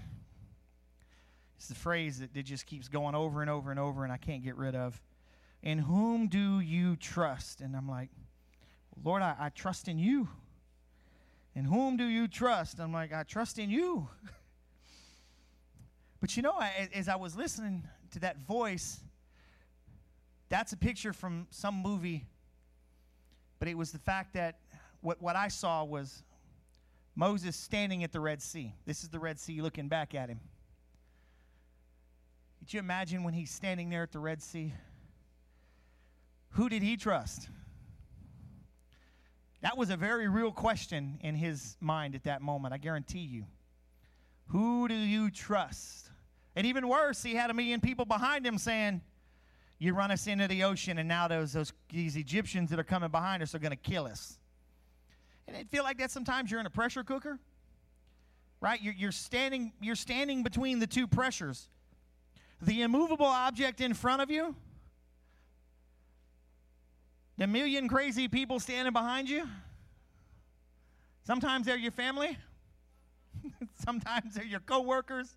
It's 1.56 1.68
the 1.68 1.74
phrase 1.74 2.20
that, 2.20 2.32
that 2.34 2.44
just 2.44 2.66
keeps 2.66 2.88
going 2.88 3.14
over 3.14 3.42
and 3.42 3.50
over 3.50 3.70
and 3.70 3.78
over, 3.78 4.04
and 4.04 4.12
I 4.12 4.16
can't 4.16 4.42
get 4.42 4.56
rid 4.56 4.74
of. 4.74 5.00
In 5.62 5.78
whom 5.78 6.28
do 6.28 6.60
you 6.60 6.96
trust? 6.96 7.60
And 7.60 7.76
I'm 7.76 7.88
like, 7.88 8.10
Lord, 9.04 9.22
I, 9.22 9.34
I 9.38 9.48
trust 9.50 9.88
in 9.88 9.98
you. 9.98 10.28
In 11.54 11.64
whom 11.64 11.96
do 11.96 12.04
you 12.04 12.28
trust? 12.28 12.78
I'm 12.80 12.92
like, 12.92 13.12
I 13.12 13.24
trust 13.24 13.58
in 13.58 13.68
you. 13.68 14.08
but 16.20 16.36
you 16.36 16.42
know, 16.42 16.58
as 16.94 17.08
I 17.08 17.16
was 17.16 17.36
listening 17.36 17.84
to 18.12 18.20
that 18.20 18.38
voice, 18.38 19.00
that's 20.48 20.72
a 20.72 20.76
picture 20.76 21.12
from 21.12 21.46
some 21.50 21.82
movie. 21.82 22.26
But 23.58 23.68
it 23.68 23.76
was 23.76 23.92
the 23.92 23.98
fact 23.98 24.34
that 24.34 24.58
what, 25.00 25.20
what 25.20 25.36
I 25.36 25.48
saw 25.48 25.84
was 25.84 26.22
Moses 27.14 27.56
standing 27.56 28.04
at 28.04 28.12
the 28.12 28.20
Red 28.20 28.40
Sea. 28.40 28.74
This 28.86 29.02
is 29.02 29.08
the 29.08 29.18
Red 29.18 29.38
Sea 29.38 29.60
looking 29.60 29.88
back 29.88 30.14
at 30.14 30.28
him. 30.28 30.40
Could 32.60 32.72
you 32.72 32.80
imagine 32.80 33.24
when 33.24 33.34
he's 33.34 33.50
standing 33.50 33.90
there 33.90 34.02
at 34.02 34.12
the 34.12 34.18
Red 34.18 34.42
Sea? 34.42 34.72
Who 36.50 36.68
did 36.68 36.82
he 36.82 36.96
trust? 36.96 37.48
That 39.60 39.76
was 39.76 39.90
a 39.90 39.96
very 39.96 40.28
real 40.28 40.52
question 40.52 41.18
in 41.20 41.34
his 41.34 41.76
mind 41.80 42.14
at 42.14 42.24
that 42.24 42.42
moment, 42.42 42.72
I 42.72 42.78
guarantee 42.78 43.18
you. 43.18 43.44
Who 44.48 44.88
do 44.88 44.94
you 44.94 45.30
trust? 45.30 46.07
And 46.58 46.66
even 46.66 46.88
worse, 46.88 47.22
he 47.22 47.36
had 47.36 47.50
a 47.50 47.54
million 47.54 47.80
people 47.80 48.04
behind 48.04 48.44
him 48.44 48.58
saying, 48.58 49.00
You 49.78 49.94
run 49.94 50.10
us 50.10 50.26
into 50.26 50.48
the 50.48 50.64
ocean, 50.64 50.98
and 50.98 51.06
now 51.06 51.28
those, 51.28 51.52
those 51.52 51.72
these 51.88 52.16
Egyptians 52.16 52.70
that 52.70 52.80
are 52.80 52.84
coming 52.84 53.10
behind 53.10 53.44
us 53.44 53.54
are 53.54 53.60
going 53.60 53.70
to 53.70 53.76
kill 53.76 54.06
us. 54.06 54.40
And 55.46 55.56
it 55.56 55.70
feel 55.70 55.84
like 55.84 55.98
that 55.98 56.10
sometimes 56.10 56.50
you're 56.50 56.58
in 56.58 56.66
a 56.66 56.70
pressure 56.70 57.04
cooker, 57.04 57.38
right? 58.60 58.82
You're, 58.82 58.94
you're, 58.94 59.12
standing, 59.12 59.72
you're 59.80 59.94
standing 59.94 60.42
between 60.42 60.80
the 60.80 60.88
two 60.88 61.06
pressures. 61.06 61.68
The 62.60 62.82
immovable 62.82 63.26
object 63.26 63.80
in 63.80 63.94
front 63.94 64.20
of 64.20 64.28
you 64.28 64.56
the 67.36 67.46
million 67.46 67.86
crazy 67.86 68.26
people 68.26 68.58
standing 68.58 68.92
behind 68.92 69.28
you. 69.28 69.48
Sometimes 71.22 71.66
they're 71.66 71.78
your 71.78 71.92
family. 71.92 72.36
Sometimes 73.84 74.34
they're 74.34 74.44
your 74.44 74.58
coworkers. 74.58 75.36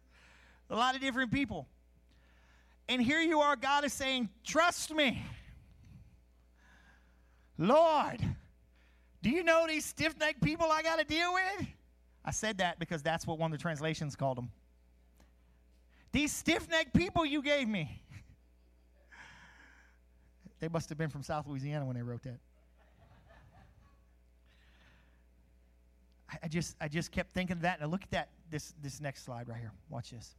A 0.72 0.76
lot 0.76 0.96
of 0.96 1.02
different 1.02 1.32
people. 1.32 1.68
And 2.88 3.02
here 3.02 3.20
you 3.20 3.42
are, 3.42 3.56
God 3.56 3.84
is 3.84 3.94
saying, 3.94 4.30
Trust 4.44 4.94
me. 4.94 5.22
Lord, 7.58 8.20
do 9.22 9.30
you 9.30 9.44
know 9.44 9.68
these 9.68 9.86
stiff 9.86 10.18
necked 10.18 10.42
people 10.42 10.72
I 10.72 10.82
got 10.82 10.98
to 10.98 11.06
deal 11.06 11.32
with? 11.34 11.68
I 12.26 12.32
said 12.32 12.58
that 12.58 12.80
because 12.80 13.04
that's 13.04 13.28
what 13.28 13.38
one 13.38 13.52
of 13.52 13.58
the 13.58 13.62
translations 13.62 14.16
called 14.16 14.38
them. 14.38 14.50
These 16.12 16.32
stiff 16.32 16.68
necked 16.70 16.94
people 16.94 17.26
you 17.26 17.42
gave 17.44 17.68
me. 17.68 18.02
They 20.60 20.68
must 20.68 20.90
have 20.90 20.98
been 20.98 21.10
from 21.10 21.24
South 21.24 21.48
Louisiana 21.48 21.86
when 21.86 21.96
they 21.96 22.02
wrote 22.02 22.24
that. 22.24 22.40
I, 26.44 26.48
just 26.48 26.76
I 26.80 26.88
just 26.88 27.12
kept 27.12 27.32
thinking 27.34 27.58
of 27.58 27.62
that. 27.64 27.80
And 27.82 27.92
look 27.92 28.04
at 28.04 28.12
that 28.12 28.30
this 28.50 28.74
this 28.82 29.02
next 29.02 29.26
slide 29.26 29.50
right 29.50 29.60
here. 29.60 29.72
Watch 29.90 30.12
this. 30.12 30.36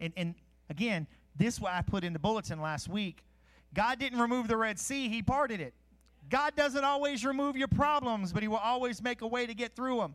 And 0.00 0.12
and 0.16 0.34
again, 0.68 1.06
this 1.36 1.60
what 1.60 1.72
I 1.72 1.82
put 1.82 2.04
in 2.04 2.12
the 2.12 2.18
bulletin 2.18 2.60
last 2.60 2.88
week. 2.88 3.24
God 3.74 3.98
didn't 3.98 4.18
remove 4.18 4.48
the 4.48 4.56
Red 4.56 4.78
Sea, 4.78 5.08
He 5.08 5.22
parted 5.22 5.60
it. 5.60 5.74
God 6.28 6.54
doesn't 6.56 6.84
always 6.84 7.24
remove 7.24 7.56
your 7.56 7.68
problems, 7.68 8.32
but 8.32 8.42
He 8.42 8.48
will 8.48 8.56
always 8.56 9.02
make 9.02 9.22
a 9.22 9.26
way 9.26 9.46
to 9.46 9.54
get 9.54 9.74
through 9.74 9.98
them. 9.98 10.14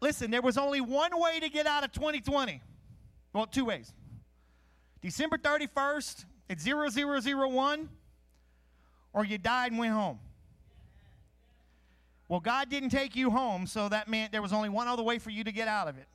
Listen, 0.00 0.30
there 0.30 0.42
was 0.42 0.58
only 0.58 0.80
one 0.80 1.18
way 1.20 1.38
to 1.40 1.48
get 1.48 1.66
out 1.66 1.84
of 1.84 1.92
2020. 1.92 2.60
Well, 3.32 3.46
two 3.46 3.64
ways. 3.64 3.92
December 5.00 5.38
31st 5.38 6.24
at 6.50 6.60
0001, 6.60 7.88
or 9.12 9.24
you 9.24 9.38
died 9.38 9.72
and 9.72 9.78
went 9.78 9.92
home. 9.92 10.18
Well, 12.28 12.40
God 12.40 12.68
didn't 12.68 12.90
take 12.90 13.14
you 13.14 13.30
home, 13.30 13.66
so 13.66 13.88
that 13.88 14.08
meant 14.08 14.32
there 14.32 14.42
was 14.42 14.52
only 14.52 14.68
one 14.68 14.88
other 14.88 15.02
way 15.02 15.18
for 15.18 15.30
you 15.30 15.44
to 15.44 15.52
get 15.52 15.68
out 15.68 15.86
of 15.86 15.98
it. 15.98 16.06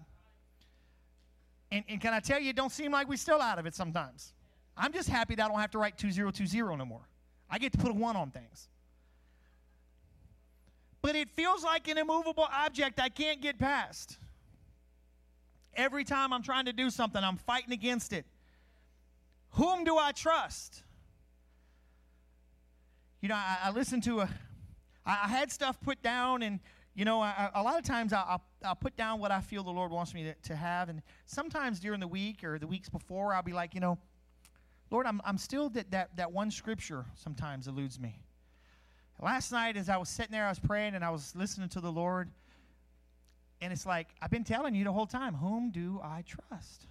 And, 1.72 1.84
and 1.90 2.00
can 2.00 2.14
I 2.14 2.20
tell 2.20 2.40
you, 2.40 2.50
it 2.52 2.56
don't 2.56 2.72
seem 2.72 2.92
like 2.92 3.10
we're 3.10 3.18
still 3.18 3.42
out 3.42 3.60
of 3.60 3.66
it 3.66 3.76
sometimes. 3.76 4.34
I'm 4.78 4.94
just 4.94 5.10
happy 5.10 5.36
that 5.36 5.46
I 5.46 5.48
don't 5.48 5.60
have 5.60 5.72
to 5.72 5.80
write 5.80 5.98
2020 5.98 6.76
no 6.78 6.86
more. 6.86 7.08
I 7.50 7.58
get 7.58 7.72
to 7.74 7.78
put 7.78 7.92
a 7.92 7.94
one 7.94 8.16
on 8.16 8.32
things. 8.32 8.70
But 11.02 11.16
it 11.16 11.30
feels 11.30 11.64
like 11.64 11.88
an 11.88 11.98
immovable 11.98 12.48
object 12.52 13.00
I 13.00 13.10
can't 13.10 13.42
get 13.42 13.58
past. 13.58 14.18
Every 15.76 16.04
time 16.04 16.34
I'm 16.34 16.44
trying 16.44 16.66
to 16.66 16.74
do 16.74 16.90
something, 16.90 17.24
I'm 17.24 17.38
fighting 17.38 17.72
against 17.72 18.14
it. 18.14 18.26
Whom 19.52 19.84
do 19.84 19.98
I 19.98 20.12
trust? 20.12 20.84
You 23.22 23.30
know, 23.30 23.36
I, 23.36 23.58
I 23.66 23.72
listened 23.72 24.04
to 24.04 24.22
a, 24.22 24.30
I, 25.06 25.20
I 25.24 25.28
had 25.28 25.52
stuff 25.52 25.80
put 25.82 26.02
down, 26.02 26.44
and, 26.44 26.60
you 26.96 27.06
know, 27.06 27.22
I, 27.22 27.50
a 27.54 27.64
lot 27.64 27.78
of 27.78 27.84
times 27.84 28.14
I, 28.14 28.38
I'll 28.64 28.76
put 28.76 28.96
down 28.98 29.20
what 29.20 29.32
I 29.32 29.42
feel 29.42 29.64
the 29.64 29.72
Lord 29.72 29.92
wants 29.92 30.14
me 30.14 30.24
to, 30.24 30.34
to 30.50 30.56
have. 30.56 30.90
And 30.90 31.02
sometimes 31.26 31.80
during 31.80 32.00
the 32.00 32.08
week 32.08 32.44
or 32.44 32.58
the 32.58 32.68
weeks 32.68 32.90
before, 32.90 33.34
I'll 33.34 33.44
be 33.44 33.54
like, 33.54 33.74
you 33.74 33.80
know, 33.80 33.98
Lord, 34.90 35.06
I'm, 35.06 35.22
I'm 35.26 35.38
still 35.38 35.70
that, 35.70 35.92
that, 35.92 36.16
that 36.16 36.32
one 36.32 36.50
scripture 36.50 37.06
sometimes 37.16 37.68
eludes 37.68 38.00
me. 38.00 38.22
Last 39.22 39.52
night, 39.52 39.78
as 39.78 39.90
I 39.90 39.98
was 39.98 40.10
sitting 40.10 40.32
there, 40.32 40.46
I 40.46 40.50
was 40.50 40.60
praying 40.60 40.96
and 40.96 41.04
I 41.04 41.10
was 41.10 41.36
listening 41.36 41.70
to 41.70 41.82
the 41.82 41.92
Lord. 41.92 42.30
And 43.62 43.74
it's 43.74 43.86
like, 43.86 44.08
I've 44.22 44.30
been 44.30 44.44
telling 44.44 44.76
you 44.76 44.84
the 44.84 44.92
whole 44.92 45.08
time, 45.08 45.34
whom 45.34 45.72
do 45.72 46.00
I 46.04 46.24
trust? 46.28 46.86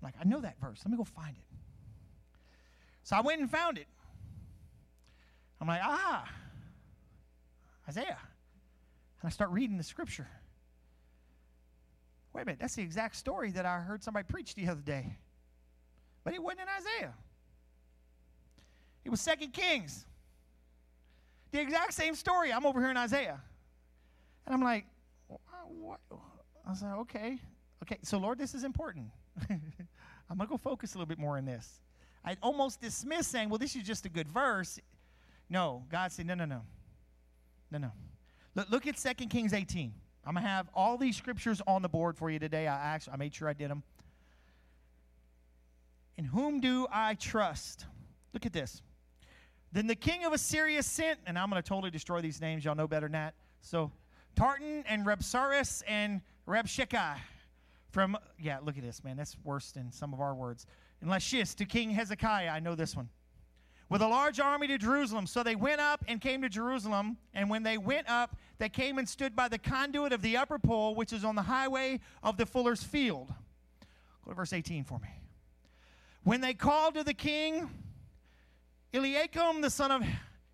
I'm 0.00 0.06
like, 0.06 0.14
I 0.20 0.24
know 0.24 0.40
that 0.40 0.60
verse. 0.60 0.80
Let 0.84 0.90
me 0.90 0.96
go 0.96 1.04
find 1.04 1.36
it. 1.36 1.42
So 3.02 3.16
I 3.16 3.20
went 3.20 3.40
and 3.40 3.50
found 3.50 3.78
it. 3.78 3.86
I'm 5.60 5.68
like, 5.68 5.80
ah, 5.82 6.28
Isaiah. 7.88 8.18
And 9.20 9.28
I 9.28 9.30
start 9.30 9.50
reading 9.50 9.76
the 9.76 9.82
scripture. 9.82 10.28
Wait 12.32 12.42
a 12.42 12.44
minute, 12.44 12.58
that's 12.60 12.74
the 12.74 12.82
exact 12.82 13.16
story 13.16 13.50
that 13.52 13.64
I 13.64 13.78
heard 13.78 14.04
somebody 14.04 14.26
preach 14.28 14.54
the 14.54 14.68
other 14.68 14.82
day. 14.82 15.16
But 16.22 16.34
it 16.34 16.42
wasn't 16.42 16.60
in 16.62 16.66
Isaiah. 16.68 17.14
It 19.04 19.10
was 19.10 19.20
Second 19.20 19.52
Kings. 19.52 20.04
The 21.52 21.60
exact 21.60 21.94
same 21.94 22.14
story. 22.14 22.52
I'm 22.52 22.66
over 22.66 22.80
here 22.80 22.90
in 22.90 22.96
Isaiah. 22.96 23.40
And 24.44 24.54
I'm 24.54 24.62
like, 24.62 24.84
what? 25.28 26.00
I 26.66 26.70
was 26.70 26.82
like, 26.82 26.94
okay. 26.98 27.38
Okay, 27.82 27.98
so 28.02 28.18
Lord, 28.18 28.38
this 28.38 28.54
is 28.54 28.64
important. 28.64 29.06
I'm 29.50 30.36
going 30.36 30.40
to 30.40 30.46
go 30.46 30.56
focus 30.56 30.94
a 30.94 30.98
little 30.98 31.06
bit 31.06 31.18
more 31.18 31.38
on 31.38 31.44
this. 31.44 31.80
I 32.24 32.36
almost 32.42 32.80
dismissed 32.80 33.30
saying, 33.30 33.48
well, 33.48 33.58
this 33.58 33.76
is 33.76 33.84
just 33.84 34.04
a 34.04 34.08
good 34.08 34.28
verse. 34.28 34.80
No, 35.48 35.84
God 35.90 36.10
said, 36.10 36.26
no, 36.26 36.34
no, 36.34 36.44
no. 36.44 36.62
No, 37.70 37.78
no. 37.78 37.92
Look, 38.56 38.70
look 38.70 38.86
at 38.86 38.96
2 38.96 39.26
Kings 39.26 39.52
18. 39.52 39.92
I'm 40.24 40.34
going 40.34 40.42
to 40.42 40.48
have 40.48 40.68
all 40.74 40.96
these 40.96 41.16
scriptures 41.16 41.62
on 41.66 41.82
the 41.82 41.88
board 41.88 42.16
for 42.16 42.30
you 42.30 42.38
today. 42.38 42.66
I 42.66 42.94
actually 42.94 43.12
I 43.12 43.16
made 43.16 43.34
sure 43.34 43.48
I 43.48 43.52
did 43.52 43.70
them. 43.70 43.84
In 46.16 46.24
whom 46.24 46.60
do 46.60 46.86
I 46.90 47.14
trust? 47.14 47.84
Look 48.32 48.46
at 48.46 48.52
this. 48.52 48.82
Then 49.72 49.86
the 49.86 49.94
king 49.94 50.24
of 50.24 50.32
Assyria 50.32 50.82
sent, 50.82 51.20
and 51.26 51.38
I'm 51.38 51.50
going 51.50 51.62
to 51.62 51.68
totally 51.68 51.90
destroy 51.90 52.22
these 52.22 52.40
names. 52.40 52.64
Y'all 52.64 52.74
know 52.74 52.88
better 52.88 53.06
than 53.06 53.12
that. 53.12 53.34
So, 53.60 53.92
Tartan 54.34 54.84
and 54.88 55.04
Rabsaris 55.04 55.82
and 55.86 56.22
Rabshakeh 56.48 57.16
from, 57.90 58.16
yeah, 58.40 58.58
look 58.62 58.78
at 58.78 58.82
this, 58.82 59.04
man. 59.04 59.18
That's 59.18 59.36
worse 59.44 59.70
than 59.72 59.92
some 59.92 60.14
of 60.14 60.20
our 60.20 60.34
words. 60.34 60.66
And 61.02 61.10
Lachish 61.10 61.54
to 61.56 61.66
King 61.66 61.90
Hezekiah. 61.90 62.48
I 62.48 62.60
know 62.60 62.74
this 62.74 62.96
one. 62.96 63.10
With 63.88 64.02
a 64.02 64.08
large 64.08 64.40
army 64.40 64.66
to 64.66 64.78
Jerusalem. 64.78 65.26
So 65.26 65.42
they 65.42 65.54
went 65.54 65.80
up 65.80 66.04
and 66.08 66.20
came 66.20 66.42
to 66.42 66.48
Jerusalem. 66.48 67.18
And 67.34 67.48
when 67.48 67.62
they 67.62 67.78
went 67.78 68.08
up, 68.08 68.36
they 68.58 68.68
came 68.68 68.98
and 68.98 69.08
stood 69.08 69.36
by 69.36 69.48
the 69.48 69.58
conduit 69.58 70.12
of 70.12 70.22
the 70.22 70.36
upper 70.36 70.58
pool, 70.58 70.94
which 70.94 71.12
is 71.12 71.24
on 71.24 71.36
the 71.36 71.42
highway 71.42 72.00
of 72.22 72.36
the 72.36 72.46
fuller's 72.46 72.82
field. 72.82 73.32
Go 74.24 74.32
to 74.32 74.34
verse 74.34 74.52
18 74.52 74.84
for 74.84 74.98
me. 74.98 75.08
When 76.24 76.40
they 76.40 76.54
called 76.54 76.94
to 76.94 77.04
the 77.04 77.14
king, 77.14 77.70
Eliakim, 78.92 79.60
the 79.60 79.70
son 79.70 79.92
of 79.92 80.02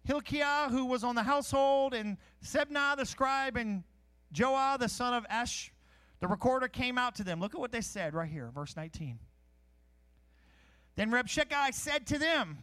Hilkiah, 0.05 0.69
who 0.69 0.85
was 0.85 1.05
on 1.05 1.15
the 1.15 1.23
household, 1.23 1.95
and 1.95 2.19
Sebna, 2.45 2.97
the 2.97 3.07
scribe, 3.07 3.57
and 3.57 3.85
Joah, 4.35 4.79
the 4.79 4.89
son 4.89 5.15
of 5.15 5.25
Ash, 5.31 5.73
the 6.21 6.27
recorder, 6.27 6.69
came 6.69 6.99
out 6.99 7.15
to 7.15 7.25
them. 7.25 7.41
Look 7.41 7.55
at 7.55 7.61
what 7.61 7.73
they 7.73 7.81
said 7.81 8.13
right 8.13 8.29
here, 8.29 8.51
verse 8.55 8.77
19. 8.77 9.19
Then 10.97 11.11
Rabshakeh 11.11 11.73
said 11.73 12.07
to 12.09 12.19
them, 12.19 12.59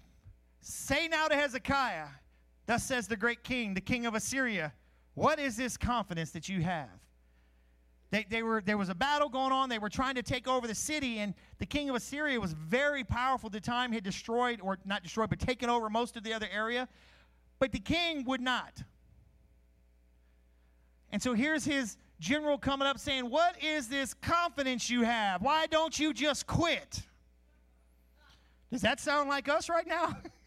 Say 0.61 1.07
now 1.07 1.27
to 1.27 1.35
Hezekiah, 1.35 2.07
Thus 2.65 2.83
says 2.83 3.07
the 3.07 3.17
great 3.17 3.43
king, 3.43 3.73
the 3.73 3.81
king 3.81 4.05
of 4.05 4.13
Assyria, 4.13 4.73
What 5.15 5.39
is 5.39 5.57
this 5.57 5.77
confidence 5.77 6.31
that 6.31 6.47
you 6.47 6.61
have? 6.61 6.89
They, 8.11 8.25
they 8.29 8.43
were, 8.43 8.61
there 8.61 8.77
was 8.77 8.89
a 8.89 8.95
battle 8.95 9.29
going 9.29 9.51
on. 9.51 9.69
They 9.69 9.77
were 9.77 9.89
trying 9.89 10.15
to 10.15 10.23
take 10.23 10.47
over 10.47 10.67
the 10.67 10.75
city, 10.75 11.19
and 11.19 11.33
the 11.59 11.65
king 11.65 11.89
of 11.89 11.95
Assyria 11.95 12.39
was 12.39 12.53
very 12.53 13.03
powerful 13.03 13.47
at 13.47 13.53
the 13.53 13.59
time. 13.59 13.91
He 13.91 13.95
had 13.95 14.03
destroyed, 14.03 14.61
or 14.61 14.79
not 14.85 15.03
destroyed, 15.03 15.29
but 15.29 15.39
taken 15.39 15.69
over 15.69 15.89
most 15.89 16.17
of 16.17 16.23
the 16.23 16.33
other 16.33 16.47
area. 16.51 16.87
But 17.59 17.71
the 17.71 17.79
king 17.79 18.23
would 18.25 18.41
not. 18.41 18.83
And 21.11 21.21
so 21.21 21.33
here's 21.33 21.65
his 21.65 21.97
general 22.19 22.57
coming 22.57 22.87
up 22.87 22.99
saying, 22.99 23.29
What 23.29 23.61
is 23.63 23.87
this 23.87 24.13
confidence 24.13 24.89
you 24.89 25.03
have? 25.03 25.41
Why 25.41 25.67
don't 25.67 25.97
you 25.97 26.13
just 26.13 26.47
quit? 26.47 27.01
Does 28.71 28.81
that 28.81 28.99
sound 28.99 29.29
like 29.29 29.49
us 29.49 29.69
right 29.69 29.87
now? 29.87 30.17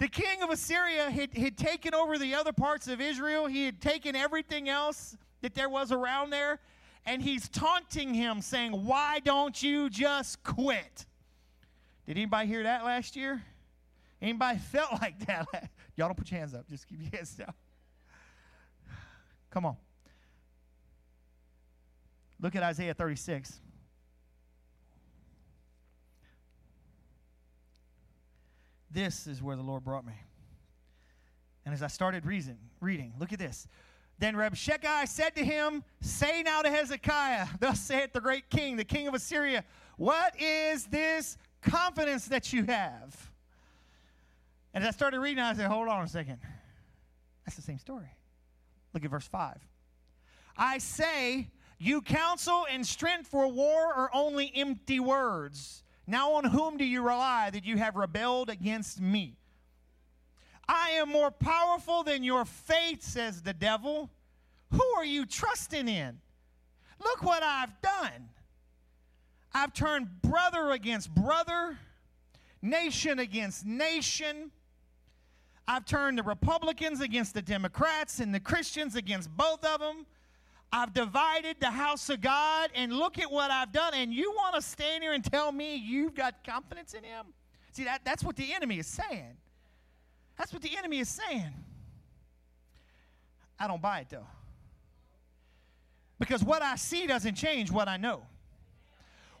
the 0.00 0.08
king 0.08 0.42
of 0.42 0.48
Assyria 0.48 1.10
had, 1.10 1.36
had 1.36 1.58
taken 1.58 1.94
over 1.94 2.16
the 2.16 2.34
other 2.34 2.54
parts 2.54 2.88
of 2.88 3.02
Israel, 3.02 3.46
he 3.46 3.66
had 3.66 3.82
taken 3.82 4.16
everything 4.16 4.66
else 4.66 5.14
that 5.42 5.54
there 5.54 5.68
was 5.68 5.92
around 5.92 6.30
there, 6.30 6.58
and 7.04 7.20
he's 7.20 7.50
taunting 7.50 8.14
him, 8.14 8.40
saying, 8.40 8.72
Why 8.72 9.20
don't 9.20 9.62
you 9.62 9.90
just 9.90 10.42
quit? 10.42 11.04
Did 12.06 12.16
anybody 12.16 12.48
hear 12.48 12.62
that 12.62 12.82
last 12.82 13.14
year? 13.14 13.42
Anybody 14.22 14.58
felt 14.72 14.92
like 15.02 15.26
that? 15.26 15.46
Y'all 15.96 16.08
don't 16.08 16.16
put 16.16 16.30
your 16.30 16.40
hands 16.40 16.54
up. 16.54 16.66
Just 16.66 16.88
keep 16.88 17.02
your 17.02 17.10
hands 17.12 17.34
down. 17.34 17.52
Come 19.50 19.66
on. 19.66 19.76
Look 22.40 22.56
at 22.56 22.62
Isaiah 22.62 22.94
36. 22.94 23.60
This 28.90 29.26
is 29.26 29.42
where 29.42 29.56
the 29.56 29.62
Lord 29.62 29.84
brought 29.84 30.04
me. 30.04 30.14
And 31.64 31.74
as 31.74 31.82
I 31.82 31.86
started 31.86 32.26
reason, 32.26 32.58
reading, 32.80 33.12
look 33.18 33.32
at 33.32 33.38
this. 33.38 33.68
Then 34.18 34.34
Rabshakeh 34.34 35.08
said 35.08 35.34
to 35.36 35.44
him, 35.44 35.82
Say 36.00 36.42
now 36.42 36.62
to 36.62 36.70
Hezekiah, 36.70 37.46
Thus 37.60 37.80
saith 37.80 38.12
the 38.12 38.20
great 38.20 38.50
king, 38.50 38.76
the 38.76 38.84
king 38.84 39.08
of 39.08 39.14
Assyria, 39.14 39.64
What 39.96 40.38
is 40.40 40.86
this 40.86 41.38
confidence 41.62 42.26
that 42.26 42.52
you 42.52 42.64
have? 42.64 43.30
And 44.74 44.84
as 44.84 44.88
I 44.88 44.90
started 44.92 45.20
reading, 45.20 45.42
I 45.42 45.54
said, 45.54 45.66
Hold 45.66 45.88
on 45.88 46.04
a 46.04 46.08
second. 46.08 46.38
That's 47.44 47.56
the 47.56 47.62
same 47.62 47.78
story. 47.78 48.10
Look 48.92 49.04
at 49.04 49.10
verse 49.10 49.26
5. 49.26 49.58
I 50.56 50.78
say, 50.78 51.48
You 51.78 52.02
counsel 52.02 52.66
and 52.70 52.86
strength 52.86 53.28
for 53.28 53.48
war 53.48 53.92
are 53.92 54.10
only 54.12 54.52
empty 54.54 55.00
words. 55.00 55.82
Now 56.10 56.32
on 56.32 56.44
whom 56.44 56.76
do 56.76 56.84
you 56.84 57.02
rely 57.02 57.50
that 57.50 57.64
you 57.64 57.76
have 57.76 57.94
rebelled 57.94 58.50
against 58.50 59.00
me? 59.00 59.36
I 60.68 60.90
am 60.90 61.08
more 61.08 61.30
powerful 61.30 62.02
than 62.02 62.24
your 62.24 62.44
faith, 62.44 63.04
says 63.04 63.42
the 63.42 63.52
devil. 63.52 64.10
Who 64.72 64.84
are 64.96 65.04
you 65.04 65.24
trusting 65.24 65.86
in? 65.86 66.18
Look 66.98 67.22
what 67.22 67.44
I've 67.44 67.80
done. 67.80 68.28
I've 69.54 69.72
turned 69.72 70.20
brother 70.20 70.72
against 70.72 71.14
brother, 71.14 71.78
nation 72.60 73.20
against 73.20 73.64
nation. 73.64 74.50
I've 75.68 75.84
turned 75.84 76.18
the 76.18 76.24
Republicans 76.24 77.00
against 77.00 77.34
the 77.34 77.42
Democrats 77.42 78.18
and 78.18 78.34
the 78.34 78.40
Christians 78.40 78.96
against 78.96 79.30
both 79.36 79.64
of 79.64 79.78
them. 79.78 80.06
I've 80.72 80.94
divided 80.94 81.56
the 81.58 81.70
house 81.70 82.08
of 82.10 82.20
God, 82.20 82.70
and 82.74 82.92
look 82.92 83.18
at 83.18 83.30
what 83.30 83.50
I've 83.50 83.72
done. 83.72 83.92
And 83.94 84.12
you 84.12 84.30
want 84.32 84.54
to 84.54 84.62
stand 84.62 85.02
here 85.02 85.12
and 85.12 85.24
tell 85.24 85.50
me 85.50 85.76
you've 85.76 86.14
got 86.14 86.44
confidence 86.44 86.94
in 86.94 87.02
Him? 87.02 87.26
See, 87.72 87.84
that, 87.84 88.02
that's 88.04 88.22
what 88.22 88.36
the 88.36 88.52
enemy 88.52 88.78
is 88.78 88.86
saying. 88.86 89.36
That's 90.38 90.52
what 90.52 90.62
the 90.62 90.76
enemy 90.76 91.00
is 91.00 91.08
saying. 91.08 91.52
I 93.58 93.66
don't 93.66 93.82
buy 93.82 94.00
it 94.00 94.08
though. 94.08 94.26
Because 96.18 96.42
what 96.42 96.62
I 96.62 96.76
see 96.76 97.06
doesn't 97.06 97.34
change 97.34 97.70
what 97.70 97.88
I 97.88 97.96
know. 97.96 98.22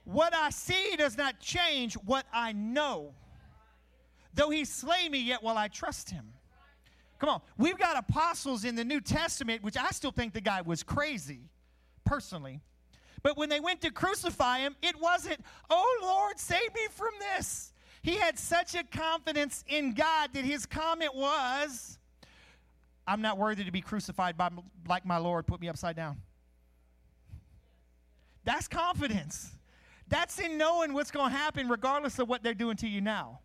What 0.04 0.34
I 0.34 0.50
see 0.50 0.96
does 0.96 1.16
not 1.16 1.40
change 1.40 1.94
what 1.94 2.26
I 2.32 2.52
know. 2.52 3.14
Though 4.34 4.50
he 4.50 4.64
slay 4.64 5.08
me, 5.08 5.20
yet 5.20 5.42
will 5.42 5.56
I 5.56 5.68
trust 5.68 6.10
him. 6.10 6.32
Come 7.20 7.28
on. 7.28 7.42
We've 7.58 7.78
got 7.78 7.96
apostles 7.96 8.64
in 8.64 8.74
the 8.74 8.84
New 8.84 9.00
Testament, 9.00 9.62
which 9.62 9.76
I 9.76 9.90
still 9.90 10.10
think 10.10 10.32
the 10.32 10.40
guy 10.40 10.62
was 10.62 10.82
crazy, 10.82 11.50
personally. 12.04 12.60
But 13.22 13.36
when 13.36 13.50
they 13.50 13.60
went 13.60 13.82
to 13.82 13.90
crucify 13.90 14.60
him, 14.60 14.74
it 14.82 14.98
wasn't, 14.98 15.40
oh 15.68 15.98
Lord, 16.02 16.40
save 16.40 16.74
me 16.74 16.88
from 16.90 17.10
this. 17.20 17.74
He 18.02 18.16
had 18.16 18.38
such 18.38 18.74
a 18.74 18.82
confidence 18.82 19.62
in 19.68 19.92
God 19.92 20.30
that 20.32 20.44
his 20.44 20.64
comment 20.64 21.14
was, 21.14 21.98
I'm 23.06 23.20
not 23.20 23.36
worthy 23.36 23.64
to 23.64 23.70
be 23.70 23.82
crucified 23.82 24.38
by, 24.38 24.48
like 24.88 25.04
my 25.04 25.18
Lord, 25.18 25.46
put 25.46 25.60
me 25.60 25.68
upside 25.68 25.96
down. 25.96 26.22
That's 28.44 28.66
confidence. 28.66 29.52
That's 30.08 30.38
in 30.38 30.56
knowing 30.56 30.94
what's 30.94 31.10
going 31.10 31.30
to 31.30 31.36
happen 31.36 31.68
regardless 31.68 32.18
of 32.18 32.30
what 32.30 32.42
they're 32.42 32.54
doing 32.54 32.76
to 32.78 32.88
you 32.88 33.02
now. 33.02 33.40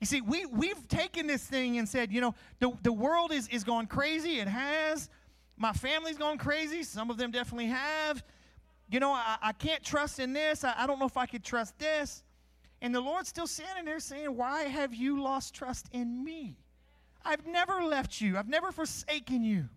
You 0.00 0.06
see, 0.06 0.20
we, 0.20 0.46
we've 0.46 0.86
taken 0.88 1.26
this 1.26 1.42
thing 1.44 1.78
and 1.78 1.88
said, 1.88 2.12
you 2.12 2.20
know, 2.20 2.34
the, 2.60 2.72
the 2.82 2.92
world 2.92 3.32
is, 3.32 3.48
is 3.48 3.64
going 3.64 3.86
crazy. 3.86 4.38
It 4.38 4.48
has. 4.48 5.08
My 5.56 5.72
family's 5.72 6.16
gone 6.16 6.38
crazy. 6.38 6.84
Some 6.84 7.10
of 7.10 7.16
them 7.16 7.32
definitely 7.32 7.66
have. 7.66 8.22
You 8.90 9.00
know, 9.00 9.10
I, 9.10 9.36
I 9.42 9.52
can't 9.52 9.82
trust 9.82 10.20
in 10.20 10.32
this. 10.32 10.62
I, 10.62 10.74
I 10.76 10.86
don't 10.86 11.00
know 11.00 11.06
if 11.06 11.16
I 11.16 11.26
could 11.26 11.44
trust 11.44 11.78
this. 11.78 12.22
And 12.80 12.94
the 12.94 13.00
Lord's 13.00 13.28
still 13.28 13.48
standing 13.48 13.84
there 13.84 13.98
saying, 13.98 14.36
Why 14.36 14.62
have 14.62 14.94
you 14.94 15.20
lost 15.20 15.52
trust 15.52 15.88
in 15.92 16.22
me? 16.22 16.56
I've 17.24 17.44
never 17.46 17.82
left 17.82 18.20
you, 18.20 18.38
I've 18.38 18.48
never 18.48 18.70
forsaken 18.70 19.42
you. 19.42 19.68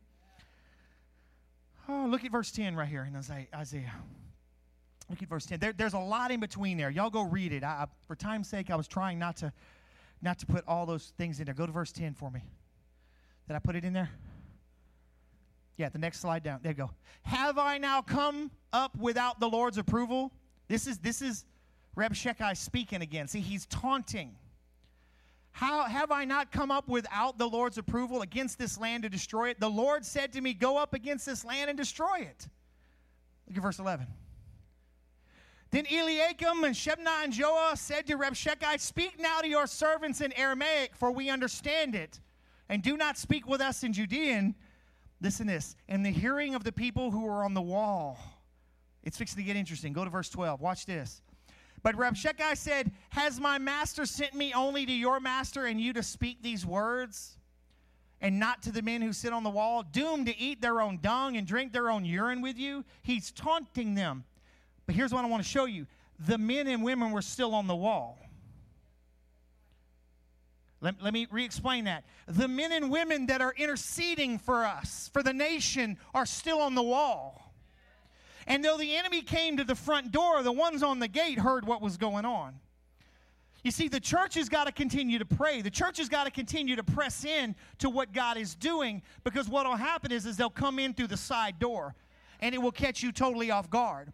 Oh, 1.89 2.07
look 2.09 2.23
at 2.23 2.31
verse 2.31 2.51
10 2.51 2.75
right 2.75 2.87
here 2.87 3.03
in 3.03 3.15
Isaiah. 3.15 3.93
Look 5.09 5.21
at 5.21 5.27
verse 5.27 5.45
10. 5.45 5.59
There, 5.59 5.73
there's 5.73 5.93
a 5.93 5.99
lot 5.99 6.31
in 6.31 6.39
between 6.39 6.77
there. 6.77 6.89
Y'all 6.89 7.09
go 7.09 7.23
read 7.23 7.51
it. 7.51 7.63
I, 7.63 7.87
for 8.07 8.15
time's 8.15 8.47
sake, 8.47 8.69
I 8.69 8.75
was 8.75 8.87
trying 8.87 9.19
not 9.19 9.35
to, 9.37 9.51
not 10.21 10.39
to 10.39 10.45
put 10.45 10.63
all 10.67 10.85
those 10.85 11.13
things 11.17 11.39
in 11.39 11.45
there. 11.45 11.53
Go 11.53 11.65
to 11.65 11.71
verse 11.71 11.91
10 11.91 12.13
for 12.13 12.29
me. 12.29 12.41
Did 13.47 13.55
I 13.55 13.59
put 13.59 13.75
it 13.75 13.83
in 13.83 13.93
there? 13.93 14.09
Yeah, 15.77 15.89
the 15.89 15.97
next 15.97 16.19
slide 16.19 16.43
down. 16.43 16.59
There 16.61 16.71
you 16.71 16.77
go. 16.77 16.91
Have 17.23 17.57
I 17.57 17.77
now 17.77 18.01
come 18.01 18.51
up 18.71 18.95
without 18.97 19.39
the 19.39 19.47
Lord's 19.47 19.77
approval? 19.77 20.31
This 20.67 20.85
is 20.85 20.99
this 20.99 21.21
is 21.21 21.45
Rabshakeh 21.97 22.55
speaking 22.55 23.01
again. 23.01 23.27
See, 23.27 23.39
he's 23.39 23.65
taunting. 23.65 24.35
How 25.51 25.83
have 25.83 26.11
I 26.11 26.23
not 26.25 26.51
come 26.51 26.71
up 26.71 26.87
without 26.87 27.37
the 27.37 27.47
Lord's 27.47 27.77
approval 27.77 28.21
against 28.21 28.57
this 28.57 28.77
land 28.77 29.03
to 29.03 29.09
destroy 29.09 29.49
it? 29.49 29.59
The 29.59 29.69
Lord 29.69 30.05
said 30.05 30.33
to 30.33 30.41
me, 30.41 30.53
Go 30.53 30.77
up 30.77 30.93
against 30.93 31.25
this 31.25 31.43
land 31.43 31.69
and 31.69 31.77
destroy 31.77 32.19
it. 32.19 32.47
Look 33.47 33.57
at 33.57 33.63
verse 33.63 33.79
11. 33.79 34.07
Then 35.71 35.85
Eliakim 35.85 36.65
and 36.65 36.75
Shebna 36.75 37.23
and 37.23 37.31
Joah 37.31 37.77
said 37.77 38.05
to 38.07 38.17
Rabshakeh, 38.17 38.79
Speak 38.79 39.19
now 39.19 39.39
to 39.39 39.47
your 39.47 39.67
servants 39.67 40.19
in 40.19 40.33
Aramaic, 40.33 40.95
for 40.95 41.11
we 41.11 41.29
understand 41.29 41.95
it, 41.95 42.19
and 42.67 42.83
do 42.83 42.97
not 42.97 43.17
speak 43.17 43.47
with 43.47 43.61
us 43.61 43.83
in 43.83 43.93
Judean. 43.93 44.53
Listen 45.21 45.47
this. 45.47 45.77
In 45.87 46.03
the 46.03 46.11
hearing 46.11 46.55
of 46.55 46.65
the 46.65 46.73
people 46.73 47.09
who 47.09 47.21
were 47.21 47.45
on 47.45 47.53
the 47.53 47.61
wall, 47.61 48.19
it's 49.03 49.17
fixing 49.17 49.37
to 49.37 49.43
get 49.43 49.55
interesting. 49.55 49.93
Go 49.93 50.03
to 50.03 50.09
verse 50.09 50.29
12. 50.29 50.59
Watch 50.59 50.85
this. 50.85 51.21
But 51.83 51.95
Rabshakeh 51.95 52.57
said, 52.57 52.91
Has 53.09 53.39
my 53.39 53.57
master 53.57 54.05
sent 54.05 54.33
me 54.33 54.53
only 54.53 54.85
to 54.85 54.91
your 54.91 55.21
master 55.21 55.65
and 55.65 55.79
you 55.79 55.93
to 55.93 56.03
speak 56.03 56.41
these 56.41 56.65
words? 56.65 57.37
And 58.19 58.39
not 58.39 58.61
to 58.63 58.71
the 58.71 58.83
men 58.83 59.01
who 59.01 59.13
sit 59.13 59.33
on 59.33 59.43
the 59.43 59.49
wall, 59.49 59.83
doomed 59.83 60.27
to 60.27 60.37
eat 60.37 60.61
their 60.61 60.81
own 60.81 60.99
dung 61.01 61.37
and 61.37 61.47
drink 61.47 61.71
their 61.71 61.89
own 61.89 62.05
urine 62.05 62.41
with 62.41 62.57
you? 62.57 62.83
He's 63.01 63.31
taunting 63.31 63.95
them. 63.95 64.25
But 64.91 64.97
here's 64.97 65.13
what 65.13 65.23
I 65.23 65.29
want 65.29 65.41
to 65.41 65.47
show 65.47 65.63
you 65.63 65.87
the 66.19 66.37
men 66.37 66.67
and 66.67 66.83
women 66.83 67.11
were 67.11 67.21
still 67.21 67.55
on 67.55 67.65
the 67.65 67.75
wall. 67.75 68.19
Let, 70.81 71.01
let 71.01 71.13
me 71.13 71.27
re 71.31 71.45
explain 71.45 71.85
that. 71.85 72.03
The 72.27 72.49
men 72.49 72.73
and 72.73 72.91
women 72.91 73.27
that 73.27 73.39
are 73.39 73.53
interceding 73.55 74.37
for 74.37 74.65
us, 74.65 75.09
for 75.13 75.23
the 75.23 75.31
nation, 75.31 75.97
are 76.13 76.25
still 76.25 76.59
on 76.59 76.75
the 76.75 76.83
wall. 76.83 77.53
And 78.45 78.65
though 78.65 78.77
the 78.77 78.97
enemy 78.97 79.21
came 79.21 79.55
to 79.55 79.63
the 79.63 79.75
front 79.75 80.11
door, 80.11 80.43
the 80.43 80.51
ones 80.51 80.83
on 80.83 80.99
the 80.99 81.07
gate 81.07 81.39
heard 81.39 81.65
what 81.65 81.81
was 81.81 81.95
going 81.95 82.25
on. 82.25 82.59
You 83.63 83.71
see, 83.71 83.87
the 83.87 84.01
church 84.01 84.33
has 84.33 84.49
got 84.49 84.65
to 84.65 84.73
continue 84.73 85.19
to 85.19 85.25
pray. 85.25 85.61
The 85.61 85.71
church 85.71 85.99
has 85.99 86.09
got 86.09 86.25
to 86.25 86.31
continue 86.31 86.75
to 86.75 86.83
press 86.83 87.23
in 87.23 87.55
to 87.79 87.89
what 87.89 88.11
God 88.11 88.35
is 88.35 88.55
doing 88.55 89.03
because 89.23 89.47
what 89.47 89.65
will 89.65 89.77
happen 89.77 90.11
is, 90.11 90.25
is 90.25 90.35
they'll 90.35 90.49
come 90.49 90.79
in 90.79 90.93
through 90.93 91.07
the 91.07 91.15
side 91.15 91.59
door 91.59 91.95
and 92.41 92.53
it 92.53 92.57
will 92.57 92.73
catch 92.73 93.01
you 93.01 93.13
totally 93.13 93.51
off 93.51 93.69
guard. 93.69 94.11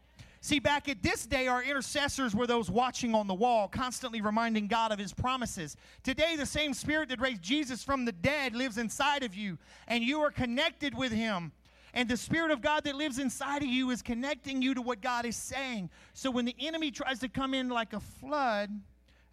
See, 0.47 0.59
back 0.59 0.87
at 0.87 1.03
this 1.03 1.25
day, 1.25 1.47
our 1.47 1.61
intercessors 1.61 2.33
were 2.33 2.47
those 2.47 2.71
watching 2.71 3.13
on 3.13 3.27
the 3.27 3.33
wall, 3.33 3.67
constantly 3.67 4.21
reminding 4.21 4.67
God 4.67 4.93
of 4.93 4.97
his 4.97 5.13
promises. 5.13 5.75
Today, 6.03 6.37
the 6.37 6.45
same 6.45 6.73
spirit 6.73 7.09
that 7.09 7.19
raised 7.19 7.41
Jesus 7.41 7.83
from 7.83 8.05
the 8.05 8.13
dead 8.13 8.55
lives 8.55 8.77
inside 8.77 9.23
of 9.23 9.35
you, 9.35 9.57
and 9.89 10.05
you 10.05 10.21
are 10.21 10.31
connected 10.31 10.95
with 10.95 11.11
him. 11.11 11.51
And 11.93 12.07
the 12.07 12.15
Spirit 12.15 12.51
of 12.51 12.61
God 12.61 12.85
that 12.85 12.95
lives 12.95 13.19
inside 13.19 13.61
of 13.61 13.67
you 13.67 13.89
is 13.89 14.01
connecting 14.01 14.61
you 14.61 14.73
to 14.73 14.81
what 14.81 15.01
God 15.01 15.25
is 15.25 15.35
saying. 15.35 15.89
So 16.13 16.31
when 16.31 16.45
the 16.45 16.55
enemy 16.61 16.91
tries 16.91 17.19
to 17.19 17.27
come 17.27 17.53
in 17.53 17.67
like 17.67 17.91
a 17.91 17.99
flood, 17.99 18.69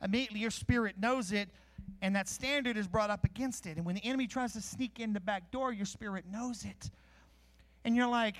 immediately 0.02 0.40
your 0.40 0.50
spirit 0.50 0.96
knows 0.98 1.30
it, 1.30 1.48
and 2.02 2.16
that 2.16 2.28
standard 2.28 2.76
is 2.76 2.88
brought 2.88 3.10
up 3.10 3.24
against 3.24 3.66
it. 3.66 3.76
And 3.76 3.86
when 3.86 3.94
the 3.94 4.04
enemy 4.04 4.26
tries 4.26 4.52
to 4.54 4.60
sneak 4.60 4.98
in 4.98 5.12
the 5.12 5.20
back 5.20 5.52
door, 5.52 5.72
your 5.72 5.86
spirit 5.86 6.24
knows 6.28 6.64
it. 6.64 6.90
And 7.84 7.94
you're 7.94 8.08
like, 8.08 8.34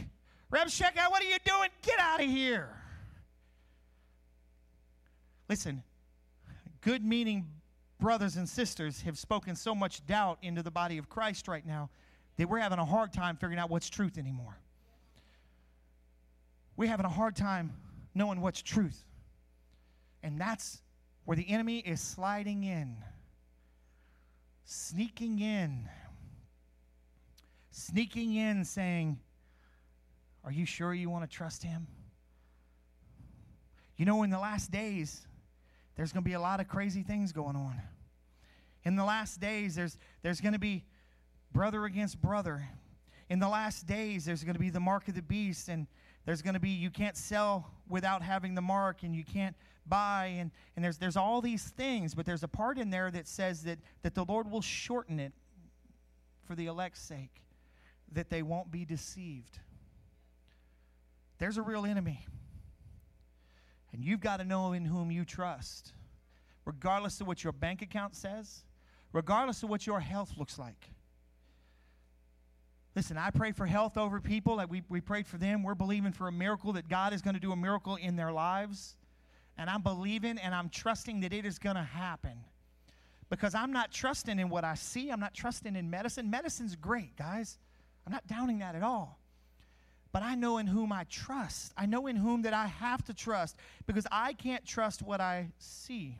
Rabshakeh, 0.55 1.11
what 1.11 1.20
are 1.20 1.26
you 1.26 1.38
doing? 1.44 1.68
Get 1.82 1.98
out 1.98 2.22
of 2.22 2.30
here. 2.30 2.68
Listen, 5.48 5.82
good 6.80 7.05
meaning 7.05 7.48
brothers 7.98 8.36
and 8.36 8.48
sisters 8.48 9.00
have 9.02 9.18
spoken 9.18 9.57
so 9.57 9.74
much 9.74 10.07
doubt 10.07 10.38
into 10.42 10.62
the 10.62 10.70
body 10.70 10.96
of 10.98 11.09
Christ 11.09 11.48
right 11.48 11.66
now 11.66 11.90
that 12.36 12.48
we're 12.48 12.61
having 12.61 12.78
a 12.78 12.84
hard 12.84 13.12
time 13.12 13.34
figuring 13.36 13.59
out 13.59 13.68
what's 13.68 13.90
truth 13.90 14.16
anymore. 14.16 14.57
We're 16.76 16.88
having 16.88 17.07
a 17.07 17.11
hard 17.11 17.34
time 17.34 17.72
knowing 18.14 18.40
what's 18.40 18.62
truth. 18.62 19.05
And 20.22 20.40
that's 20.40 20.82
where 21.24 21.36
the 21.36 21.48
enemy 21.48 21.78
is 21.78 22.00
sliding 22.00 22.62
in, 22.62 22.96
sneaking 24.64 25.40
in, 25.40 25.88
sneaking 27.72 28.34
in, 28.36 28.64
saying, 28.64 29.18
Are 30.45 30.53
you 30.53 30.66
sure 30.66 30.92
you 30.92 31.09
want 31.09 31.28
to 31.28 31.36
trust 31.36 31.62
him? 31.62 31.86
You 33.97 34.05
know, 34.05 34.22
in 34.22 34.30
the 34.30 34.38
last 34.38 34.70
days, 34.70 35.26
there's 35.97 36.12
going 36.12 36.22
to 36.24 36.28
be 36.28 36.34
a 36.34 36.40
lot 36.40 36.61
of 36.61 36.68
crazy 36.68 37.03
things 37.03 37.32
going 37.32 37.57
on. 37.57 37.80
In 38.84 38.97
the 38.97 39.05
last 39.05 39.40
days, 39.40 39.76
there's, 39.76 39.97
there's 40.22 40.40
going 40.40 40.53
to 40.53 40.59
be 40.59 40.84
brother 41.53 41.84
against 41.84 42.20
brother. 42.20 42.68
In 43.30 43.38
the 43.38 43.49
last 43.49 43.86
days, 43.86 44.24
there's 44.24 44.45
going 44.45 44.55
to 44.55 44.61
be 44.61 44.70
the 44.70 44.80
mark 44.80 45.09
of 45.09 45.14
the 45.14 45.22
beast, 45.22 45.68
and 45.68 45.86
there's 46.26 46.42
going 46.42 46.55
to 46.55 46.61
be 46.61 46.70
you 46.70 46.90
can't 46.90 47.16
sell 47.16 47.70
without 47.88 48.22
having 48.22 48.55
the 48.55 48.61
mark, 48.61 49.03
and 49.03 49.14
you 49.14 49.24
can't 49.24 49.57
buy, 49.86 50.34
and, 50.38 50.51
and 50.76 50.84
there's, 50.84 50.99
there's 50.99 51.16
all 51.16 51.40
these 51.40 51.64
things, 51.64 52.14
but 52.14 52.26
there's 52.26 52.42
a 52.42 52.49
part 52.49 52.78
in 52.78 52.90
there 52.90 53.11
that 53.11 53.28
says 53.28 53.62
that, 53.62 53.78
that 54.03 54.14
the 54.14 54.24
Lord 54.24 54.51
will 54.51 54.62
shorten 54.62 55.20
it 55.20 55.32
for 56.47 56.55
the 56.55 56.66
elect's 56.66 57.01
sake, 57.01 57.42
that 58.12 58.28
they 58.28 58.42
won't 58.42 58.70
be 58.70 58.84
deceived. 58.84 59.59
There's 61.45 61.59
a 61.59 61.62
real 61.62 61.84
enemy. 61.84 62.24
And 63.92 64.03
you've 64.03 64.22
got 64.22 64.38
to 64.38 64.47
know 64.47 64.72
in 64.72 64.86
whom 64.86 65.11
you 65.11 65.26
trust, 65.26 65.92
regardless 66.64 67.20
of 67.20 67.26
what 67.26 67.45
your 67.45 67.53
bank 67.53 67.82
account 67.82 68.16
says, 68.16 68.64
regardless 69.12 69.62
of 69.62 69.68
what 69.68 69.86
your 69.86 70.01
health 70.01 70.32
looks 70.38 70.59
like. 70.59 70.88
Listen, 72.97 73.18
I 73.18 73.28
pray 73.28 73.53
for 73.53 73.66
health 73.66 73.99
over 73.99 74.22
people. 74.22 74.57
Like 74.57 74.70
we, 74.70 74.84
we 74.88 75.03
prayed 75.03 75.26
for 75.26 75.36
them. 75.36 75.62
We're 75.62 75.74
believing 75.74 76.12
for 76.12 76.28
a 76.28 76.32
miracle 76.32 76.72
that 76.72 76.88
God 76.88 77.12
is 77.12 77.20
going 77.20 77.34
to 77.34 77.40
do 77.40 77.53
a 77.53 77.57
miracle 77.57 77.97
in 77.97 78.16
their 78.16 78.32
lives. 78.32 78.97
And 79.59 79.68
I'm 79.68 79.82
believing 79.82 80.38
and 80.38 80.55
I'm 80.55 80.70
trusting 80.70 81.20
that 81.20 81.34
it 81.34 81.45
is 81.45 81.59
going 81.59 81.76
to 81.76 81.82
happen. 81.82 82.38
Because 83.28 83.55
I'm 83.55 83.70
not 83.70 83.92
trusting 83.92 84.38
in 84.38 84.49
what 84.49 84.64
I 84.64 84.76
see. 84.76 85.11
I'm 85.11 85.20
not 85.20 85.34
trusting 85.34 85.76
in 85.76 85.90
medicine. 85.90 86.30
Medicine's 86.30 86.74
great, 86.74 87.18
guys. 87.18 87.59
I'm 88.07 88.14
not 88.14 88.26
downing 88.26 88.61
that 88.61 88.74
at 88.74 88.82
all. 88.82 89.18
But 90.14 90.22
I 90.22 90.36
know 90.36 90.58
in 90.58 90.68
whom 90.68 90.92
I 90.92 91.06
trust. 91.10 91.72
I 91.76 91.86
know 91.86 92.06
in 92.06 92.14
whom 92.14 92.42
that 92.42 92.54
I 92.54 92.68
have 92.68 93.04
to 93.06 93.12
trust 93.12 93.56
because 93.84 94.06
I 94.12 94.32
can't 94.32 94.64
trust 94.64 95.02
what 95.02 95.20
I 95.20 95.48
see. 95.58 96.16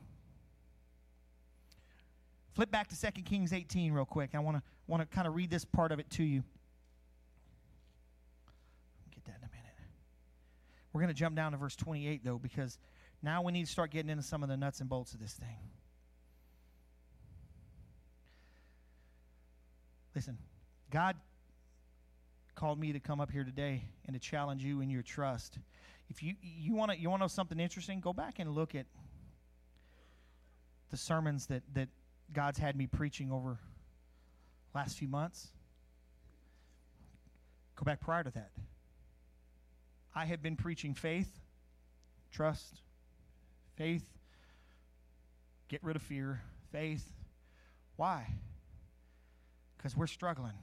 Flip 2.55 2.73
back 2.73 2.89
to 2.89 3.01
2 3.01 3.23
Kings 3.23 3.53
18 3.53 3.93
real 3.93 4.05
quick. 4.05 4.31
I 4.35 4.41
want 4.41 4.57
to 4.57 4.63
want 4.89 5.09
to 5.09 5.15
kind 5.15 5.29
of 5.29 5.37
read 5.37 5.49
this 5.49 5.65
part 5.65 5.93
of 5.93 6.01
it 6.01 6.11
to 6.11 6.25
you. 6.25 6.43
Get 9.15 9.27
that 9.27 9.37
in 9.41 9.45
a 9.45 9.53
minute. 9.53 9.77
We're 10.93 11.01
going 11.01 11.15
to 11.15 11.15
jump 11.15 11.37
down 11.37 11.53
to 11.53 11.59
verse 11.59 11.77
28 11.77 12.25
though 12.25 12.39
because 12.39 12.79
now 13.23 13.43
we 13.43 13.53
need 13.53 13.67
to 13.67 13.71
start 13.71 13.93
getting 13.93 14.11
into 14.11 14.25
some 14.25 14.43
of 14.43 14.49
the 14.49 14.57
nuts 14.57 14.81
and 14.81 14.89
bolts 14.89 15.15
of 15.15 15.21
this 15.21 15.35
thing. 15.35 15.71
Listen, 20.17 20.37
God 20.91 21.15
called 22.55 22.79
me 22.79 22.93
to 22.93 23.01
come 23.01 23.21
up 23.21 23.31
here 23.31 23.45
today 23.45 23.85
and 24.07 24.15
to 24.15 24.21
challenge 24.21 24.65
you 24.65 24.81
in 24.81 24.91
your 24.91 25.03
trust. 25.03 25.59
If 26.09 26.23
you 26.23 26.35
you 26.43 26.75
want 26.75 26.93
to 26.93 26.99
you 26.99 27.11
want 27.11 27.21
to 27.21 27.25
know 27.25 27.29
something 27.29 27.59
interesting, 27.59 28.01
go 28.01 28.13
back 28.13 28.39
and 28.39 28.51
look 28.51 28.75
at 28.75 28.87
the 30.91 30.97
sermons 30.97 31.47
that 31.47 31.63
that 31.75 31.89
God's 32.33 32.59
had 32.59 32.77
me 32.77 32.87
preaching 32.87 33.33
over 33.33 33.59
last 34.75 34.99
few 34.99 35.09
months. 35.09 35.49
Go 37.77 37.85
back 37.85 38.01
prior 38.01 38.23
to 38.23 38.31
that. 38.31 38.51
I 40.15 40.27
have 40.27 40.43
been 40.43 40.57
preaching 40.57 40.95
faith, 40.95 41.41
trust, 42.31 42.83
faith, 43.77 44.05
get 45.69 45.83
rid 45.83 45.97
of 45.97 46.03
fear, 46.03 46.41
faith. 46.71 47.05
Why? 47.97 48.27
Because 49.77 49.97
we're 49.97 50.07
struggling. 50.07 50.55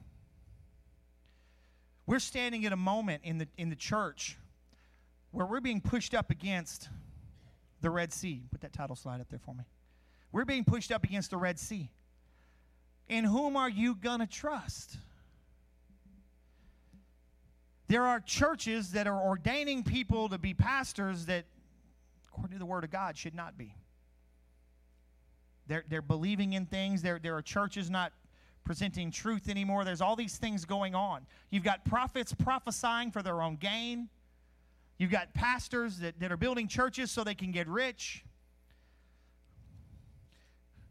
We're 2.06 2.18
standing 2.18 2.66
at 2.66 2.72
a 2.72 2.76
moment 2.76 3.22
in 3.24 3.38
the, 3.38 3.48
in 3.56 3.70
the 3.70 3.76
church 3.76 4.36
where 5.30 5.46
we're 5.46 5.60
being 5.60 5.80
pushed 5.80 6.14
up 6.14 6.30
against 6.30 6.88
the 7.80 7.90
Red 7.90 8.12
Sea. 8.12 8.42
Put 8.50 8.60
that 8.62 8.72
title 8.72 8.96
slide 8.96 9.20
up 9.20 9.28
there 9.28 9.38
for 9.38 9.54
me. 9.54 9.64
We're 10.30 10.44
being 10.44 10.64
pushed 10.64 10.90
up 10.90 11.04
against 11.04 11.30
the 11.30 11.36
Red 11.36 11.58
Sea. 11.58 11.90
In 13.08 13.24
whom 13.24 13.56
are 13.56 13.68
you 13.68 13.94
going 13.94 14.20
to 14.20 14.26
trust? 14.26 14.96
There 17.88 18.04
are 18.04 18.20
churches 18.20 18.92
that 18.92 19.06
are 19.06 19.20
ordaining 19.20 19.84
people 19.84 20.30
to 20.30 20.38
be 20.38 20.54
pastors 20.54 21.26
that, 21.26 21.44
according 22.28 22.54
to 22.54 22.58
the 22.58 22.66
Word 22.66 22.84
of 22.84 22.90
God, 22.90 23.18
should 23.18 23.34
not 23.34 23.58
be. 23.58 23.74
They're, 25.66 25.84
they're 25.88 26.02
believing 26.02 26.54
in 26.54 26.66
things. 26.66 27.02
There, 27.02 27.18
there 27.18 27.36
are 27.36 27.42
churches 27.42 27.90
not 27.90 28.12
presenting 28.64 29.10
truth 29.10 29.48
anymore. 29.48 29.84
There's 29.84 30.00
all 30.00 30.16
these 30.16 30.36
things 30.36 30.64
going 30.64 30.94
on. 30.94 31.26
You've 31.50 31.64
got 31.64 31.84
prophets 31.84 32.34
prophesying 32.34 33.10
for 33.10 33.22
their 33.22 33.42
own 33.42 33.56
gain. 33.56 34.08
You've 34.98 35.10
got 35.10 35.34
pastors 35.34 35.98
that, 35.98 36.20
that 36.20 36.30
are 36.30 36.36
building 36.36 36.68
churches 36.68 37.10
so 37.10 37.24
they 37.24 37.34
can 37.34 37.50
get 37.50 37.68
rich. 37.68 38.24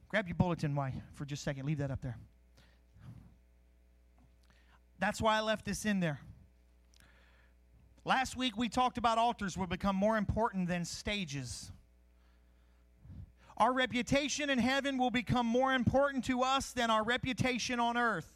Grab 0.09 0.27
your 0.27 0.35
bulletin, 0.35 0.75
why, 0.75 0.93
for 1.13 1.23
just 1.23 1.41
a 1.41 1.43
second. 1.43 1.65
Leave 1.65 1.77
that 1.77 1.91
up 1.91 2.01
there. 2.01 2.17
That's 4.99 5.21
why 5.21 5.37
I 5.37 5.41
left 5.41 5.65
this 5.65 5.85
in 5.85 5.99
there. 5.99 6.19
Last 8.03 8.35
week 8.35 8.57
we 8.57 8.67
talked 8.67 8.97
about 8.97 9.17
altars 9.17 9.57
will 9.57 9.67
become 9.67 9.95
more 9.95 10.17
important 10.17 10.67
than 10.67 10.85
stages. 10.85 11.71
Our 13.61 13.73
reputation 13.73 14.49
in 14.49 14.57
heaven 14.57 14.97
will 14.97 15.11
become 15.11 15.45
more 15.45 15.75
important 15.75 16.25
to 16.25 16.41
us 16.41 16.71
than 16.71 16.89
our 16.89 17.03
reputation 17.03 17.79
on 17.79 17.95
earth. 17.95 18.33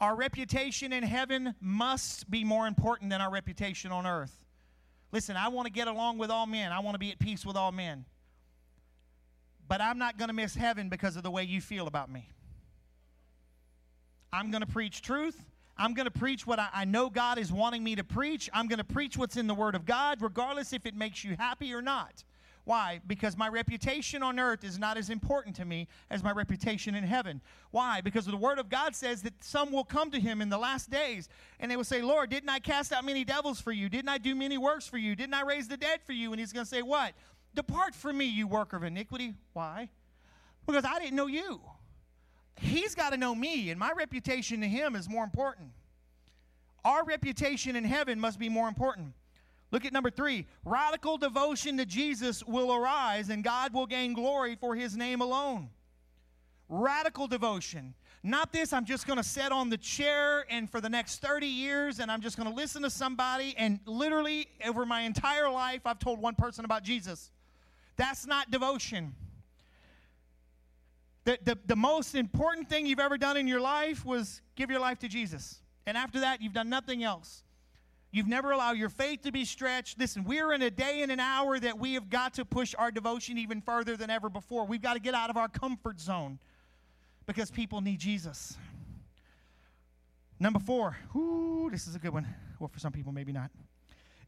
Our 0.00 0.14
reputation 0.14 0.92
in 0.92 1.02
heaven 1.02 1.52
must 1.60 2.30
be 2.30 2.44
more 2.44 2.68
important 2.68 3.10
than 3.10 3.20
our 3.20 3.28
reputation 3.28 3.90
on 3.90 4.06
earth. 4.06 4.44
Listen, 5.10 5.36
I 5.36 5.48
want 5.48 5.66
to 5.66 5.72
get 5.72 5.88
along 5.88 6.18
with 6.18 6.30
all 6.30 6.46
men, 6.46 6.70
I 6.70 6.78
want 6.78 6.94
to 6.94 7.00
be 7.00 7.10
at 7.10 7.18
peace 7.18 7.44
with 7.44 7.56
all 7.56 7.72
men. 7.72 8.04
But 9.66 9.80
I'm 9.80 9.98
not 9.98 10.16
going 10.16 10.28
to 10.28 10.34
miss 10.34 10.54
heaven 10.54 10.88
because 10.88 11.16
of 11.16 11.24
the 11.24 11.30
way 11.32 11.42
you 11.42 11.60
feel 11.60 11.88
about 11.88 12.08
me. 12.08 12.28
I'm 14.32 14.52
going 14.52 14.60
to 14.60 14.68
preach 14.68 15.02
truth. 15.02 15.42
I'm 15.76 15.92
going 15.92 16.06
to 16.06 16.16
preach 16.16 16.46
what 16.46 16.60
I, 16.60 16.68
I, 16.72 16.84
know 16.84 17.10
God 17.10 17.36
is 17.36 17.52
wanting 17.52 17.82
me 17.82 17.96
to 17.96 18.04
preach. 18.04 18.48
I'm 18.54 18.68
going 18.68 18.78
to 18.78 18.84
preach 18.84 19.16
what's 19.16 19.36
in 19.36 19.48
the 19.48 19.54
Word 19.54 19.74
of 19.74 19.84
God, 19.84 20.22
regardless 20.22 20.72
if 20.72 20.86
it 20.86 20.94
makes 20.94 21.24
you 21.24 21.34
happy 21.36 21.74
or 21.74 21.82
not. 21.82 22.22
Why? 22.66 23.00
Because 23.06 23.36
my 23.36 23.46
reputation 23.46 24.24
on 24.24 24.40
earth 24.40 24.64
is 24.64 24.76
not 24.76 24.96
as 24.96 25.08
important 25.08 25.54
to 25.56 25.64
me 25.64 25.86
as 26.10 26.24
my 26.24 26.32
reputation 26.32 26.96
in 26.96 27.04
heaven. 27.04 27.40
Why? 27.70 28.00
Because 28.00 28.26
the 28.26 28.36
Word 28.36 28.58
of 28.58 28.68
God 28.68 28.96
says 28.96 29.22
that 29.22 29.44
some 29.44 29.70
will 29.70 29.84
come 29.84 30.10
to 30.10 30.18
Him 30.18 30.42
in 30.42 30.48
the 30.48 30.58
last 30.58 30.90
days 30.90 31.28
and 31.60 31.70
they 31.70 31.76
will 31.76 31.84
say, 31.84 32.02
Lord, 32.02 32.28
didn't 32.28 32.48
I 32.48 32.58
cast 32.58 32.92
out 32.92 33.04
many 33.04 33.22
devils 33.22 33.60
for 33.60 33.70
you? 33.70 33.88
Didn't 33.88 34.08
I 34.08 34.18
do 34.18 34.34
many 34.34 34.58
works 34.58 34.84
for 34.84 34.98
you? 34.98 35.14
Didn't 35.14 35.34
I 35.34 35.42
raise 35.42 35.68
the 35.68 35.76
dead 35.76 36.00
for 36.02 36.12
you? 36.12 36.32
And 36.32 36.40
He's 36.40 36.52
going 36.52 36.66
to 36.66 36.68
say, 36.68 36.82
What? 36.82 37.12
Depart 37.54 37.94
from 37.94 38.18
me, 38.18 38.24
you 38.24 38.48
worker 38.48 38.76
of 38.76 38.82
iniquity. 38.82 39.34
Why? 39.52 39.88
Because 40.66 40.84
I 40.84 40.98
didn't 40.98 41.14
know 41.14 41.28
you. 41.28 41.60
He's 42.56 42.96
got 42.96 43.10
to 43.10 43.16
know 43.16 43.34
me, 43.34 43.70
and 43.70 43.78
my 43.78 43.92
reputation 43.96 44.60
to 44.62 44.66
Him 44.66 44.96
is 44.96 45.08
more 45.08 45.22
important. 45.22 45.68
Our 46.84 47.04
reputation 47.04 47.76
in 47.76 47.84
heaven 47.84 48.18
must 48.18 48.40
be 48.40 48.48
more 48.48 48.66
important. 48.66 49.14
Look 49.72 49.84
at 49.84 49.92
number 49.92 50.10
three. 50.10 50.46
Radical 50.64 51.18
devotion 51.18 51.76
to 51.78 51.86
Jesus 51.86 52.44
will 52.44 52.72
arise, 52.72 53.30
and 53.30 53.42
God 53.42 53.74
will 53.74 53.86
gain 53.86 54.14
glory 54.14 54.56
for 54.56 54.76
his 54.76 54.96
name 54.96 55.20
alone. 55.20 55.70
Radical 56.68 57.26
devotion. 57.26 57.94
Not 58.22 58.52
this, 58.52 58.72
I'm 58.72 58.84
just 58.84 59.06
going 59.06 59.18
to 59.18 59.22
sit 59.22 59.52
on 59.52 59.70
the 59.70 59.76
chair 59.76 60.44
and 60.50 60.68
for 60.68 60.80
the 60.80 60.88
next 60.88 61.20
30 61.20 61.46
years 61.46 62.00
and 62.00 62.10
I'm 62.10 62.20
just 62.20 62.36
going 62.36 62.48
to 62.48 62.54
listen 62.54 62.82
to 62.82 62.90
somebody. 62.90 63.54
And 63.56 63.78
literally, 63.86 64.48
over 64.66 64.84
my 64.84 65.02
entire 65.02 65.48
life, 65.48 65.82
I've 65.84 66.00
told 66.00 66.20
one 66.20 66.34
person 66.34 66.64
about 66.64 66.82
Jesus. 66.82 67.30
That's 67.96 68.26
not 68.26 68.50
devotion. 68.50 69.14
The, 71.22 71.38
the, 71.44 71.58
the 71.66 71.76
most 71.76 72.16
important 72.16 72.68
thing 72.68 72.86
you've 72.86 72.98
ever 72.98 73.16
done 73.16 73.36
in 73.36 73.46
your 73.46 73.60
life 73.60 74.04
was 74.04 74.42
give 74.56 74.70
your 74.70 74.80
life 74.80 74.98
to 75.00 75.08
Jesus. 75.08 75.60
And 75.86 75.96
after 75.96 76.20
that, 76.20 76.42
you've 76.42 76.52
done 76.52 76.68
nothing 76.68 77.04
else. 77.04 77.44
You've 78.10 78.28
never 78.28 78.52
allowed 78.52 78.78
your 78.78 78.88
faith 78.88 79.22
to 79.22 79.32
be 79.32 79.44
stretched. 79.44 79.98
Listen, 79.98 80.24
we're 80.24 80.52
in 80.52 80.62
a 80.62 80.70
day 80.70 81.02
and 81.02 81.12
an 81.12 81.20
hour 81.20 81.58
that 81.58 81.78
we 81.78 81.94
have 81.94 82.08
got 82.08 82.34
to 82.34 82.44
push 82.44 82.74
our 82.78 82.90
devotion 82.90 83.36
even 83.36 83.60
further 83.60 83.96
than 83.96 84.10
ever 84.10 84.28
before. 84.28 84.64
We've 84.64 84.80
got 84.80 84.94
to 84.94 85.00
get 85.00 85.14
out 85.14 85.28
of 85.28 85.36
our 85.36 85.48
comfort 85.48 86.00
zone 86.00 86.38
because 87.26 87.50
people 87.50 87.80
need 87.80 87.98
Jesus. 87.98 88.56
Number 90.38 90.58
four, 90.58 90.96
whoo, 91.14 91.68
this 91.70 91.86
is 91.86 91.94
a 91.94 91.98
good 91.98 92.12
one. 92.12 92.26
Well, 92.58 92.68
for 92.68 92.78
some 92.78 92.92
people, 92.92 93.12
maybe 93.12 93.32
not. 93.32 93.50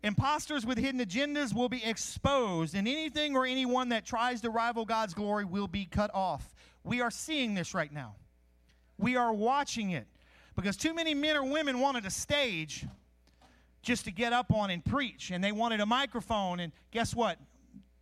Imposters 0.03 0.65
with 0.65 0.79
hidden 0.79 1.01
agendas 1.01 1.53
will 1.53 1.69
be 1.69 1.85
exposed, 1.85 2.75
and 2.75 2.87
anything 2.87 3.35
or 3.35 3.45
anyone 3.47 3.89
that 3.89 4.07
tries 4.07 4.41
to 4.43 4.51
rival 4.51 4.85
God's 4.85 5.13
glory 5.13 5.45
will 5.45 5.67
be 5.67 5.87
cut 5.87 6.11
off. 6.15 6.55
We 6.85 7.01
are 7.01 7.11
seeing 7.11 7.55
this 7.55 7.75
right 7.75 7.93
now. 7.93 8.15
We 8.97 9.17
are 9.17 9.33
watching 9.33 9.91
it 9.91 10.07
because 10.55 10.77
too 10.77 10.95
many 10.95 11.15
men 11.15 11.37
or 11.37 11.45
women 11.45 11.81
wanted 11.81 12.07
a 12.07 12.11
stage 12.11 12.87
just 13.89 14.05
to 14.05 14.13
get 14.13 14.35
up 14.35 14.53
on 14.53 14.69
and 14.69 14.85
preach. 14.85 15.31
And 15.31 15.43
they 15.43 15.51
wanted 15.51 15.81
a 15.81 15.87
microphone. 15.87 16.61
And 16.61 16.73
guess 16.91 17.15
what? 17.15 17.39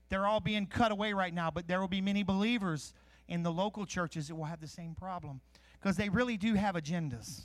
They're 0.09 0.27
all 0.27 0.41
being 0.41 0.67
cut 0.67 0.91
away 0.91 1.13
right 1.13 1.33
now. 1.33 1.51
But 1.51 1.69
there 1.69 1.81
will 1.81 1.87
be 1.87 2.01
many 2.01 2.25
believers 2.25 2.93
in 3.29 3.45
the 3.45 3.53
local 3.53 3.87
churches 3.87 4.27
that 4.27 4.35
will 4.35 4.45
have 4.45 4.61
the 4.61 4.67
same 4.67 4.97
problem 4.97 5.41
because 5.81 5.97
they 5.97 6.09
really 6.09 6.37
do 6.37 6.55
have 6.55 6.75
agendas. 6.75 7.43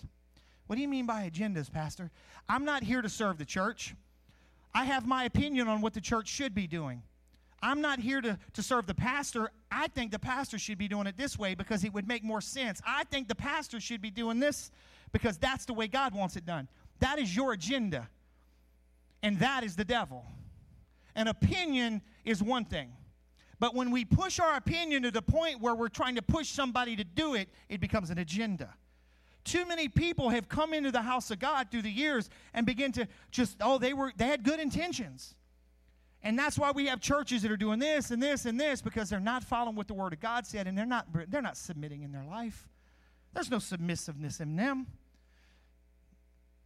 What 0.65 0.75
do 0.75 0.81
you 0.81 0.87
mean 0.87 1.05
by 1.05 1.29
agendas, 1.29 1.71
Pastor? 1.71 2.09
I'm 2.49 2.65
not 2.65 2.83
here 2.83 3.03
to 3.03 3.09
serve 3.09 3.37
the 3.37 3.45
church. 3.45 3.93
I 4.73 4.85
have 4.85 5.05
my 5.05 5.25
opinion 5.25 5.67
on 5.67 5.81
what 5.81 5.93
the 5.93 6.01
church 6.01 6.27
should 6.27 6.55
be 6.55 6.65
doing. 6.65 7.03
I'm 7.61 7.79
not 7.79 7.99
here 7.99 8.21
to, 8.21 8.39
to 8.53 8.63
serve 8.63 8.87
the 8.87 8.95
pastor. 8.95 9.51
I 9.71 9.87
think 9.89 10.11
the 10.11 10.17
pastor 10.17 10.57
should 10.57 10.79
be 10.79 10.87
doing 10.87 11.05
it 11.05 11.15
this 11.15 11.37
way 11.37 11.53
because 11.53 11.83
it 11.83 11.93
would 11.93 12.07
make 12.07 12.23
more 12.23 12.41
sense. 12.41 12.81
I 12.87 13.03
think 13.03 13.27
the 13.27 13.35
pastor 13.35 13.79
should 13.79 14.01
be 14.01 14.09
doing 14.09 14.39
this 14.39 14.71
because 15.11 15.37
that's 15.37 15.65
the 15.65 15.73
way 15.73 15.87
God 15.87 16.15
wants 16.15 16.37
it 16.37 16.45
done. 16.45 16.67
That 16.99 17.19
is 17.19 17.35
your 17.35 17.53
agenda 17.53 18.07
and 19.23 19.39
that 19.39 19.63
is 19.63 19.75
the 19.75 19.85
devil. 19.85 20.25
An 21.15 21.27
opinion 21.27 22.01
is 22.25 22.41
one 22.41 22.65
thing. 22.65 22.91
But 23.59 23.75
when 23.75 23.91
we 23.91 24.05
push 24.05 24.39
our 24.39 24.55
opinion 24.55 25.03
to 25.03 25.11
the 25.11 25.21
point 25.21 25.61
where 25.61 25.75
we're 25.75 25.89
trying 25.89 26.15
to 26.15 26.21
push 26.21 26.47
somebody 26.47 26.95
to 26.95 27.03
do 27.03 27.35
it, 27.35 27.49
it 27.69 27.79
becomes 27.79 28.09
an 28.09 28.17
agenda. 28.17 28.73
Too 29.43 29.67
many 29.67 29.87
people 29.87 30.29
have 30.29 30.49
come 30.49 30.73
into 30.73 30.91
the 30.91 31.01
house 31.01 31.31
of 31.31 31.39
God 31.39 31.69
through 31.69 31.83
the 31.83 31.91
years 31.91 32.29
and 32.53 32.65
begin 32.65 32.91
to 32.93 33.07
just, 33.31 33.57
oh, 33.61 33.77
they 33.77 33.93
were 33.93 34.11
they 34.15 34.27
had 34.27 34.43
good 34.43 34.59
intentions. 34.59 35.35
And 36.23 36.37
that's 36.37 36.57
why 36.57 36.71
we 36.71 36.85
have 36.87 37.01
churches 37.01 37.41
that 37.41 37.51
are 37.51 37.57
doing 37.57 37.79
this 37.79 38.11
and 38.11 38.21
this 38.21 38.45
and 38.45 38.59
this 38.59 38.81
because 38.81 39.09
they're 39.09 39.19
not 39.19 39.43
following 39.43 39.75
what 39.75 39.87
the 39.87 39.95
word 39.95 40.13
of 40.13 40.19
God 40.19 40.45
said 40.45 40.67
and 40.67 40.77
they're 40.77 40.85
not 40.85 41.07
they're 41.29 41.41
not 41.41 41.57
submitting 41.57 42.03
in 42.03 42.11
their 42.11 42.25
life. 42.25 42.67
There's 43.33 43.49
no 43.49 43.59
submissiveness 43.59 44.39
in 44.39 44.55
them. 44.55 44.87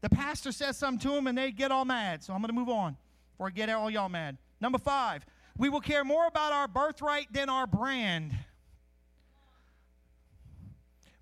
The 0.05 0.15
pastor 0.15 0.51
says 0.51 0.77
something 0.77 0.99
to 1.09 1.15
them 1.15 1.25
and 1.25 1.35
they 1.35 1.49
get 1.49 1.71
all 1.71 1.83
mad. 1.83 2.23
So 2.23 2.31
I'm 2.31 2.39
going 2.39 2.49
to 2.49 2.53
move 2.53 2.69
on 2.69 2.95
before 3.31 3.47
I 3.47 3.49
get 3.49 3.69
all 3.69 3.89
y'all 3.89 4.07
mad. 4.07 4.37
Number 4.61 4.77
five, 4.77 5.25
we 5.57 5.67
will 5.67 5.81
care 5.81 6.03
more 6.03 6.27
about 6.27 6.53
our 6.53 6.67
birthright 6.67 7.33
than 7.33 7.49
our 7.49 7.65
brand. 7.65 8.31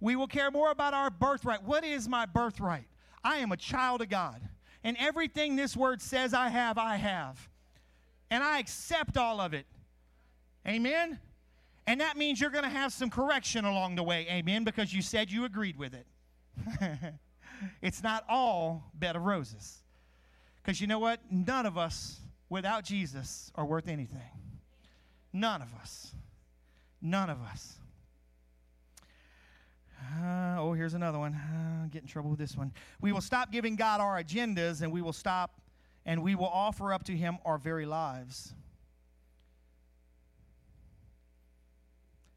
We 0.02 0.18
will 0.18 0.28
care 0.28 0.52
more 0.52 0.70
about 0.70 0.94
our 0.94 1.10
birthright. 1.10 1.64
What 1.64 1.86
is 1.86 2.10
my 2.10 2.26
birthright? 2.26 2.84
I 3.24 3.38
am 3.38 3.54
a 3.54 3.58
child 3.58 4.02
of 4.02 4.10
God. 4.10 4.42
And 4.84 4.98
everything 5.00 5.56
this 5.56 5.78
word 5.78 6.02
says 6.02 6.34
I 6.34 6.50
have, 6.50 6.78
I 6.78 6.98
have. 6.98 7.48
And 8.30 8.44
I 8.44 8.60
accept 8.60 9.16
all 9.16 9.40
of 9.40 9.54
it. 9.54 9.66
Amen? 10.68 11.22
And 11.88 12.02
that 12.02 12.18
means 12.18 12.42
you're 12.42 12.50
going 12.50 12.66
to 12.66 12.70
have 12.70 12.92
some 12.92 13.10
correction 13.10 13.64
along 13.64 13.96
the 13.96 14.04
way. 14.04 14.28
Amen? 14.30 14.66
Because 14.66 14.94
you 14.94 15.02
said 15.02 15.32
you 15.32 15.46
agreed 15.46 15.78
with 15.78 15.94
it. 15.94 16.06
it's 17.82 18.04
not 18.04 18.24
all 18.30 18.92
bed 18.94 19.16
of 19.16 19.24
roses. 19.24 19.80
Because 20.62 20.80
you 20.80 20.88
know 20.88 21.00
what? 21.00 21.20
None 21.30 21.66
of 21.66 21.78
us 21.78 22.20
without 22.50 22.84
Jesus 22.84 23.52
are 23.56 23.66
worth 23.66 23.88
anything. 23.88 24.22
None 25.34 25.62
of 25.62 25.74
us. 25.76 26.14
None 27.02 27.30
of 27.30 27.42
us. 27.42 27.76
Uh, 30.00 30.58
oh, 30.60 30.74
here's 30.74 30.94
another 30.94 31.20
one. 31.20 31.34
Uh, 31.34 31.88
get 31.90 32.02
in 32.02 32.08
trouble 32.08 32.30
with 32.30 32.40
this 32.40 32.56
one. 32.56 32.72
We 33.02 33.12
will 33.12 33.22
stop 33.22 33.52
giving 33.52 33.76
God 33.76 34.02
our 34.02 34.22
agendas 34.22 34.82
and 34.82 34.92
we 34.92 35.02
will 35.02 35.14
stop 35.14 35.62
and 36.06 36.22
we 36.22 36.36
will 36.36 36.50
offer 36.50 36.94
up 36.94 37.04
to 37.06 37.16
Him 37.16 37.38
our 37.46 37.58
very 37.58 37.86
lives. 37.86 38.54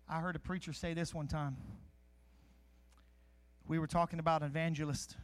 I 0.09 0.21
heard 0.21 0.37
a 0.37 0.39
preacher 0.39 0.73
say 0.73 0.95
this 0.95 1.13
one 1.13 1.27
time 1.27 1.57
we 3.69 3.79
were 3.79 3.87
talking 3.87 4.19
about 4.19 4.43
an 4.43 4.49
evangelist. 4.49 5.17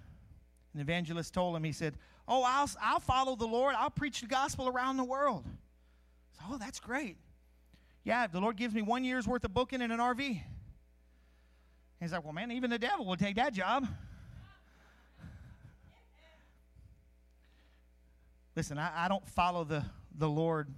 An 0.75 0.81
evangelist 0.81 1.35
told 1.35 1.55
him, 1.57 1.65
he 1.65 1.73
said, 1.73 1.97
Oh, 2.27 2.43
I'll, 2.45 2.71
I'll 2.81 3.01
follow 3.01 3.37
the 3.37 3.47
Lord. 3.47 3.75
I'll 3.77 3.91
preach 3.91 4.21
the 4.21 4.27
gospel 4.27 4.69
around 4.69 4.97
the 4.97 5.05
world. 5.05 5.45
So, 6.33 6.45
oh, 6.51 6.59
that's 6.59 6.81
great. 6.81 7.17
Yeah, 8.05 8.27
the 8.27 8.41
Lord 8.41 8.57
gives 8.57 8.75
me 8.75 8.83
one 8.83 9.05
year's 9.05 9.27
worth 9.27 9.45
of 9.45 9.53
booking 9.53 9.81
in 9.81 9.91
an 9.91 9.99
RV. 9.99 10.41
He's 12.01 12.13
like, 12.13 12.25
Well, 12.25 12.33
man, 12.33 12.51
even 12.51 12.71
the 12.71 12.79
devil 12.79 13.07
will 13.07 13.17
take 13.17 13.37
that 13.37 13.53
job. 13.53 13.87
Listen, 18.55 18.79
I, 18.79 19.07
I 19.07 19.09
don't 19.09 19.27
follow 19.29 19.65
the, 19.65 19.85
the 20.17 20.29
Lord 20.29 20.69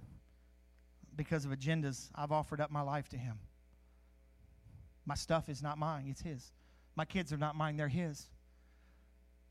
because 1.15 1.45
of 1.45 1.51
agendas. 1.51 2.09
I've 2.15 2.31
offered 2.31 2.61
up 2.61 2.71
my 2.71 2.81
life 2.81 3.09
to 3.09 3.17
Him. 3.17 3.37
My 5.05 5.15
stuff 5.15 5.49
is 5.49 5.61
not 5.61 5.77
mine, 5.77 6.07
it's 6.09 6.21
His. 6.21 6.51
My 6.95 7.05
kids 7.05 7.33
are 7.33 7.37
not 7.37 7.55
mine, 7.55 7.75
they're 7.75 7.87
His. 7.87 8.27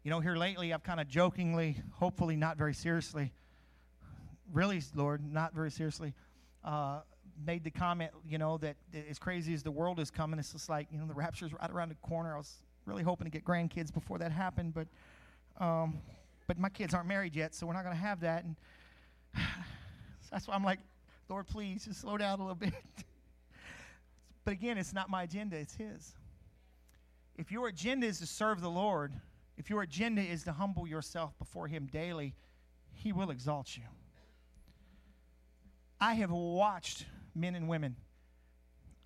You 0.02 0.10
know, 0.10 0.20
here 0.20 0.36
lately, 0.36 0.72
I've 0.72 0.82
kind 0.82 1.00
of 1.00 1.08
jokingly, 1.08 1.76
hopefully 1.92 2.36
not 2.36 2.56
very 2.56 2.74
seriously, 2.74 3.32
really, 4.52 4.82
Lord, 4.94 5.22
not 5.24 5.54
very 5.54 5.70
seriously, 5.70 6.14
uh, 6.64 7.00
made 7.46 7.64
the 7.64 7.70
comment, 7.70 8.12
you 8.28 8.38
know, 8.38 8.58
that 8.58 8.76
as 9.08 9.18
crazy 9.18 9.54
as 9.54 9.62
the 9.62 9.70
world 9.70 9.98
is 9.98 10.10
coming, 10.10 10.38
it's 10.38 10.52
just 10.52 10.68
like, 10.68 10.88
you 10.90 10.98
know, 10.98 11.06
the 11.06 11.14
rapture's 11.14 11.52
right 11.52 11.70
around 11.70 11.88
the 11.90 11.96
corner. 11.96 12.34
I 12.34 12.38
was 12.38 12.52
really 12.86 13.02
hoping 13.02 13.24
to 13.24 13.30
get 13.30 13.44
grandkids 13.44 13.92
before 13.92 14.18
that 14.18 14.32
happened, 14.32 14.74
but, 14.74 14.88
um, 15.62 15.98
but 16.46 16.58
my 16.58 16.68
kids 16.68 16.94
aren't 16.94 17.08
married 17.08 17.34
yet, 17.34 17.54
so 17.54 17.66
we're 17.66 17.72
not 17.72 17.84
going 17.84 17.96
to 17.96 18.02
have 18.02 18.20
that. 18.20 18.44
And 18.44 18.56
that's 20.30 20.46
why 20.46 20.54
I'm 20.54 20.64
like, 20.64 20.80
Lord, 21.28 21.46
please 21.46 21.86
just 21.86 22.00
slow 22.00 22.18
down 22.18 22.40
a 22.40 22.42
little 22.42 22.54
bit. 22.54 22.74
but 24.44 24.52
again, 24.52 24.78
it's 24.78 24.92
not 24.92 25.08
my 25.08 25.22
agenda, 25.22 25.56
it's 25.56 25.74
His 25.74 26.14
if 27.36 27.50
your 27.50 27.68
agenda 27.68 28.06
is 28.06 28.20
to 28.20 28.26
serve 28.26 28.60
the 28.60 28.70
Lord, 28.70 29.12
if 29.56 29.70
your 29.70 29.82
agenda 29.82 30.22
is 30.22 30.44
to 30.44 30.52
humble 30.52 30.86
yourself 30.86 31.36
before 31.38 31.66
Him 31.66 31.88
daily, 31.90 32.34
He 32.92 33.12
will 33.12 33.30
exalt 33.30 33.76
you. 33.76 33.84
I 36.00 36.14
have 36.14 36.30
watched 36.30 37.06
men 37.34 37.54
and 37.54 37.68
women. 37.68 37.96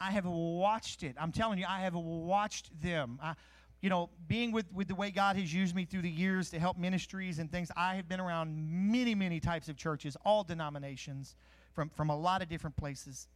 I 0.01 0.11
have 0.13 0.27
watched 0.27 1.03
it. 1.03 1.17
I'm 1.21 1.33
telling 1.33 1.59
you, 1.59 1.67
I 1.69 1.81
have 1.81 1.95
watched 1.95 2.71
them. 2.81 3.19
I, 3.23 3.35
you 3.81 3.91
know, 3.91 4.11
being 4.27 4.53
with, 4.53 4.67
with 4.73 4.89
the 4.89 4.95
way 4.95 5.11
God 5.11 5.37
has 5.37 5.53
used 5.53 5.75
me 5.75 5.85
through 5.85 6.03
the 6.03 6.11
years 6.11 6.51
to 6.51 6.59
help 6.59 6.77
ministries 6.77 7.39
and 7.39 7.51
things, 7.51 7.71
I 7.77 7.95
have 7.95 8.09
been 8.09 8.21
around 8.21 8.55
many, 8.57 9.15
many 9.15 9.41
types 9.41 9.69
of 9.69 9.77
churches, 9.77 10.17
all 10.25 10.43
denominations, 10.45 11.37
from, 11.73 11.91
from 11.91 12.11
a 12.11 12.17
lot 12.17 12.43
of 12.43 12.49
different 12.49 12.77
places. 12.77 13.29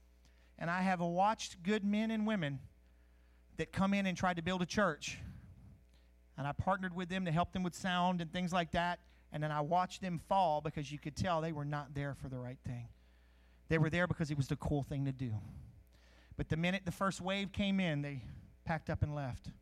And 0.58 0.70
I 0.70 0.82
have 0.82 1.00
watched 1.00 1.62
good 1.62 1.84
men 1.84 2.10
and 2.10 2.26
women 2.26 2.58
that 3.62 3.70
come 3.70 3.94
in 3.94 4.06
and 4.06 4.18
try 4.18 4.34
to 4.34 4.42
build 4.42 4.60
a 4.60 4.66
church. 4.66 5.20
And 6.36 6.48
I 6.48 6.52
partnered 6.52 6.96
with 6.96 7.08
them 7.08 7.26
to 7.26 7.30
help 7.30 7.52
them 7.52 7.62
with 7.62 7.76
sound 7.76 8.20
and 8.20 8.32
things 8.32 8.52
like 8.52 8.72
that. 8.72 8.98
And 9.32 9.40
then 9.40 9.52
I 9.52 9.60
watched 9.60 10.02
them 10.02 10.20
fall 10.28 10.60
because 10.60 10.90
you 10.90 10.98
could 10.98 11.14
tell 11.14 11.40
they 11.40 11.52
were 11.52 11.64
not 11.64 11.94
there 11.94 12.16
for 12.20 12.28
the 12.28 12.40
right 12.40 12.58
thing. 12.66 12.88
They 13.68 13.78
were 13.78 13.88
there 13.88 14.08
because 14.08 14.32
it 14.32 14.36
was 14.36 14.48
the 14.48 14.56
cool 14.56 14.82
thing 14.82 15.04
to 15.04 15.12
do. 15.12 15.30
But 16.36 16.48
the 16.48 16.56
minute 16.56 16.82
the 16.84 16.90
first 16.90 17.20
wave 17.20 17.52
came 17.52 17.78
in, 17.78 18.02
they 18.02 18.24
packed 18.64 18.90
up 18.90 19.04
and 19.04 19.14
left. 19.14 19.52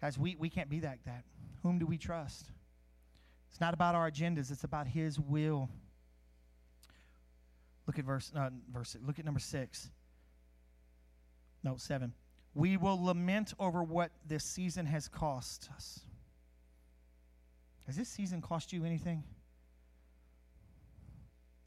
Guys, 0.00 0.16
we, 0.16 0.36
we 0.36 0.48
can't 0.48 0.70
be 0.70 0.80
like 0.80 1.02
that. 1.04 1.24
Whom 1.64 1.80
do 1.80 1.86
we 1.86 1.98
trust? 1.98 2.52
It's 3.50 3.60
not 3.60 3.74
about 3.74 3.96
our 3.96 4.08
agendas, 4.08 4.52
it's 4.52 4.62
about 4.62 4.86
His 4.86 5.18
will. 5.18 5.68
Look 7.88 7.98
at 7.98 8.04
verse, 8.04 8.30
uh, 8.36 8.50
verse 8.72 8.96
look 9.04 9.18
at 9.18 9.24
number 9.24 9.40
six. 9.40 9.90
No, 11.64 11.76
seven. 11.78 12.12
We 12.54 12.76
will 12.76 13.02
lament 13.02 13.54
over 13.58 13.82
what 13.82 14.10
this 14.26 14.44
season 14.44 14.86
has 14.86 15.08
cost 15.08 15.68
us. 15.74 16.00
Has 17.86 17.96
this 17.96 18.08
season 18.08 18.40
cost 18.40 18.72
you 18.72 18.84
anything? 18.84 19.24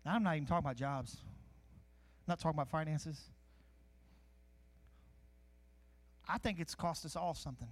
I'm 0.05 0.23
not 0.23 0.36
even 0.36 0.47
talking 0.47 0.65
about 0.65 0.75
jobs. 0.75 1.17
I'm 1.21 2.31
not 2.31 2.39
talking 2.39 2.57
about 2.57 2.69
finances. 2.69 3.19
I 6.27 6.38
think 6.38 6.59
it's 6.59 6.75
cost 6.75 7.05
us 7.05 7.15
all 7.15 7.33
something. 7.33 7.67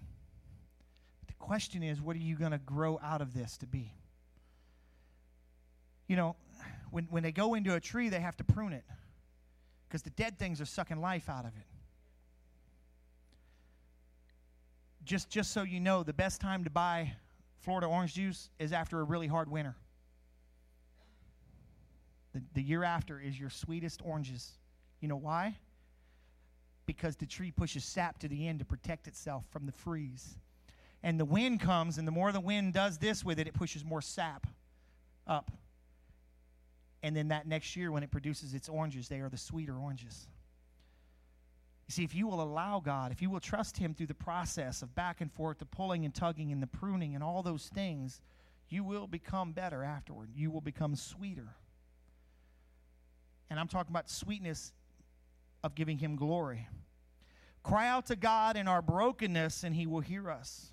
But 1.20 1.28
the 1.28 1.34
question 1.36 1.84
is, 1.84 2.02
what 2.02 2.16
are 2.16 2.20
you 2.20 2.36
going 2.36 2.52
to 2.52 2.58
grow 2.58 3.00
out 3.04 3.22
of 3.22 3.34
this 3.34 3.58
to 3.58 3.68
be? 3.68 3.94
You 6.08 6.16
know, 6.16 6.36
when, 6.92 7.06
when 7.10 7.24
they 7.24 7.32
go 7.32 7.54
into 7.54 7.76
a 7.76 7.80
tree, 7.80 8.10
they 8.10 8.20
have 8.20 8.38
to 8.38 8.44
prune 8.44 8.74
it 8.74 8.84
because 9.88 10.02
the 10.02 10.10
dead 10.12 10.38
things 10.38 10.60
are 10.60 10.66
sucking 10.66 11.00
life 11.00 11.30
out 11.30 11.46
of 11.46 11.52
it. 11.56 11.68
Just, 15.06 15.30
just 15.30 15.52
so 15.52 15.64
you 15.64 15.80
know, 15.80 16.04
the 16.04 16.14
best 16.14 16.40
time 16.40 16.64
to 16.64 16.70
buy 16.70 17.14
Florida 17.60 17.88
orange 17.88 18.14
juice 18.14 18.50
is 18.60 18.72
after 18.72 19.00
a 19.00 19.04
really 19.04 19.28
hard 19.28 19.50
winter. 19.50 19.76
The, 22.34 22.42
the 22.54 22.62
year 22.62 22.84
after 22.84 23.20
is 23.20 23.40
your 23.40 23.50
sweetest 23.50 24.02
oranges. 24.04 24.52
You 25.02 25.08
know 25.08 25.18
why? 25.18 25.58
Because 26.86 27.16
the 27.16 27.26
tree 27.26 27.52
pushes 27.52 27.84
sap 27.84 28.20
to 28.20 28.28
the 28.28 28.48
end 28.48 28.60
to 28.60 28.66
protect 28.66 29.08
itself 29.08 29.46
from 29.52 29.66
the 29.66 29.72
freeze. 29.72 30.38
And 31.04 31.20
the 31.20 31.26
wind 31.26 31.60
comes, 31.60 31.98
and 31.98 32.08
the 32.08 32.12
more 32.12 32.32
the 32.32 32.40
wind 32.40 32.74
does 32.74 32.98
this 32.98 33.26
with 33.26 33.40
it, 33.40 33.48
it 33.48 33.54
pushes 33.54 33.84
more 33.84 34.02
sap 34.02 34.48
up. 35.28 35.52
And 37.02 37.16
then 37.16 37.28
that 37.28 37.46
next 37.46 37.76
year, 37.76 37.92
when 37.92 38.04
it 38.04 38.12
produces 38.12 38.54
its 38.54 38.70
oranges, 38.70 39.10
they 39.10 39.20
are 39.20 39.30
the 39.30 39.38
sweeter 39.38 39.78
oranges. 39.78 40.28
You 41.88 41.92
see, 41.92 42.04
if 42.04 42.16
you 42.16 42.28
will 42.28 42.42
allow 42.42 42.80
God, 42.80 43.12
if 43.12 43.22
you 43.22 43.30
will 43.30 43.40
trust 43.40 43.78
Him 43.78 43.94
through 43.94 44.08
the 44.08 44.14
process 44.14 44.82
of 44.82 44.96
back 44.96 45.22
and 45.22 45.32
forth, 45.32 45.60
the 45.60 45.66
pulling 45.66 46.06
and 46.06 46.14
tugging 46.14 46.52
and 46.52 46.62
the 46.64 46.68
pruning 46.68 47.14
and 47.16 47.24
all 47.24 47.44
those 47.44 47.70
things, 47.74 48.22
you 48.70 48.84
will 48.84 49.08
become 49.08 49.52
better 49.52 49.84
afterward. 49.84 50.30
You 50.34 50.50
will 50.50 50.62
become 50.62 50.96
sweeter. 50.96 51.56
And 53.50 53.60
I'm 53.60 53.68
talking 53.68 53.92
about 53.92 54.10
sweetness 54.10 54.74
of 55.64 55.76
giving 55.76 55.98
Him 55.98 56.16
glory. 56.16 56.68
Cry 57.64 57.88
out 57.88 58.08
to 58.08 58.16
God 58.16 58.58
in 58.58 58.68
our 58.68 58.82
brokenness, 58.82 59.64
and 59.64 59.76
He 59.76 59.86
will 59.86 60.00
hear 60.00 60.32
us. 60.32 60.72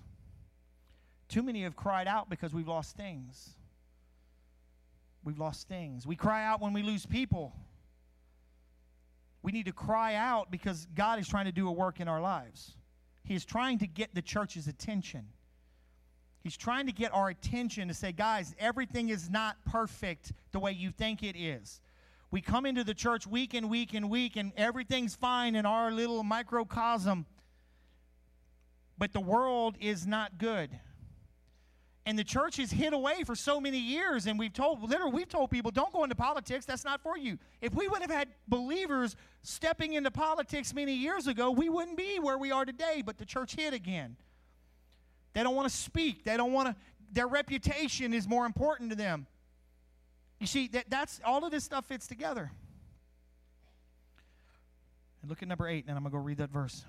Too 1.27 1.43
many 1.43 1.63
have 1.63 1.75
cried 1.75 2.07
out 2.07 2.29
because 2.29 2.53
we've 2.53 2.67
lost 2.67 2.95
things. 2.95 3.51
We've 5.23 5.39
lost 5.39 5.67
things. 5.67 6.07
We 6.07 6.15
cry 6.15 6.45
out 6.45 6.61
when 6.61 6.73
we 6.73 6.83
lose 6.83 7.05
people. 7.05 7.53
We 9.43 9.51
need 9.51 9.65
to 9.65 9.71
cry 9.71 10.15
out 10.15 10.51
because 10.51 10.87
God 10.95 11.19
is 11.19 11.27
trying 11.27 11.45
to 11.45 11.51
do 11.51 11.67
a 11.67 11.71
work 11.71 11.99
in 11.99 12.07
our 12.07 12.21
lives. 12.21 12.73
He 13.23 13.35
is 13.35 13.45
trying 13.45 13.79
to 13.79 13.87
get 13.87 14.13
the 14.13 14.21
church's 14.21 14.67
attention. 14.67 15.25
He's 16.41 16.57
trying 16.57 16.87
to 16.87 16.91
get 16.91 17.13
our 17.13 17.29
attention 17.29 17.87
to 17.87 17.93
say, 17.93 18.11
guys, 18.11 18.55
everything 18.59 19.09
is 19.09 19.29
not 19.29 19.57
perfect 19.65 20.33
the 20.51 20.59
way 20.59 20.71
you 20.71 20.91
think 20.91 21.23
it 21.23 21.35
is. 21.35 21.81
We 22.31 22.41
come 22.41 22.65
into 22.65 22.83
the 22.83 22.93
church 22.93 23.27
week 23.27 23.53
and 23.53 23.69
week 23.69 23.93
and 23.93 24.09
week, 24.09 24.37
and 24.37 24.51
everything's 24.55 25.15
fine 25.15 25.55
in 25.55 25.65
our 25.65 25.91
little 25.91 26.23
microcosm, 26.23 27.25
but 28.97 29.11
the 29.11 29.19
world 29.19 29.75
is 29.79 30.07
not 30.07 30.37
good. 30.37 30.69
And 32.05 32.17
the 32.17 32.23
church 32.23 32.57
has 32.57 32.71
hid 32.71 32.93
away 32.93 33.23
for 33.23 33.35
so 33.35 33.61
many 33.61 33.77
years, 33.77 34.25
and 34.25 34.39
we've 34.39 34.53
told, 34.53 34.81
literally, 34.81 35.13
we've 35.13 35.29
told 35.29 35.51
people, 35.51 35.69
don't 35.69 35.93
go 35.93 36.03
into 36.03 36.15
politics. 36.15 36.65
That's 36.65 36.83
not 36.83 36.99
for 37.01 37.15
you. 37.15 37.37
If 37.61 37.75
we 37.75 37.87
would 37.87 38.01
have 38.01 38.09
had 38.09 38.29
believers 38.47 39.15
stepping 39.43 39.93
into 39.93 40.09
politics 40.09 40.73
many 40.73 40.93
years 40.93 41.27
ago, 41.27 41.51
we 41.51 41.69
wouldn't 41.69 41.97
be 41.97 42.17
where 42.19 42.39
we 42.39 42.51
are 42.51 42.65
today. 42.65 43.03
But 43.05 43.19
the 43.19 43.25
church 43.25 43.55
hid 43.55 43.75
again. 43.75 44.17
They 45.33 45.43
don't 45.43 45.55
want 45.55 45.69
to 45.69 45.75
speak. 45.75 46.23
They 46.23 46.37
don't 46.37 46.53
want 46.53 46.69
to. 46.69 46.75
Their 47.13 47.27
reputation 47.27 48.13
is 48.13 48.27
more 48.27 48.47
important 48.47 48.89
to 48.89 48.95
them. 48.95 49.27
You 50.39 50.47
see, 50.47 50.69
that, 50.69 50.85
that's 50.89 51.21
all 51.23 51.45
of 51.45 51.51
this 51.51 51.63
stuff 51.63 51.85
fits 51.85 52.07
together. 52.07 52.51
And 55.21 55.29
look 55.29 55.43
at 55.43 55.47
number 55.47 55.67
eight, 55.67 55.85
and 55.87 55.95
I'm 55.95 56.03
to 56.03 56.09
go 56.09 56.17
read 56.17 56.39
that 56.39 56.49
verse. 56.49 56.83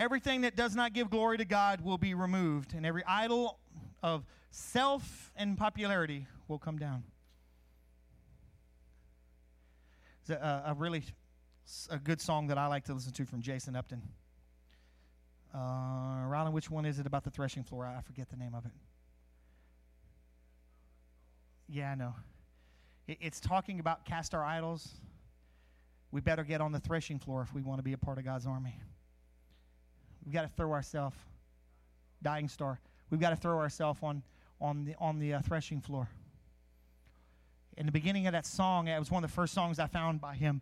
Everything 0.00 0.42
that 0.42 0.54
does 0.54 0.76
not 0.76 0.92
give 0.92 1.10
glory 1.10 1.38
to 1.38 1.44
God 1.44 1.80
will 1.80 1.98
be 1.98 2.14
removed, 2.14 2.74
and 2.74 2.86
every 2.86 3.02
idol 3.06 3.58
of 4.02 4.24
self 4.50 5.32
and 5.36 5.58
popularity 5.58 6.26
will 6.46 6.58
come 6.58 6.78
down. 6.78 7.02
It's 10.20 10.30
a, 10.30 10.62
a 10.66 10.74
really 10.74 11.02
a 11.90 11.98
good 11.98 12.20
song 12.20 12.46
that 12.46 12.58
I 12.58 12.66
like 12.66 12.84
to 12.84 12.94
listen 12.94 13.12
to 13.12 13.24
from 13.26 13.42
Jason 13.42 13.74
Upton. 13.74 14.02
Uh, 15.54 16.50
which 16.50 16.70
one 16.70 16.84
is 16.84 16.98
it 16.98 17.06
about 17.06 17.24
the 17.24 17.30
threshing 17.30 17.64
floor? 17.64 17.86
I 17.86 18.00
forget 18.02 18.28
the 18.30 18.36
name 18.36 18.54
of 18.54 18.64
it. 18.64 18.72
Yeah, 21.68 21.92
I 21.92 21.94
know. 21.94 22.14
It, 23.06 23.18
it's 23.20 23.40
talking 23.40 23.80
about 23.80 24.04
cast 24.04 24.34
our 24.34 24.44
idols. 24.44 24.88
We 26.10 26.20
better 26.20 26.44
get 26.44 26.60
on 26.60 26.72
the 26.72 26.80
threshing 26.80 27.18
floor 27.18 27.42
if 27.42 27.52
we 27.52 27.62
want 27.62 27.78
to 27.78 27.82
be 27.82 27.92
a 27.92 27.98
part 27.98 28.18
of 28.18 28.24
God's 28.24 28.46
army. 28.46 28.80
We've 30.28 30.34
got 30.34 30.42
to 30.42 30.54
throw 30.58 30.72
ourselves, 30.72 31.16
dying 32.22 32.50
star. 32.50 32.78
We've 33.08 33.18
got 33.18 33.30
to 33.30 33.36
throw 33.36 33.56
ourselves 33.60 34.00
on, 34.02 34.22
on 34.60 34.84
the, 34.84 34.94
on 34.98 35.18
the 35.18 35.32
uh, 35.32 35.40
threshing 35.40 35.80
floor. 35.80 36.06
In 37.78 37.86
the 37.86 37.92
beginning 37.92 38.26
of 38.26 38.34
that 38.34 38.44
song, 38.44 38.88
it 38.88 38.98
was 38.98 39.10
one 39.10 39.24
of 39.24 39.30
the 39.30 39.34
first 39.34 39.54
songs 39.54 39.78
I 39.78 39.86
found 39.86 40.20
by 40.20 40.34
him. 40.34 40.60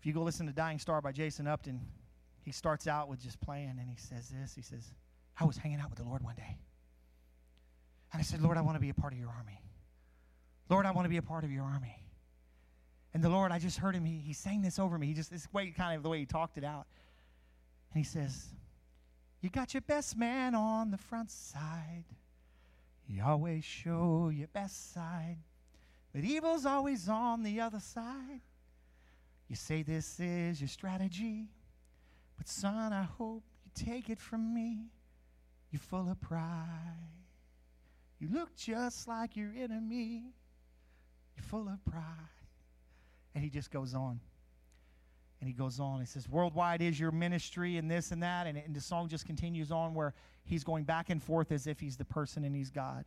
If 0.00 0.06
you 0.06 0.12
go 0.12 0.22
listen 0.22 0.48
to 0.48 0.52
Dying 0.52 0.80
Star 0.80 1.00
by 1.00 1.12
Jason 1.12 1.46
Upton, 1.46 1.80
he 2.42 2.50
starts 2.50 2.88
out 2.88 3.08
with 3.08 3.22
just 3.22 3.40
playing 3.40 3.76
and 3.78 3.88
he 3.88 3.98
says 3.98 4.30
this. 4.30 4.52
He 4.52 4.62
says, 4.62 4.82
I 5.38 5.44
was 5.44 5.56
hanging 5.56 5.78
out 5.78 5.90
with 5.90 6.00
the 6.00 6.04
Lord 6.04 6.24
one 6.24 6.34
day. 6.34 6.58
And 8.12 8.18
I 8.18 8.24
said, 8.24 8.42
Lord, 8.42 8.56
I 8.56 8.62
want 8.62 8.74
to 8.74 8.80
be 8.80 8.90
a 8.90 8.94
part 8.94 9.12
of 9.12 9.18
your 9.20 9.28
army. 9.28 9.60
Lord, 10.68 10.86
I 10.86 10.90
want 10.90 11.04
to 11.04 11.08
be 11.08 11.18
a 11.18 11.22
part 11.22 11.44
of 11.44 11.52
your 11.52 11.62
army. 11.62 12.02
And 13.12 13.22
the 13.22 13.28
Lord, 13.28 13.52
I 13.52 13.60
just 13.60 13.78
heard 13.78 13.94
him, 13.94 14.04
he, 14.04 14.18
he 14.18 14.32
sang 14.32 14.60
this 14.60 14.80
over 14.80 14.98
me. 14.98 15.06
He 15.06 15.14
just, 15.14 15.30
this 15.30 15.46
way, 15.52 15.70
kind 15.70 15.96
of 15.96 16.02
the 16.02 16.08
way 16.08 16.18
he 16.18 16.26
talked 16.26 16.58
it 16.58 16.64
out. 16.64 16.88
And 17.94 18.04
he 18.04 18.08
says, 18.08 18.46
You 19.40 19.50
got 19.50 19.72
your 19.72 19.80
best 19.82 20.16
man 20.16 20.54
on 20.54 20.90
the 20.90 20.98
front 20.98 21.30
side. 21.30 22.04
You 23.08 23.22
always 23.24 23.64
show 23.64 24.32
your 24.34 24.48
best 24.48 24.92
side. 24.92 25.36
But 26.12 26.24
evil's 26.24 26.66
always 26.66 27.08
on 27.08 27.44
the 27.44 27.60
other 27.60 27.78
side. 27.78 28.40
You 29.48 29.54
say 29.54 29.82
this 29.82 30.18
is 30.18 30.60
your 30.60 30.68
strategy. 30.68 31.46
But 32.36 32.48
son, 32.48 32.92
I 32.92 33.04
hope 33.04 33.44
you 33.64 33.70
take 33.74 34.10
it 34.10 34.18
from 34.18 34.52
me. 34.52 34.86
You're 35.70 35.80
full 35.80 36.10
of 36.10 36.20
pride. 36.20 37.12
You 38.18 38.28
look 38.32 38.56
just 38.56 39.06
like 39.06 39.36
your 39.36 39.52
enemy. 39.56 40.32
You're 41.36 41.44
full 41.44 41.68
of 41.68 41.84
pride. 41.84 42.02
And 43.34 43.44
he 43.44 43.50
just 43.50 43.70
goes 43.70 43.94
on. 43.94 44.18
And 45.40 45.48
he 45.48 45.54
goes 45.54 45.78
on. 45.80 46.00
He 46.00 46.06
says, 46.06 46.28
Worldwide 46.28 46.80
is 46.80 46.98
your 46.98 47.10
ministry, 47.10 47.76
and 47.76 47.90
this 47.90 48.12
and 48.12 48.22
that. 48.22 48.46
And, 48.46 48.56
and 48.56 48.74
the 48.74 48.80
song 48.80 49.08
just 49.08 49.26
continues 49.26 49.70
on 49.70 49.94
where 49.94 50.14
he's 50.44 50.64
going 50.64 50.84
back 50.84 51.10
and 51.10 51.22
forth 51.22 51.52
as 51.52 51.66
if 51.66 51.80
he's 51.80 51.96
the 51.96 52.04
person 52.04 52.44
and 52.44 52.54
he's 52.54 52.70
God. 52.70 53.04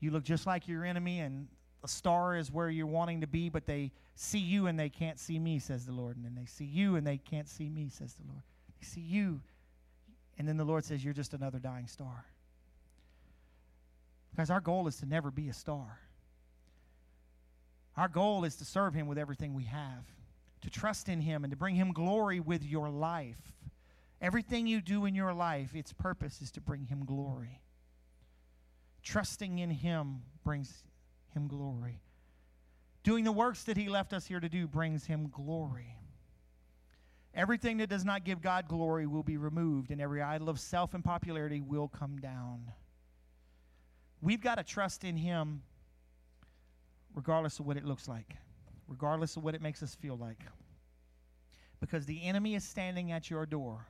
You 0.00 0.10
look 0.10 0.24
just 0.24 0.46
like 0.46 0.68
your 0.68 0.84
enemy, 0.84 1.20
and 1.20 1.48
a 1.84 1.88
star 1.88 2.36
is 2.36 2.52
where 2.52 2.70
you're 2.70 2.86
wanting 2.86 3.20
to 3.22 3.26
be, 3.26 3.48
but 3.48 3.66
they 3.66 3.90
see 4.14 4.38
you 4.38 4.66
and 4.66 4.78
they 4.78 4.88
can't 4.88 5.18
see 5.18 5.38
me, 5.38 5.58
says 5.58 5.86
the 5.86 5.92
Lord. 5.92 6.16
And 6.16 6.24
then 6.24 6.34
they 6.34 6.46
see 6.46 6.64
you 6.64 6.96
and 6.96 7.06
they 7.06 7.18
can't 7.18 7.48
see 7.48 7.68
me, 7.68 7.88
says 7.88 8.14
the 8.14 8.28
Lord. 8.28 8.42
They 8.80 8.86
see 8.86 9.00
you. 9.00 9.40
And 10.38 10.46
then 10.48 10.56
the 10.56 10.64
Lord 10.64 10.84
says, 10.84 11.04
You're 11.04 11.14
just 11.14 11.34
another 11.34 11.58
dying 11.58 11.86
star. 11.86 12.24
Guys, 14.36 14.50
our 14.50 14.60
goal 14.60 14.86
is 14.88 14.96
to 14.96 15.06
never 15.06 15.30
be 15.30 15.48
a 15.48 15.52
star. 15.52 15.98
Our 17.96 18.08
goal 18.08 18.44
is 18.44 18.56
to 18.56 18.64
serve 18.64 18.94
Him 18.94 19.06
with 19.06 19.18
everything 19.18 19.54
we 19.54 19.64
have, 19.64 20.04
to 20.62 20.70
trust 20.70 21.08
in 21.08 21.20
Him, 21.20 21.44
and 21.44 21.50
to 21.50 21.56
bring 21.56 21.74
Him 21.74 21.92
glory 21.92 22.40
with 22.40 22.64
your 22.64 22.88
life. 22.88 23.52
Everything 24.20 24.66
you 24.66 24.80
do 24.80 25.04
in 25.04 25.14
your 25.14 25.34
life, 25.34 25.74
its 25.74 25.92
purpose 25.92 26.40
is 26.40 26.50
to 26.52 26.60
bring 26.60 26.86
Him 26.86 27.04
glory. 27.04 27.60
Trusting 29.02 29.58
in 29.58 29.70
Him 29.70 30.22
brings 30.44 30.84
Him 31.34 31.48
glory. 31.48 32.00
Doing 33.02 33.24
the 33.24 33.32
works 33.32 33.64
that 33.64 33.76
He 33.76 33.88
left 33.88 34.12
us 34.12 34.26
here 34.26 34.40
to 34.40 34.48
do 34.48 34.66
brings 34.66 35.04
Him 35.04 35.28
glory. 35.28 35.96
Everything 37.34 37.78
that 37.78 37.88
does 37.88 38.04
not 38.04 38.24
give 38.24 38.42
God 38.42 38.68
glory 38.68 39.06
will 39.06 39.22
be 39.22 39.36
removed, 39.36 39.90
and 39.90 40.00
every 40.00 40.22
idol 40.22 40.48
of 40.48 40.60
self 40.60 40.94
and 40.94 41.02
popularity 41.02 41.60
will 41.60 41.88
come 41.88 42.18
down. 42.18 42.70
We've 44.20 44.40
got 44.40 44.56
to 44.56 44.64
trust 44.64 45.02
in 45.02 45.16
Him 45.16 45.62
regardless 47.14 47.58
of 47.58 47.66
what 47.66 47.76
it 47.76 47.84
looks 47.84 48.08
like, 48.08 48.36
regardless 48.88 49.36
of 49.36 49.44
what 49.44 49.54
it 49.54 49.62
makes 49.62 49.82
us 49.82 49.94
feel 49.94 50.16
like. 50.16 50.40
Because 51.80 52.06
the 52.06 52.22
enemy 52.24 52.54
is 52.54 52.64
standing 52.64 53.10
at 53.10 53.28
your 53.28 53.44
door 53.44 53.86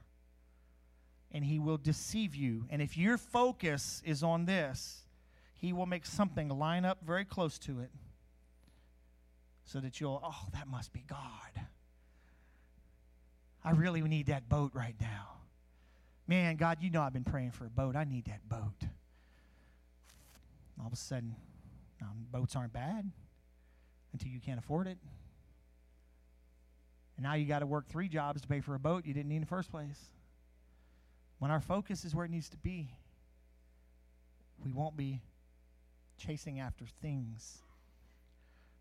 and 1.31 1.45
he 1.45 1.59
will 1.59 1.79
deceive 1.79 2.35
you. 2.35 2.67
And 2.71 2.81
if 2.81 2.97
your 2.97 3.19
focus 3.19 4.03
is 4.05 4.23
on 4.23 4.47
this, 4.47 5.03
he 5.55 5.73
will 5.73 5.87
make 5.87 6.07
something 6.07 6.49
line 6.49 6.85
up 6.85 6.99
very 7.05 7.25
close 7.25 7.59
to 7.61 7.81
it 7.81 7.91
so 9.65 9.81
that 9.81 10.01
you'll, 10.01 10.21
oh, 10.23 10.49
that 10.53 10.67
must 10.67 10.93
be 10.93 11.05
God. 11.09 11.67
I 13.65 13.71
really 13.71 14.03
need 14.03 14.27
that 14.27 14.49
boat 14.49 14.73
right 14.75 14.97
now. 15.01 15.29
Man, 16.27 16.57
God, 16.57 16.79
you 16.81 16.91
know 16.91 17.03
I've 17.03 17.13
been 17.13 17.25
praying 17.25 17.53
for 17.53 17.67
a 17.67 17.71
boat. 17.71 17.95
I 17.95 18.05
need 18.05 18.25
that 18.27 18.49
boat. 18.49 18.89
All 20.81 20.87
of 20.87 20.93
a 20.93 20.97
sudden, 20.97 21.37
um, 22.03 22.27
boats 22.31 22.57
aren't 22.57 22.73
bad 22.73 23.11
until 24.13 24.29
you 24.29 24.41
can't 24.41 24.59
afford 24.59 24.87
it. 24.87 24.99
And 27.17 27.25
now 27.25 27.35
you 27.35 27.47
got 27.47 27.61
to 27.61 27.67
work 27.67 27.89
three 27.89 28.09
jobs 28.09 28.43
to 28.43 28.49
pay 28.49 28.61
for 28.61 28.75
a 28.75 28.79
boat 28.79 29.07
you 29.07 29.15
didn't 29.15 29.29
need 29.29 29.37
in 29.37 29.43
the 29.43 29.47
first 29.47 29.71
place. 29.71 30.11
When 31.39 31.51
our 31.51 31.61
focus 31.61 32.05
is 32.05 32.15
where 32.15 32.25
it 32.25 32.31
needs 32.31 32.49
to 32.51 32.57
be, 32.57 32.95
we 34.65 34.73
won't 34.73 34.97
be 34.97 35.23
chasing 36.17 36.61
after 36.61 36.85
things. 37.01 37.59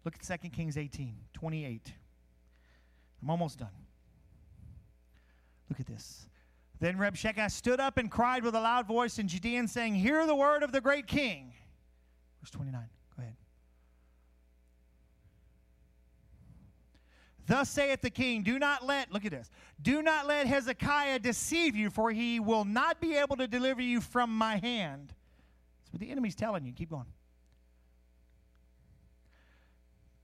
Look 0.03 0.15
at 0.15 0.41
2 0.41 0.49
Kings 0.49 0.77
18, 0.77 1.15
28. 1.34 1.93
I'm 3.22 3.30
almost 3.30 3.60
done. 3.60 3.69
Look 5.69 5.80
at 5.80 5.85
this. 5.85 6.27
Then 6.80 6.98
Rabshakeh 6.98 7.52
stood 7.52 7.80
up 7.80 7.98
and 7.98 8.10
cried 8.10 8.43
with 8.43 8.56
a 8.56 8.60
loud 8.60 8.88
voice 8.88 9.19
in 9.19 9.27
Judean, 9.27 9.68
saying, 9.68 9.95
Hear 9.95 10.26
the 10.26 10.35
word 10.35 10.64
of 10.64 10.72
the 10.72 10.81
great 10.81 11.06
king. 11.06 11.53
Verse 12.41 12.49
29. 12.49 12.81
Go 13.15 13.22
ahead. 13.22 13.35
Thus 17.47 17.69
saith 17.69 18.01
the 18.01 18.09
king, 18.09 18.43
do 18.43 18.59
not 18.59 18.85
let, 18.85 19.11
look 19.11 19.26
at 19.26 19.31
this, 19.31 19.49
do 19.81 20.01
not 20.01 20.27
let 20.27 20.47
Hezekiah 20.47 21.19
deceive 21.19 21.76
you, 21.76 21.89
for 21.89 22.11
he 22.11 22.39
will 22.39 22.65
not 22.65 23.01
be 23.01 23.15
able 23.15 23.35
to 23.38 23.47
deliver 23.47 23.81
you 23.81 24.01
from 24.01 24.35
my 24.35 24.57
hand. 24.57 25.13
That's 25.81 25.93
what 25.93 25.99
the 25.99 26.11
enemy's 26.11 26.35
telling 26.35 26.65
you. 26.65 26.73
Keep 26.73 26.91
going. 26.91 27.05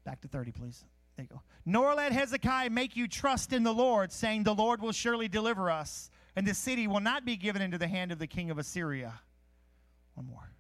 Back 0.04 0.22
to 0.22 0.28
30, 0.28 0.52
please. 0.52 0.86
There 1.18 1.24
you 1.24 1.30
go. 1.30 1.42
Nor 1.66 1.96
let 1.96 2.12
Hezekiah 2.12 2.70
make 2.70 2.96
you 2.96 3.08
trust 3.08 3.52
in 3.52 3.64
the 3.64 3.74
Lord, 3.74 4.12
saying, 4.12 4.44
The 4.44 4.56
Lord 4.56 4.82
will 4.82 4.92
surely 4.92 5.28
deliver 5.28 5.70
us, 5.70 6.10
and 6.36 6.48
the 6.48 6.54
city 6.54 6.88
will 6.88 7.00
not 7.00 7.26
be 7.26 7.36
given 7.36 7.62
into 7.62 7.78
the 7.78 7.88
hand 7.88 8.12
of 8.12 8.20
the 8.20 8.28
king 8.28 8.52
of 8.52 8.58
Assyria. 8.58 9.20
One 10.14 10.28
more. 10.28 10.52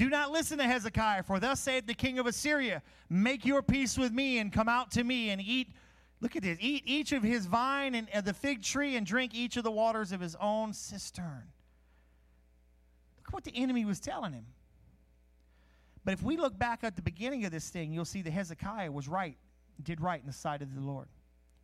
Do 0.00 0.08
not 0.08 0.30
listen 0.30 0.56
to 0.56 0.64
Hezekiah, 0.64 1.24
for 1.24 1.38
thus 1.38 1.60
saith 1.60 1.86
the 1.86 1.92
king 1.92 2.18
of 2.18 2.26
Assyria 2.26 2.80
Make 3.10 3.44
your 3.44 3.60
peace 3.60 3.98
with 3.98 4.12
me, 4.12 4.38
and 4.38 4.50
come 4.50 4.66
out 4.66 4.92
to 4.92 5.04
me, 5.04 5.28
and 5.28 5.42
eat. 5.42 5.74
Look 6.22 6.36
at 6.36 6.42
this 6.42 6.56
eat 6.58 6.84
each 6.86 7.12
of 7.12 7.22
his 7.22 7.44
vine 7.44 7.94
and, 7.94 8.08
the 8.24 8.32
fig 8.32 8.62
tree, 8.62 8.96
and 8.96 9.06
drink 9.06 9.34
each 9.34 9.58
of 9.58 9.62
the 9.62 9.70
waters 9.70 10.12
of 10.12 10.18
his 10.22 10.34
own 10.40 10.72
cistern. 10.72 11.42
Look 13.18 13.34
what 13.34 13.44
the 13.44 13.54
enemy 13.54 13.84
was 13.84 14.00
telling 14.00 14.32
him. 14.32 14.46
But 16.02 16.14
if 16.14 16.22
we 16.22 16.38
look 16.38 16.58
back 16.58 16.82
at 16.82 16.96
the 16.96 17.02
beginning 17.02 17.44
of 17.44 17.52
this 17.52 17.68
thing, 17.68 17.92
you'll 17.92 18.06
see 18.06 18.22
that 18.22 18.30
Hezekiah 18.30 18.90
was 18.90 19.06
right, 19.06 19.36
did 19.82 20.00
right 20.00 20.18
in 20.18 20.26
the 20.26 20.32
sight 20.32 20.62
of 20.62 20.74
the 20.74 20.80
Lord, 20.80 21.08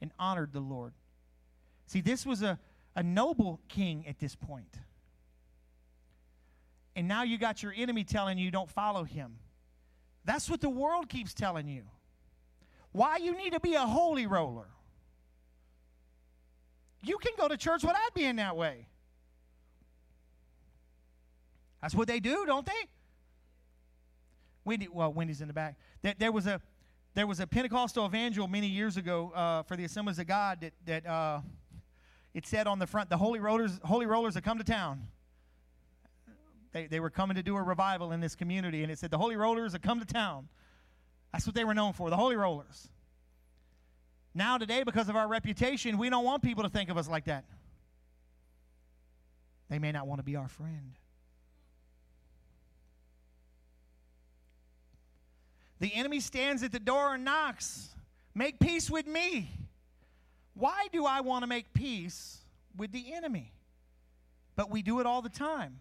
and 0.02 0.10
honored 0.18 0.52
the 0.52 0.60
Lord. 0.60 0.92
See, 1.86 2.02
this 2.02 2.26
was 2.26 2.42
a, 2.42 2.58
a 2.94 3.02
noble 3.02 3.60
king 3.70 4.06
at 4.06 4.18
this 4.18 4.36
point. 4.36 4.78
And 6.96 7.06
now 7.06 7.22
you 7.22 7.36
got 7.36 7.62
your 7.62 7.74
enemy 7.76 8.04
telling 8.04 8.38
you 8.38 8.50
don't 8.50 8.70
follow 8.70 9.04
him. 9.04 9.36
That's 10.24 10.48
what 10.48 10.62
the 10.62 10.70
world 10.70 11.10
keeps 11.10 11.34
telling 11.34 11.68
you. 11.68 11.82
Why 12.90 13.18
you 13.18 13.36
need 13.36 13.52
to 13.52 13.60
be 13.60 13.74
a 13.74 13.86
holy 13.86 14.26
roller. 14.26 14.68
You 17.02 17.18
can 17.18 17.32
go 17.36 17.46
to 17.46 17.56
church 17.58 17.82
without 17.82 18.14
being 18.14 18.36
that 18.36 18.56
way. 18.56 18.88
That's 21.82 21.94
what 21.94 22.08
they 22.08 22.18
do, 22.18 22.46
don't 22.46 22.64
they? 22.64 22.72
Wendy, 24.64 24.88
well, 24.88 25.12
Wendy's 25.12 25.42
in 25.42 25.48
the 25.48 25.54
back. 25.54 25.76
There, 26.02 26.14
there 26.18 26.32
was 26.32 26.46
a 26.46 26.60
there 27.14 27.26
was 27.26 27.40
a 27.40 27.46
Pentecostal 27.46 28.06
evangel 28.06 28.48
many 28.48 28.66
years 28.66 28.96
ago 28.96 29.30
uh, 29.34 29.62
for 29.62 29.76
the 29.76 29.84
Assemblies 29.84 30.18
of 30.18 30.26
God 30.26 30.62
that 30.62 30.72
that 30.86 31.06
uh, 31.06 31.40
it 32.34 32.46
said 32.46 32.66
on 32.66 32.78
the 32.78 32.86
front, 32.86 33.10
"The 33.10 33.18
holy 33.18 33.38
rollers, 33.38 33.78
holy 33.84 34.06
rollers 34.06 34.34
have 34.34 34.42
come 34.42 34.58
to 34.58 34.64
town." 34.64 35.06
They, 36.76 36.86
they 36.86 37.00
were 37.00 37.08
coming 37.08 37.36
to 37.36 37.42
do 37.42 37.56
a 37.56 37.62
revival 37.62 38.12
in 38.12 38.20
this 38.20 38.34
community, 38.34 38.82
and 38.82 38.92
it 38.92 38.98
said, 38.98 39.10
The 39.10 39.16
Holy 39.16 39.34
Rollers 39.34 39.72
have 39.72 39.80
come 39.80 39.98
to 39.98 40.04
town. 40.04 40.46
That's 41.32 41.46
what 41.46 41.54
they 41.54 41.64
were 41.64 41.72
known 41.72 41.94
for, 41.94 42.10
the 42.10 42.18
Holy 42.18 42.36
Rollers. 42.36 42.90
Now, 44.34 44.58
today, 44.58 44.82
because 44.82 45.08
of 45.08 45.16
our 45.16 45.26
reputation, 45.26 45.96
we 45.96 46.10
don't 46.10 46.22
want 46.22 46.42
people 46.42 46.64
to 46.64 46.68
think 46.68 46.90
of 46.90 46.98
us 46.98 47.08
like 47.08 47.24
that. 47.24 47.46
They 49.70 49.78
may 49.78 49.90
not 49.90 50.06
want 50.06 50.18
to 50.18 50.22
be 50.22 50.36
our 50.36 50.48
friend. 50.48 50.98
The 55.80 55.94
enemy 55.94 56.20
stands 56.20 56.62
at 56.62 56.72
the 56.72 56.78
door 56.78 57.14
and 57.14 57.24
knocks. 57.24 57.88
Make 58.34 58.60
peace 58.60 58.90
with 58.90 59.06
me. 59.06 59.48
Why 60.52 60.88
do 60.92 61.06
I 61.06 61.22
want 61.22 61.42
to 61.42 61.46
make 61.46 61.72
peace 61.72 62.36
with 62.76 62.92
the 62.92 63.14
enemy? 63.14 63.54
But 64.56 64.70
we 64.70 64.82
do 64.82 65.00
it 65.00 65.06
all 65.06 65.22
the 65.22 65.30
time. 65.30 65.80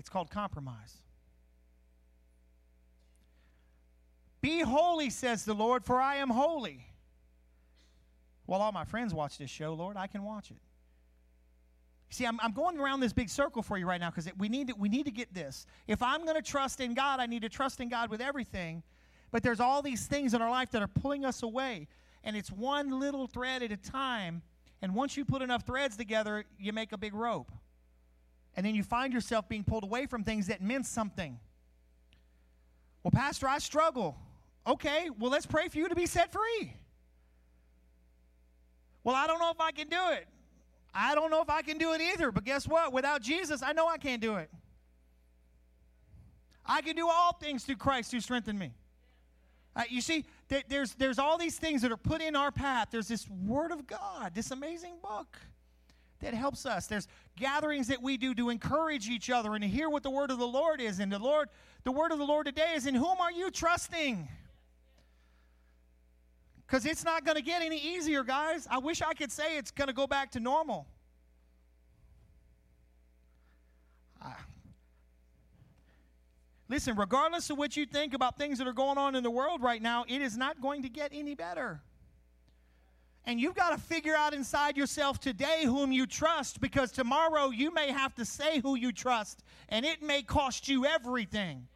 It's 0.00 0.08
called 0.08 0.30
compromise. 0.30 0.96
Be 4.40 4.62
holy, 4.62 5.10
says 5.10 5.44
the 5.44 5.52
Lord, 5.52 5.84
for 5.84 6.00
I 6.00 6.16
am 6.16 6.30
holy. 6.30 6.86
While 8.46 8.62
all 8.62 8.72
my 8.72 8.86
friends 8.86 9.12
watch 9.12 9.36
this 9.36 9.50
show, 9.50 9.74
Lord, 9.74 9.98
I 9.98 10.06
can 10.06 10.24
watch 10.24 10.50
it. 10.50 10.56
See, 12.08 12.24
I'm, 12.24 12.40
I'm 12.40 12.52
going 12.52 12.78
around 12.78 13.00
this 13.00 13.12
big 13.12 13.28
circle 13.28 13.62
for 13.62 13.76
you 13.76 13.86
right 13.86 14.00
now 14.00 14.08
because 14.08 14.26
we 14.38 14.48
need 14.48 14.68
to, 14.68 14.74
we 14.74 14.88
need 14.88 15.04
to 15.04 15.10
get 15.10 15.34
this. 15.34 15.66
If 15.86 16.02
I'm 16.02 16.24
going 16.24 16.34
to 16.34 16.42
trust 16.42 16.80
in 16.80 16.94
God, 16.94 17.20
I 17.20 17.26
need 17.26 17.42
to 17.42 17.50
trust 17.50 17.78
in 17.78 17.90
God 17.90 18.08
with 18.08 18.22
everything. 18.22 18.82
But 19.30 19.42
there's 19.42 19.60
all 19.60 19.82
these 19.82 20.06
things 20.06 20.32
in 20.32 20.40
our 20.40 20.50
life 20.50 20.70
that 20.70 20.80
are 20.80 20.88
pulling 20.88 21.26
us 21.26 21.42
away, 21.42 21.88
and 22.24 22.34
it's 22.38 22.50
one 22.50 22.98
little 22.98 23.26
thread 23.26 23.62
at 23.62 23.70
a 23.70 23.76
time. 23.76 24.40
And 24.80 24.94
once 24.94 25.18
you 25.18 25.26
put 25.26 25.42
enough 25.42 25.66
threads 25.66 25.98
together, 25.98 26.46
you 26.58 26.72
make 26.72 26.92
a 26.92 26.98
big 26.98 27.12
rope. 27.12 27.52
And 28.56 28.66
then 28.66 28.74
you 28.74 28.82
find 28.82 29.12
yourself 29.12 29.48
being 29.48 29.64
pulled 29.64 29.84
away 29.84 30.06
from 30.06 30.24
things 30.24 30.48
that 30.48 30.60
meant 30.60 30.86
something. 30.86 31.38
Well, 33.02 33.12
Pastor, 33.12 33.48
I 33.48 33.58
struggle. 33.58 34.16
Okay, 34.66 35.08
well, 35.18 35.30
let's 35.30 35.46
pray 35.46 35.68
for 35.68 35.78
you 35.78 35.88
to 35.88 35.94
be 35.94 36.06
set 36.06 36.32
free. 36.32 36.74
Well, 39.02 39.14
I 39.14 39.26
don't 39.26 39.38
know 39.38 39.50
if 39.50 39.60
I 39.60 39.72
can 39.72 39.88
do 39.88 40.10
it. 40.12 40.26
I 40.92 41.14
don't 41.14 41.30
know 41.30 41.40
if 41.40 41.48
I 41.48 41.62
can 41.62 41.78
do 41.78 41.92
it 41.92 42.00
either, 42.00 42.32
but 42.32 42.44
guess 42.44 42.66
what? 42.66 42.92
Without 42.92 43.22
Jesus, 43.22 43.62
I 43.62 43.72
know 43.72 43.88
I 43.88 43.96
can't 43.96 44.20
do 44.20 44.36
it. 44.36 44.50
I 46.66 46.82
can 46.82 46.96
do 46.96 47.08
all 47.08 47.32
things 47.32 47.64
through 47.64 47.76
Christ 47.76 48.12
who 48.12 48.20
strengthened 48.20 48.58
me. 48.58 48.72
Uh, 49.74 49.84
you 49.88 50.00
see, 50.00 50.24
there, 50.48 50.62
there's, 50.68 50.94
there's 50.94 51.18
all 51.18 51.38
these 51.38 51.56
things 51.56 51.82
that 51.82 51.92
are 51.92 51.96
put 51.96 52.20
in 52.20 52.34
our 52.36 52.50
path. 52.50 52.88
There's 52.90 53.08
this 53.08 53.28
Word 53.28 53.70
of 53.70 53.86
God, 53.86 54.32
this 54.34 54.50
amazing 54.50 54.94
book 55.00 55.38
that 56.20 56.34
helps 56.34 56.66
us. 56.66 56.86
There's 56.86 57.08
gatherings 57.36 57.88
that 57.88 58.02
we 58.02 58.16
do 58.16 58.34
to 58.34 58.50
encourage 58.50 59.08
each 59.08 59.30
other 59.30 59.54
and 59.54 59.62
to 59.62 59.68
hear 59.68 59.90
what 59.90 60.02
the 60.02 60.10
word 60.10 60.30
of 60.30 60.38
the 60.38 60.46
Lord 60.46 60.80
is. 60.80 61.00
And 61.00 61.10
the 61.10 61.18
Lord, 61.18 61.48
the 61.84 61.92
word 61.92 62.12
of 62.12 62.18
the 62.18 62.24
Lord 62.24 62.46
today 62.46 62.72
is 62.74 62.86
in 62.86 62.94
whom 62.94 63.20
are 63.20 63.32
you 63.32 63.50
trusting? 63.50 64.28
Because 66.66 66.86
it's 66.86 67.04
not 67.04 67.24
going 67.24 67.36
to 67.36 67.42
get 67.42 67.62
any 67.62 67.78
easier, 67.78 68.22
guys. 68.22 68.68
I 68.70 68.78
wish 68.78 69.02
I 69.02 69.12
could 69.14 69.32
say 69.32 69.58
it's 69.58 69.70
going 69.70 69.88
to 69.88 69.94
go 69.94 70.06
back 70.06 70.30
to 70.32 70.40
normal. 70.40 70.86
listen, 76.68 76.94
regardless 76.96 77.50
of 77.50 77.58
what 77.58 77.76
you 77.76 77.84
think 77.84 78.14
about 78.14 78.38
things 78.38 78.58
that 78.58 78.68
are 78.68 78.72
going 78.72 78.96
on 78.96 79.16
in 79.16 79.24
the 79.24 79.30
world 79.30 79.62
right 79.62 79.82
now, 79.82 80.04
it 80.06 80.22
is 80.22 80.36
not 80.36 80.60
going 80.60 80.82
to 80.82 80.88
get 80.88 81.10
any 81.12 81.34
better. 81.34 81.80
And 83.26 83.40
you've 83.40 83.54
got 83.54 83.70
to 83.70 83.78
figure 83.78 84.14
out 84.14 84.32
inside 84.32 84.76
yourself 84.76 85.20
today 85.20 85.62
whom 85.64 85.92
you 85.92 86.06
trust 86.06 86.60
because 86.60 86.90
tomorrow 86.90 87.50
you 87.50 87.72
may 87.72 87.92
have 87.92 88.14
to 88.14 88.24
say 88.24 88.60
who 88.60 88.76
you 88.76 88.92
trust 88.92 89.42
and 89.68 89.84
it 89.84 90.02
may 90.02 90.22
cost 90.22 90.68
you 90.68 90.86
everything. 90.86 91.68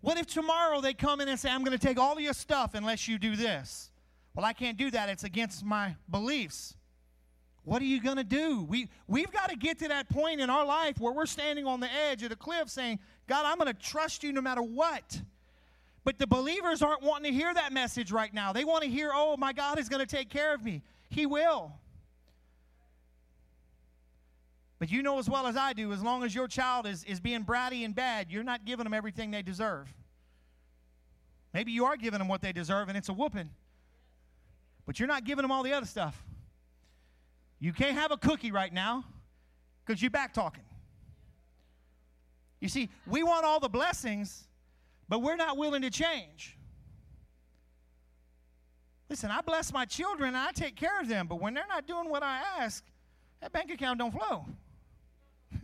What 0.00 0.18
if 0.18 0.26
tomorrow 0.26 0.80
they 0.80 0.94
come 0.94 1.20
in 1.20 1.28
and 1.28 1.38
say, 1.38 1.50
I'm 1.50 1.64
going 1.64 1.76
to 1.76 1.84
take 1.84 1.98
all 1.98 2.12
of 2.12 2.20
your 2.20 2.32
stuff 2.32 2.74
unless 2.74 3.08
you 3.08 3.18
do 3.18 3.34
this? 3.34 3.90
Well, 4.34 4.44
I 4.44 4.52
can't 4.52 4.76
do 4.76 4.90
that. 4.92 5.08
It's 5.08 5.24
against 5.24 5.64
my 5.64 5.96
beliefs. 6.10 6.76
What 7.64 7.82
are 7.82 7.86
you 7.86 8.00
going 8.00 8.18
to 8.18 8.24
do? 8.24 8.62
We, 8.62 8.88
we've 9.08 9.32
got 9.32 9.50
to 9.50 9.56
get 9.56 9.80
to 9.80 9.88
that 9.88 10.08
point 10.08 10.40
in 10.40 10.50
our 10.50 10.64
life 10.64 11.00
where 11.00 11.12
we're 11.12 11.26
standing 11.26 11.66
on 11.66 11.80
the 11.80 11.92
edge 11.92 12.22
of 12.22 12.28
the 12.28 12.36
cliff 12.36 12.68
saying, 12.68 13.00
God, 13.26 13.44
I'm 13.44 13.58
going 13.58 13.74
to 13.74 13.82
trust 13.82 14.22
you 14.22 14.32
no 14.32 14.40
matter 14.40 14.62
what. 14.62 15.20
But 16.06 16.20
the 16.20 16.26
believers 16.28 16.82
aren't 16.82 17.02
wanting 17.02 17.32
to 17.32 17.36
hear 17.36 17.52
that 17.52 17.72
message 17.72 18.12
right 18.12 18.32
now. 18.32 18.52
They 18.52 18.62
want 18.62 18.84
to 18.84 18.88
hear, 18.88 19.10
oh, 19.12 19.36
my 19.36 19.52
God 19.52 19.76
is 19.76 19.88
going 19.88 19.98
to 19.98 20.06
take 20.06 20.30
care 20.30 20.54
of 20.54 20.62
me. 20.62 20.84
He 21.10 21.26
will. 21.26 21.72
But 24.78 24.88
you 24.88 25.02
know 25.02 25.18
as 25.18 25.28
well 25.28 25.48
as 25.48 25.56
I 25.56 25.72
do, 25.72 25.92
as 25.92 26.00
long 26.00 26.22
as 26.22 26.32
your 26.32 26.46
child 26.46 26.86
is, 26.86 27.02
is 27.02 27.18
being 27.18 27.44
bratty 27.44 27.84
and 27.84 27.92
bad, 27.92 28.30
you're 28.30 28.44
not 28.44 28.64
giving 28.64 28.84
them 28.84 28.94
everything 28.94 29.32
they 29.32 29.42
deserve. 29.42 29.92
Maybe 31.52 31.72
you 31.72 31.86
are 31.86 31.96
giving 31.96 32.20
them 32.20 32.28
what 32.28 32.40
they 32.40 32.52
deserve 32.52 32.88
and 32.88 32.96
it's 32.96 33.08
a 33.08 33.12
whooping. 33.12 33.50
But 34.86 35.00
you're 35.00 35.08
not 35.08 35.24
giving 35.24 35.42
them 35.42 35.50
all 35.50 35.64
the 35.64 35.72
other 35.72 35.86
stuff. 35.86 36.22
You 37.58 37.72
can't 37.72 37.98
have 37.98 38.12
a 38.12 38.16
cookie 38.16 38.52
right 38.52 38.72
now 38.72 39.04
because 39.84 40.00
you're 40.00 40.12
back 40.12 40.32
talking. 40.32 40.62
You 42.60 42.68
see, 42.68 42.90
we 43.08 43.24
want 43.24 43.44
all 43.44 43.58
the 43.58 43.68
blessings, 43.68 44.45
but 45.08 45.22
we're 45.22 45.36
not 45.36 45.56
willing 45.56 45.82
to 45.82 45.90
change. 45.90 46.56
Listen, 49.08 49.30
I 49.30 49.40
bless 49.40 49.72
my 49.72 49.84
children 49.84 50.28
and 50.28 50.36
I 50.36 50.50
take 50.52 50.74
care 50.74 51.00
of 51.00 51.08
them, 51.08 51.28
but 51.28 51.40
when 51.40 51.54
they're 51.54 51.66
not 51.68 51.86
doing 51.86 52.10
what 52.10 52.22
I 52.22 52.40
ask, 52.58 52.84
that 53.40 53.52
bank 53.52 53.70
account 53.70 53.98
don't 53.98 54.10
flow. 54.10 54.46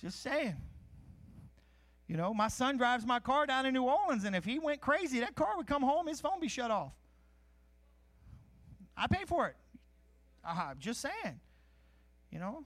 Just 0.00 0.22
saying. 0.22 0.56
You 2.08 2.16
know, 2.16 2.32
my 2.32 2.48
son 2.48 2.78
drives 2.78 3.06
my 3.06 3.20
car 3.20 3.46
down 3.46 3.64
to 3.64 3.70
New 3.70 3.82
Orleans, 3.84 4.24
and 4.24 4.34
if 4.34 4.44
he 4.44 4.58
went 4.58 4.80
crazy, 4.80 5.20
that 5.20 5.34
car 5.34 5.56
would 5.56 5.66
come 5.66 5.82
home, 5.82 6.06
his 6.06 6.20
phone 6.20 6.40
be 6.40 6.48
shut 6.48 6.70
off. 6.70 6.92
I 8.96 9.06
pay 9.06 9.24
for 9.26 9.46
it. 9.46 9.56
uh-huh, 10.44 10.74
just 10.78 11.00
saying. 11.00 11.38
You 12.32 12.38
know, 12.40 12.64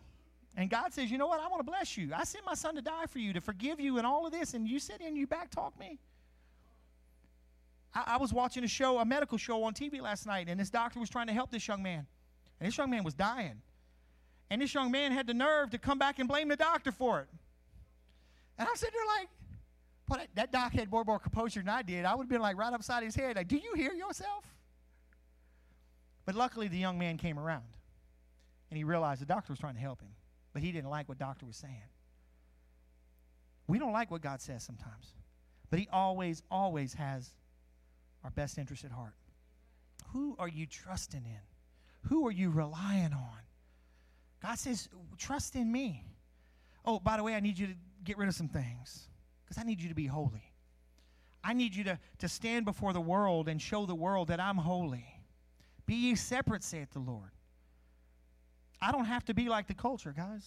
and 0.57 0.69
God 0.69 0.93
says, 0.93 1.11
you 1.11 1.17
know 1.17 1.27
what? 1.27 1.41
I 1.41 1.49
want 1.49 1.61
to 1.61 1.71
bless 1.71 1.97
you. 1.97 2.11
I 2.15 2.25
sent 2.25 2.45
my 2.45 2.55
son 2.55 2.75
to 2.75 2.83
die 2.83 3.07
for 3.09 3.19
you, 3.19 3.33
to 3.33 3.41
forgive 3.41 3.81
you, 3.81 3.99
and 3.99 4.07
all 4.07 4.27
of 4.27 4.33
this, 4.33 4.53
and 4.55 4.69
you 4.69 4.79
sit 4.79 5.01
in, 5.01 5.09
and 5.09 5.17
you 5.17 5.27
back 5.27 5.51
talk 5.51 5.79
me. 5.79 5.99
I, 7.95 8.05
I 8.07 8.17
was 8.19 8.33
watching 8.33 8.63
a 8.63 8.69
show, 8.69 8.99
a 8.99 9.05
medical 9.05 9.39
show 9.39 9.63
on 9.65 9.73
TV 9.73 10.01
last 10.01 10.27
night, 10.27 10.49
and 10.49 10.61
this 10.61 10.69
doctor 10.69 11.01
was 11.01 11.09
trying 11.09 11.29
to 11.29 11.33
help 11.33 11.51
this 11.51 11.67
young 11.67 11.83
man. 11.83 12.07
And 12.61 12.69
this 12.69 12.77
young 12.77 12.91
man 12.91 13.03
was 13.03 13.15
dying. 13.15 13.63
And 14.51 14.61
this 14.61 14.75
young 14.75 14.91
man 14.91 15.13
had 15.13 15.27
the 15.27 15.35
nerve 15.35 15.71
to 15.71 15.79
come 15.79 15.99
back 15.99 16.19
and 16.19 16.29
blame 16.29 16.49
the 16.49 16.57
doctor 16.57 16.93
for 16.93 17.21
it. 17.21 17.29
And 18.59 18.69
I'm 18.69 18.77
sitting 18.77 18.95
there 18.95 19.07
like, 19.07 19.29
that, 20.11 20.29
that 20.35 20.53
doc 20.53 20.73
had 20.73 20.91
more, 20.91 21.05
more 21.05 21.19
composure 21.19 21.61
than 21.61 21.71
I 21.71 21.81
did. 21.81 22.05
I 22.05 22.15
would 22.15 22.25
have 22.25 22.31
been 22.31 22.43
like 22.43 22.59
right 22.59 22.73
upside 22.73 23.03
his 23.03 23.15
head, 23.15 23.37
like, 23.37 23.49
do 23.49 23.57
you 23.57 23.73
hear 23.75 23.95
yourself? 23.95 24.45
But 26.27 26.35
luckily, 26.35 26.69
the 26.69 26.77
young 26.77 26.99
man 26.99 27.17
came 27.17 27.39
around. 27.39 27.65
And 28.71 28.77
he 28.77 28.85
realized 28.85 29.23
the 29.23 29.27
doctor 29.27 29.53
was 29.53 29.59
trying 29.59 29.75
to 29.75 29.81
help 29.81 30.03
him 30.03 30.11
but 30.53 30.63
he 30.63 30.73
didn't 30.73 30.91
like 30.91 31.09
what 31.09 31.19
doctor 31.19 31.47
was 31.47 31.57
saying. 31.57 31.89
We 33.67 33.79
don't 33.79 33.93
like 33.93 34.11
what 34.11 34.21
God 34.21 34.41
says 34.41 34.63
sometimes, 34.63 35.15
but 35.71 35.79
he 35.79 35.89
always, 35.93 36.43
always 36.51 36.95
has 36.95 37.31
our 38.25 38.31
best 38.31 38.59
interest 38.59 38.85
at 38.85 38.91
heart. 38.91 39.15
Who 40.13 40.37
are 40.39 40.49
you 40.49 40.67
trusting 40.67 41.25
in? 41.25 42.09
Who 42.09 42.27
are 42.27 42.33
you 42.33 42.51
relying 42.51 43.13
on? 43.13 43.39
God 44.43 44.59
says, 44.59 44.89
trust 45.17 45.55
in 45.55 45.71
me. 45.71 46.05
Oh, 46.85 46.99
by 46.99 47.17
the 47.17 47.23
way, 47.23 47.35
I 47.35 47.41
need 47.41 47.59
you 47.59 47.69
to 47.69 47.75
get 48.05 48.19
rid 48.19 48.29
of 48.29 48.35
some 48.35 48.49
things 48.49 49.09
because 49.45 49.57
I 49.59 49.63
need 49.63 49.81
you 49.81 49.89
to 49.89 49.95
be 49.95 50.07
holy. 50.07 50.53
I 51.45 51.53
need 51.53 51.75
you 51.75 51.85
to, 51.85 51.99
to 52.19 52.29
stand 52.29 52.65
before 52.65 52.93
the 52.93 53.01
world 53.01 53.49
and 53.49 53.61
show 53.61 53.87
the 53.87 53.95
world 53.95 54.29
that 54.29 54.41
I'm 54.41 54.57
holy. 54.57 55.05
Be 55.87 55.95
ye 55.95 56.15
separate, 56.15 56.63
saith 56.63 56.91
the 56.93 57.01
Lord. 57.01 57.31
I 58.83 58.91
don't 58.91 59.05
have 59.05 59.25
to 59.27 59.35
be 59.35 59.49
like 59.49 59.69
the 59.69 59.75
culture, 59.75 60.13
guys. 60.15 60.47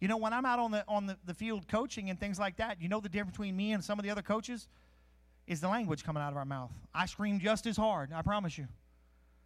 You 0.00 0.08
know, 0.08 0.16
when 0.18 0.32
I'm 0.32 0.46
out 0.46 0.60
on 0.60 0.70
the 0.70 0.84
on 0.86 1.06
the, 1.06 1.16
the 1.26 1.34
field 1.34 1.66
coaching 1.68 2.10
and 2.10 2.20
things 2.20 2.38
like 2.38 2.58
that, 2.58 2.80
you 2.80 2.88
know 2.88 3.00
the 3.00 3.08
difference 3.08 3.32
between 3.32 3.56
me 3.56 3.72
and 3.72 3.82
some 3.82 3.98
of 3.98 4.04
the 4.04 4.10
other 4.10 4.22
coaches 4.22 4.68
is 5.46 5.60
the 5.60 5.68
language 5.68 6.04
coming 6.04 6.22
out 6.22 6.30
of 6.30 6.36
our 6.36 6.44
mouth. 6.44 6.70
I 6.94 7.06
scream 7.06 7.40
just 7.40 7.66
as 7.66 7.76
hard, 7.76 8.12
I 8.12 8.22
promise 8.22 8.56
you. 8.56 8.68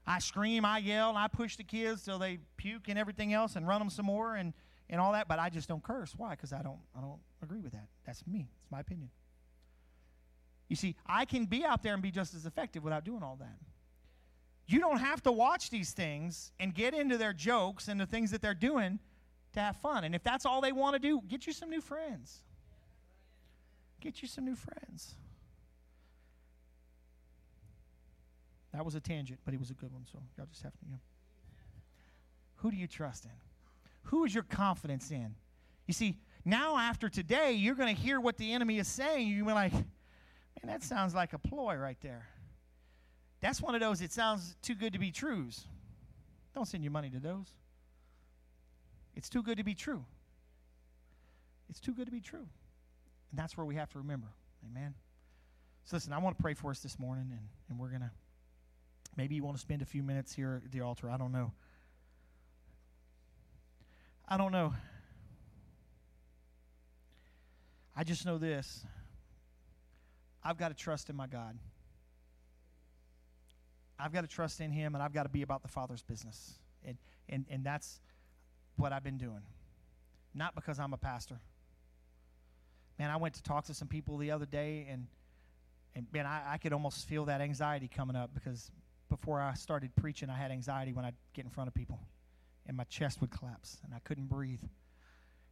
I 0.07 0.19
scream, 0.19 0.65
I 0.65 0.79
yell, 0.79 1.17
I 1.17 1.29
push 1.29 1.57
the 1.57 1.65
kids 1.65 2.05
till 2.05 2.19
they 2.19 2.39
puke 2.57 2.89
and 2.89 2.99
everything 2.99 3.33
else 3.33 3.57
and 3.57 3.67
run 3.67 3.81
them 3.81 3.91
some 3.91 4.07
more 4.07 4.35
and, 4.35 4.53
and 4.89 5.01
all 5.01 5.13
that, 5.13 5.29
but 5.29 5.39
I 5.39 5.51
just 5.51 5.69
don't 5.69 5.83
curse. 5.83 6.15
Why? 6.17 6.31
Because 6.31 6.53
I 6.53 6.63
don't 6.63 6.81
I 6.97 7.01
don't 7.01 7.21
agree 7.43 7.61
with 7.61 7.73
that. 7.73 7.87
That's 8.05 8.27
me. 8.27 8.49
It's 8.63 8.71
my 8.71 8.81
opinion. 8.81 9.11
You 10.69 10.77
see, 10.77 10.95
I 11.07 11.25
can 11.25 11.47
be 11.47 11.65
out 11.65 11.83
there 11.83 11.95
and 11.95 12.03
be 12.03 12.11
just 12.11 12.35
as 12.35 12.45
effective 12.47 12.83
without 12.83 13.05
doing 13.05 13.23
all 13.23 13.37
that. 13.41 13.59
You 14.71 14.79
don't 14.79 14.99
have 14.99 15.21
to 15.25 15.33
watch 15.33 15.71
these 15.71 15.91
things 15.91 16.53
and 16.61 16.73
get 16.73 16.95
into 16.95 17.19
their 17.19 17.33
jokes 17.33 17.89
and 17.89 18.01
the 18.01 18.07
things 18.07 18.31
that 18.31 18.41
they're 18.41 18.55
doing 18.55 19.01
to 19.53 19.59
have 19.59 19.75
fun. 19.75 20.05
And 20.05 20.15
if 20.15 20.23
that's 20.23 20.47
all 20.47 20.61
they 20.61 20.71
want 20.71 20.95
to 20.95 21.01
do, 21.01 21.21
get 21.27 21.45
you 21.45 21.53
some 21.53 21.71
new 21.71 21.81
friends. 21.81 22.43
Get 24.01 24.23
you 24.23 24.29
some 24.29 24.45
new 24.45 24.55
friends. 24.55 25.17
That 28.73 28.85
was 28.85 28.95
a 28.95 29.01
tangent, 29.01 29.41
but 29.45 29.55
it 29.55 29.59
was 29.59 29.71
a 29.71 29.75
good 29.75 29.93
one, 29.93 30.07
so 30.11 30.21
y'all 30.39 30.47
just 30.47 30.63
have 30.63 30.73
to, 30.73 30.79
you 30.85 30.93
know. 30.93 31.01
Who 32.59 32.71
do 32.71 32.77
you 32.77 32.87
trust 32.87 33.25
in? 33.25 33.33
Who 34.05 34.25
is 34.25 34.33
your 34.33 34.45
confidence 34.45 35.11
in? 35.11 35.35
You 35.89 35.95
see, 35.95 36.17
now 36.45 36.79
after 36.79 37.09
today, 37.09 37.55
you're 37.55 37.75
going 37.75 37.93
to 37.93 38.01
hear 38.01 38.21
what 38.21 38.37
the 38.37 38.53
enemy 38.53 38.79
is 38.79 38.87
saying. 38.87 39.27
You're 39.27 39.45
going 39.45 39.69
to 39.69 39.71
be 39.71 39.77
like, 39.77 39.85
man, 40.63 40.67
that 40.67 40.85
sounds 40.85 41.13
like 41.13 41.33
a 41.33 41.39
ploy 41.39 41.75
right 41.75 41.99
there. 42.03 42.29
That's 43.41 43.61
one 43.61 43.75
of 43.75 43.81
those, 43.81 44.03
it 44.03 44.13
sounds 44.13 44.57
too 44.63 44.75
good 44.75 44.93
to 44.93 44.99
be 44.99 45.11
trues. 45.11 45.65
Don't 46.55 46.67
send 46.67 46.85
your 46.85 46.91
money 46.91 47.11
to 47.11 47.19
those. 47.19 47.47
It's 49.15 49.29
too 49.29 49.43
good 49.43 49.59
to 49.59 49.65
be 49.65 49.75
true. 49.75 50.05
It's 51.69 51.81
too 51.81 51.93
good 51.93 52.07
to 52.07 52.13
be 52.13 52.21
true. 52.21 52.47
And 53.31 53.39
that's 53.39 53.57
where 53.57 53.65
we 53.65 53.77
have 53.77 53.91
to 53.91 53.99
remember. 53.99 54.29
Amen. 54.71 54.95
So 55.85 55.97
listen, 55.97 56.13
I 56.13 56.19
want 56.19 56.37
to 56.37 56.43
pray 56.43 56.55
for 56.55 56.71
us 56.71 56.81
this 56.81 56.99
morning, 56.99 57.29
and, 57.31 57.49
and 57.69 57.79
we're 57.79 57.89
going 57.89 58.03
to, 58.03 58.11
maybe 59.17 59.35
you 59.35 59.43
want 59.43 59.57
to 59.57 59.61
spend 59.61 59.83
a 59.83 59.87
few 59.87 60.03
minutes 60.03 60.35
here 60.35 60.61
at 60.65 60.71
the 60.71 60.83
altar. 60.83 61.09
I 61.09 61.17
don't 61.17 61.33
know. 61.33 61.53
I 64.29 64.37
don't 64.37 64.53
know. 64.53 64.75
I 67.97 68.05
just 68.05 68.27
know 68.27 68.39
this. 68.39 68.85
I've 70.43 70.57
got 70.57 70.69
to 70.69 70.75
trust 70.75 71.11
in 71.11 71.17
my 71.17 71.27
God. 71.27 71.59
I've 74.01 74.13
got 74.13 74.23
to 74.23 74.27
trust 74.27 74.61
in 74.61 74.71
Him 74.71 74.95
and 74.95 75.03
I've 75.03 75.13
got 75.13 75.25
to 75.25 75.29
be 75.29 75.43
about 75.43 75.63
the 75.63 75.69
Father's 75.69 76.03
business. 76.03 76.59
And, 76.85 76.97
and, 77.29 77.45
and 77.51 77.65
that's 77.65 78.01
what 78.77 78.93
I've 78.93 79.05
been 79.05 79.19
doing. 79.19 79.43
Not 80.35 80.55
because 80.55 80.79
I'm 80.79 80.93
a 80.93 80.99
pastor. 80.99 81.41
Man, 82.99 83.11
I 83.11 83.17
went 83.17 83.35
to 83.35 83.43
talk 83.43 83.65
to 83.67 83.75
some 83.75 83.89
people 83.89 84.19
the 84.19 84.31
other 84.31 84.47
day, 84.47 84.87
and, 84.91 85.07
and 85.95 86.07
man, 86.13 86.27
I, 86.27 86.43
I 86.53 86.59
could 86.59 86.73
almost 86.73 87.09
feel 87.09 87.25
that 87.27 87.41
anxiety 87.41 87.89
coming 87.89 88.15
up 88.17 88.31
because 88.35 88.71
before 89.09 89.41
I 89.41 89.55
started 89.55 89.95
preaching, 89.97 90.31
I 90.31 90.37
had 90.37 90.51
anxiety 90.51 90.93
when 90.93 91.05
I'd 91.05 91.15
get 91.33 91.45
in 91.45 91.51
front 91.51 91.69
of 91.69 91.75
people, 91.75 91.99
and 92.67 92.77
my 92.77 92.85
chest 92.85 93.21
would 93.21 93.31
collapse, 93.31 93.79
and 93.85 93.95
I 93.95 93.99
couldn't 94.01 94.29
breathe. 94.29 94.63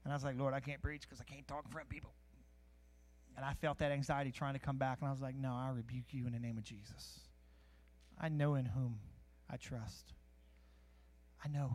And 0.05 0.13
I 0.13 0.17
was 0.17 0.25
like, 0.25 0.39
Lord, 0.39 0.55
I 0.55 0.61
can't 0.61 0.81
preach 0.81 1.03
because 1.03 1.21
I 1.21 1.25
can't 1.25 1.47
talk 1.49 1.65
in 1.65 1.71
front 1.71 1.87
of 1.87 1.91
people. 1.91 2.13
And 3.37 3.45
I 3.45 3.53
felt 3.55 3.79
that 3.79 3.93
anxiety 3.93 4.31
trying 4.31 4.55
to 4.55 4.61
come 4.61 4.79
back, 4.79 4.99
and 5.01 5.09
I 5.09 5.13
was 5.13 5.21
like, 5.21 5.37
No, 5.37 5.53
I 5.53 5.71
rebuke 5.75 6.07
you 6.11 6.27
in 6.27 6.33
the 6.33 6.39
name 6.39 6.59
of 6.59 6.65
Jesus. 6.65 7.21
I 8.21 8.29
know 8.29 8.55
in 8.55 8.67
whom 8.67 8.99
I 9.51 9.57
trust. 9.57 10.13
I 11.45 11.49
know. 11.49 11.73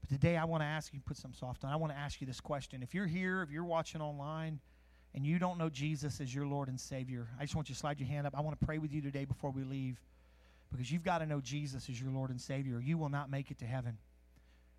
But 0.00 0.10
today 0.10 0.36
I 0.36 0.44
want 0.44 0.62
to 0.62 0.66
ask 0.66 0.92
you, 0.92 1.00
put 1.04 1.16
some 1.16 1.34
soft 1.34 1.64
on. 1.64 1.72
I 1.72 1.76
want 1.76 1.92
to 1.92 1.98
ask 1.98 2.20
you 2.20 2.26
this 2.26 2.40
question. 2.40 2.82
If 2.82 2.94
you're 2.94 3.06
here, 3.06 3.42
if 3.42 3.50
you're 3.50 3.64
watching 3.64 4.00
online, 4.00 4.60
and 5.14 5.26
you 5.26 5.38
don't 5.38 5.58
know 5.58 5.68
Jesus 5.68 6.20
as 6.20 6.34
your 6.34 6.46
Lord 6.46 6.68
and 6.68 6.78
Savior, 6.78 7.28
I 7.38 7.42
just 7.42 7.56
want 7.56 7.68
you 7.68 7.74
to 7.74 7.78
slide 7.78 7.98
your 7.98 8.08
hand 8.08 8.26
up. 8.26 8.34
I 8.36 8.40
want 8.40 8.58
to 8.60 8.64
pray 8.64 8.78
with 8.78 8.92
you 8.92 9.00
today 9.00 9.24
before 9.24 9.50
we 9.50 9.64
leave 9.64 9.98
because 10.70 10.92
you've 10.92 11.02
got 11.02 11.18
to 11.18 11.26
know 11.26 11.40
Jesus 11.40 11.88
as 11.88 12.00
your 12.00 12.10
Lord 12.10 12.30
and 12.30 12.40
Savior. 12.40 12.80
You 12.80 12.98
will 12.98 13.08
not 13.08 13.30
make 13.30 13.50
it 13.50 13.58
to 13.58 13.64
heaven. 13.64 13.96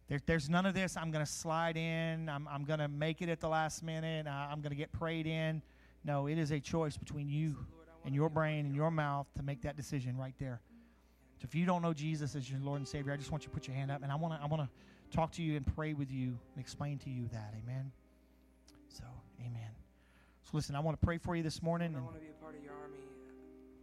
There, 0.08 0.20
there's 0.26 0.50
none 0.50 0.66
of 0.66 0.74
this. 0.74 0.96
I'm 0.96 1.12
going 1.12 1.26
to 1.26 1.32
slide 1.32 1.78
in. 1.78 2.30
I'm, 2.30 2.48
I'm 2.48 2.64
going 2.64 2.80
to 2.80 2.88
make 2.88 3.22
it 3.22 3.30
at 3.30 3.40
the 3.40 3.50
last 3.50 3.84
minute. 3.84 4.28
I'm 4.28 4.62
going 4.62 4.72
to 4.72 4.78
get 4.78 4.92
prayed 4.92 5.28
in. 5.28 5.62
No, 6.04 6.28
it 6.28 6.38
is 6.38 6.52
a 6.52 6.60
choice 6.60 6.96
between 6.96 7.28
you 7.28 7.58
and 8.06 8.16
your 8.16 8.30
brain 8.30 8.66
and 8.66 8.76
your 8.76 8.92
mouth 8.92 9.28
to 9.36 9.44
make 9.44 9.62
that 9.62 9.76
decision 9.76 10.18
right 10.18 10.36
there. 10.40 10.62
So 11.38 11.46
if 11.46 11.56
you 11.56 11.66
don't 11.66 11.82
know 11.82 11.94
Jesus 11.94 12.36
as 12.36 12.50
your 12.50 12.60
Lord 12.60 12.80
and 12.80 12.88
Savior, 12.88 13.14
I 13.14 13.18
just 13.18 13.32
want 13.32 13.44
you 13.44 13.50
to 13.50 13.54
put 13.54 13.68
your 13.68 13.76
hand 13.76 13.92
up, 13.92 14.04
and 14.04 14.12
I 14.12 14.16
want 14.16 14.34
to 14.34 14.44
I 14.44 14.48
want 14.48 14.62
to 14.64 15.16
talk 15.16 15.32
to 15.34 15.42
you 15.42 15.56
and 15.56 15.66
pray 15.76 15.94
with 15.94 16.12
you 16.12 16.28
and 16.28 16.60
explain 16.60 16.98
to 17.00 17.10
you 17.10 17.30
that. 17.32 17.54
Amen. 17.64 17.92
So, 18.90 19.04
amen. 19.40 19.72
So 20.44 20.52
listen, 20.54 20.76
I 20.76 20.80
want 20.80 21.00
to 21.00 21.06
pray 21.06 21.18
for 21.18 21.36
you 21.36 21.44
this 21.44 21.62
morning. 21.64 21.96
I 21.96 22.02
want 22.02 22.16
to 22.16 22.22
be 22.22 22.28
a 22.28 22.44
part 22.44 22.56
of 22.56 22.64
your 22.64 22.74
army. 22.74 23.06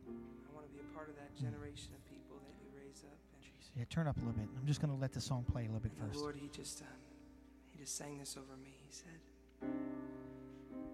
I 0.07 0.55
want 0.55 0.67
to 0.67 0.73
be 0.73 0.81
a 0.81 0.97
part 0.97 1.09
of 1.09 1.17
that 1.17 1.35
mm. 1.37 1.41
generation 1.41 1.95
of 1.95 2.05
people 2.11 2.37
that 2.45 2.55
you 2.61 2.69
raise 2.77 3.05
up. 3.05 3.17
Jeez, 3.41 3.71
yeah, 3.77 3.85
turn 3.89 4.07
up 4.07 4.17
a 4.17 4.21
little 4.21 4.35
bit. 4.35 4.49
I'm 4.59 4.67
just 4.67 4.81
going 4.81 4.93
to 4.93 5.01
let 5.01 5.13
the 5.13 5.21
song 5.21 5.45
play 5.51 5.63
a 5.63 5.67
little 5.67 5.81
bit 5.81 5.93
first. 5.99 6.21
Lord, 6.21 6.37
he 6.37 6.49
just 6.49 6.83
um, 6.83 6.89
he 7.71 7.79
just 7.79 7.97
sang 7.97 8.19
this 8.19 8.37
over 8.37 8.57
me. 8.63 8.77
He 8.85 8.93
said. 8.93 9.71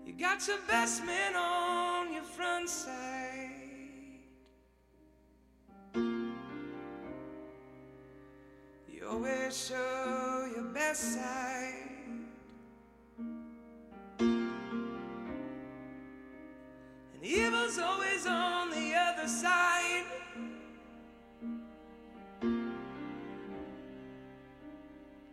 "You 0.05 0.13
got 0.13 0.47
your 0.47 0.59
best 0.69 1.05
man 1.05 1.37
on 1.37 2.13
your 2.13 2.23
front 2.23 2.69
side. 2.69 3.51
You 8.89 9.09
always 9.09 9.67
show 9.67 10.51
your 10.55 10.65
best 10.65 11.15
side." 11.15 11.89
And 17.15 17.23
evil's 17.23 17.79
always 17.79 18.27
on 18.27 18.71
the 18.71 18.95
other 18.95 19.29
side. 19.29 20.07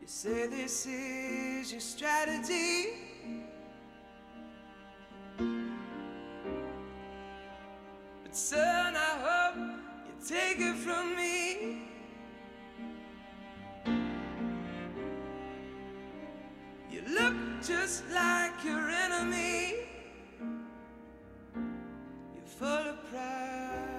You 0.01 0.07
say 0.07 0.47
this 0.47 0.85
is 0.85 1.71
your 1.71 1.81
strategy. 1.81 3.08
Son, 8.39 8.95
I 8.95 9.19
hope 9.27 9.57
you 10.07 10.13
take 10.25 10.59
it 10.59 10.75
from 10.75 11.15
me. 11.15 11.81
You 16.89 17.01
look 17.09 17.35
just 17.61 18.09
like 18.11 18.63
your 18.63 18.89
enemy. 18.89 19.75
You're 22.33 22.45
full 22.45 22.67
of 22.67 23.11
pride. 23.11 23.89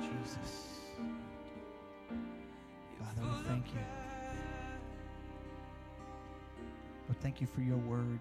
Jesus. 0.00 0.68
You're 2.96 3.04
Father, 3.04 3.22
we 3.22 3.48
thank 3.48 3.66
you. 3.66 3.80
Lord, 7.08 7.20
thank 7.20 7.40
you 7.40 7.48
for 7.48 7.62
your 7.62 7.78
word. 7.78 8.20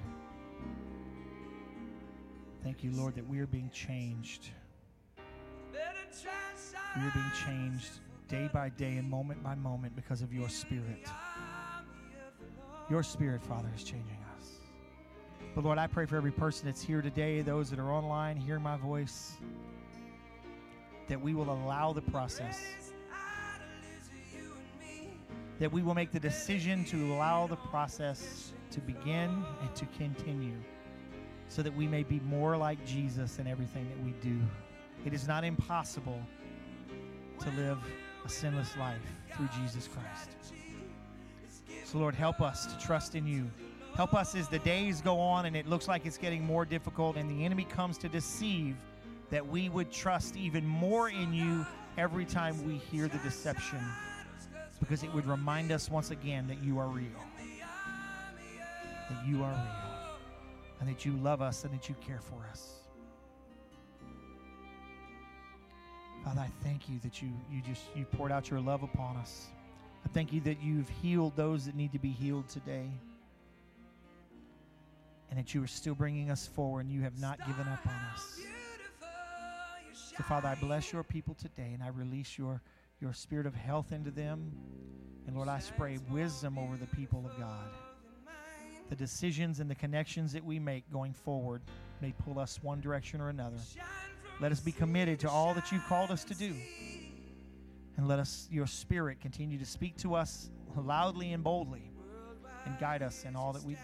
Thank 2.64 2.82
you, 2.82 2.92
Lord, 2.92 3.16
that 3.16 3.28
we 3.28 3.40
are 3.40 3.48
being 3.48 3.70
changed. 3.74 4.50
We 5.74 5.80
are 5.80 7.12
being 7.14 7.32
changed 7.46 7.90
day 8.30 8.50
by 8.54 8.70
day 8.70 8.96
and 8.96 9.10
moment 9.10 9.44
by 9.44 9.54
moment 9.56 9.98
because 9.98 10.22
of 10.22 10.32
your 10.32 10.48
spirit. 10.48 11.06
Your 12.90 13.04
spirit, 13.04 13.44
Father, 13.44 13.70
is 13.76 13.84
changing 13.84 14.18
us. 14.38 14.48
But 15.56 15.66
Lord, 15.66 15.78
I 15.78 15.88
pray 15.88 16.06
for 16.06 16.16
every 16.16 16.32
person 16.32 16.66
that's 16.66 16.82
here 16.82 17.02
today, 17.02 17.42
those 17.42 17.70
that 17.70 17.80
are 17.80 17.92
online, 17.92 18.38
hear 18.38 18.60
my 18.60 18.78
voice, 18.78 19.34
that 21.10 21.20
we 21.20 21.34
will 21.34 21.52
allow 21.52 21.92
the 21.92 22.02
process, 22.02 22.62
that 25.60 25.72
we 25.72 25.82
will 25.82 25.96
make 25.96 26.12
the 26.12 26.20
decision 26.20 26.86
to 26.86 27.14
allow 27.14 27.46
the 27.46 27.58
process 27.58 28.54
to 28.72 28.80
begin 28.80 29.44
and 29.62 29.76
to 29.76 29.86
continue 29.98 30.56
so 31.50 31.62
that 31.62 31.76
we 31.76 31.88
may 31.88 32.04
be 32.04 32.20
more 32.22 32.58
like 32.58 32.84
Jesus 32.86 33.40
in 33.40 33.48
everything 33.48 33.88
that 33.90 34.04
we 34.04 34.12
do. 34.22 34.40
It 35.06 35.14
is 35.14 35.28
not 35.28 35.44
impossible 35.44 36.20
to 37.40 37.50
live 37.52 37.78
a 38.26 38.30
sinless 38.30 38.76
life 38.78 39.02
through 39.36 39.50
Jesus 39.62 39.88
Christ. 39.88 40.30
So, 41.84 41.98
Lord, 41.98 42.16
help 42.16 42.42
us 42.42 42.66
to 42.68 42.80
trust 42.80 43.16
in 43.16 43.28
you. 43.28 43.50
Help 43.96 44.14
us 44.14 44.34
as 44.36 44.48
the 44.48 44.60
days 44.60 45.02
go 45.02 45.20
on 45.20 45.46
and 45.46 45.56
it 45.56 45.68
looks 45.68 45.88
like 45.88 46.06
it's 46.06 46.18
getting 46.18 46.44
more 46.44 46.66
difficult 46.66 47.16
and 47.16 47.30
the 47.30 47.46
enemy 47.46 47.66
comes 47.66 47.98
to 48.00 48.10
deceive 48.10 48.76
that 49.30 49.46
we 49.46 49.70
would 49.70 49.92
trust 49.92 50.36
even 50.36 50.66
more 50.66 51.10
in 51.10 51.34
you 51.34 51.66
every 51.98 52.26
time 52.26 52.66
we 52.66 52.76
hear 52.76 53.08
the 53.08 53.20
deception 53.20 53.80
because 54.80 55.04
it 55.04 55.14
would 55.14 55.28
remind 55.28 55.72
us 55.72 55.90
once 55.90 56.12
again 56.12 56.48
that 56.48 56.64
you 56.64 56.80
are 56.80 56.88
real. 56.88 57.06
That 59.10 59.28
you 59.28 59.44
are 59.44 59.52
real 59.52 59.83
and 60.84 60.94
that 60.94 61.06
you 61.06 61.14
love 61.14 61.42
us 61.42 61.64
and 61.64 61.74
that 61.74 61.88
you 61.88 61.96
care 62.06 62.20
for 62.20 62.46
us. 62.52 62.82
Father, 66.26 66.42
I 66.42 66.50
thank 66.62 66.90
you 66.90 67.00
that 67.04 67.22
you 67.22 67.30
you 67.50 67.62
just 67.62 67.84
you 67.96 68.04
poured 68.04 68.34
out 68.34 68.50
your 68.50 68.60
love 68.60 68.84
upon 68.84 69.16
us. 69.16 69.48
I 70.06 70.10
thank 70.10 70.34
you 70.34 70.42
that 70.42 70.62
you've 70.62 70.90
healed 70.90 71.38
those 71.38 71.66
that 71.68 71.76
need 71.76 71.94
to 71.94 72.00
be 72.00 72.10
healed 72.10 72.50
today. 72.50 72.90
And 75.30 75.40
that 75.40 75.54
you 75.54 75.64
are 75.64 75.68
still 75.68 75.96
bringing 75.96 76.30
us 76.30 76.48
forward 76.48 76.82
and 76.82 76.92
you 76.92 77.02
have 77.04 77.18
not 77.18 77.40
given 77.48 77.66
up 77.66 77.88
on 77.88 77.96
us. 78.14 78.42
So 79.94 80.22
Father, 80.26 80.50
I 80.50 80.56
bless 80.56 80.92
your 80.92 81.04
people 81.04 81.34
today 81.34 81.72
and 81.74 81.82
I 81.82 81.88
release 81.88 82.38
your 82.38 82.62
your 83.00 83.14
spirit 83.14 83.46
of 83.46 83.56
health 83.56 83.94
into 83.94 84.12
them. 84.12 84.52
And 85.28 85.36
Lord, 85.38 85.48
I 85.48 85.60
spray 85.60 85.98
wisdom 86.12 86.58
over 86.58 86.76
the 86.76 86.94
people 86.94 87.26
of 87.26 87.40
God. 87.40 87.70
The 88.90 88.96
decisions 88.96 89.60
and 89.60 89.70
the 89.70 89.76
connections 89.76 90.34
that 90.34 90.44
we 90.44 90.60
make 90.60 90.92
going 90.92 91.14
forward 91.14 91.62
may 92.02 92.14
pull 92.24 92.40
us 92.40 92.60
one 92.62 92.82
direction 92.82 93.22
or 93.22 93.30
another. 93.30 93.58
Let 94.40 94.52
us 94.52 94.60
be 94.60 94.72
committed 94.72 95.20
to 95.22 95.30
all 95.30 95.54
that 95.54 95.72
you've 95.72 95.86
called 95.86 96.12
us 96.12 96.24
to 96.26 96.34
do. 96.34 96.54
And 97.98 98.08
let 98.08 98.20
us, 98.20 98.48
your 98.52 98.68
spirit, 98.68 99.22
continue 99.22 99.58
to 99.60 99.66
speak 99.66 99.96
to 99.98 100.16
us 100.16 100.50
loudly 100.76 101.34
and 101.34 101.44
boldly 101.44 101.92
and 102.66 102.78
guide 102.80 103.02
us 103.04 103.24
in 103.24 103.36
all 103.36 103.54
that 103.54 103.64
we 103.64 103.74
do. 103.74 103.80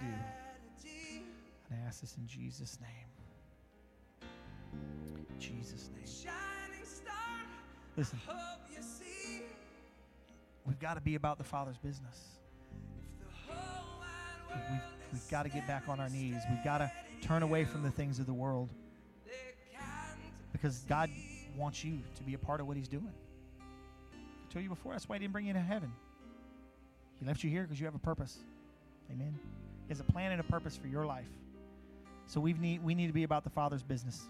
And 1.69 1.79
I 1.79 1.87
ask 1.87 2.01
this 2.01 2.15
in 2.17 2.25
Jesus' 2.27 2.79
name. 2.81 2.89
Jesus' 5.39 5.89
name. 5.95 6.33
Listen, 7.95 8.19
we've 10.65 10.79
got 10.79 10.93
to 10.95 11.01
be 11.01 11.15
about 11.15 11.37
the 11.37 11.43
Father's 11.43 11.77
business. 11.77 12.39
We've, 14.53 14.81
we've 15.13 15.29
got 15.29 15.43
to 15.43 15.49
get 15.49 15.67
back 15.67 15.83
on 15.87 15.99
our 15.99 16.09
knees. 16.09 16.41
We've 16.49 16.63
got 16.63 16.79
to 16.79 16.91
turn 17.21 17.43
away 17.43 17.65
from 17.65 17.83
the 17.83 17.91
things 17.91 18.19
of 18.19 18.25
the 18.25 18.33
world 18.33 18.69
because 20.51 20.79
God 20.89 21.09
wants 21.57 21.83
you 21.83 21.99
to 22.15 22.23
be 22.23 22.33
a 22.33 22.37
part 22.37 22.59
of 22.59 22.67
what 22.67 22.77
He's 22.77 22.87
doing. 22.87 23.11
I 24.11 24.53
told 24.53 24.63
you 24.63 24.69
before, 24.69 24.93
that's 24.93 25.07
why 25.07 25.15
He 25.15 25.19
didn't 25.19 25.33
bring 25.33 25.45
you 25.45 25.53
to 25.53 25.59
heaven. 25.59 25.91
He 27.19 27.25
left 27.25 27.43
you 27.43 27.49
here 27.49 27.63
because 27.63 27.79
you 27.79 27.85
have 27.85 27.95
a 27.95 27.99
purpose. 27.99 28.37
Amen. 29.11 29.37
He 29.87 29.91
has 29.91 29.99
a 29.99 30.03
plan 30.03 30.31
and 30.31 30.39
a 30.39 30.43
purpose 30.43 30.77
for 30.77 30.87
your 30.87 31.05
life. 31.05 31.29
So 32.27 32.39
we 32.39 32.53
need 32.53 32.83
we 32.83 32.93
need 32.93 33.07
to 33.07 33.13
be 33.13 33.23
about 33.23 33.43
the 33.43 33.49
Father's 33.49 33.81
business, 33.83 34.27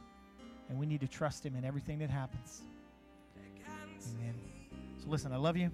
and 0.70 0.80
we 0.80 0.86
need 0.86 1.02
to 1.02 1.08
trust 1.08 1.46
Him 1.46 1.56
in 1.56 1.66
everything 1.66 2.00
that 2.00 2.10
happens. 2.10 2.62
Amen. 3.38 4.34
So 5.04 5.10
listen, 5.10 5.34
I 5.34 5.38
love 5.38 5.58
you. 5.58 5.70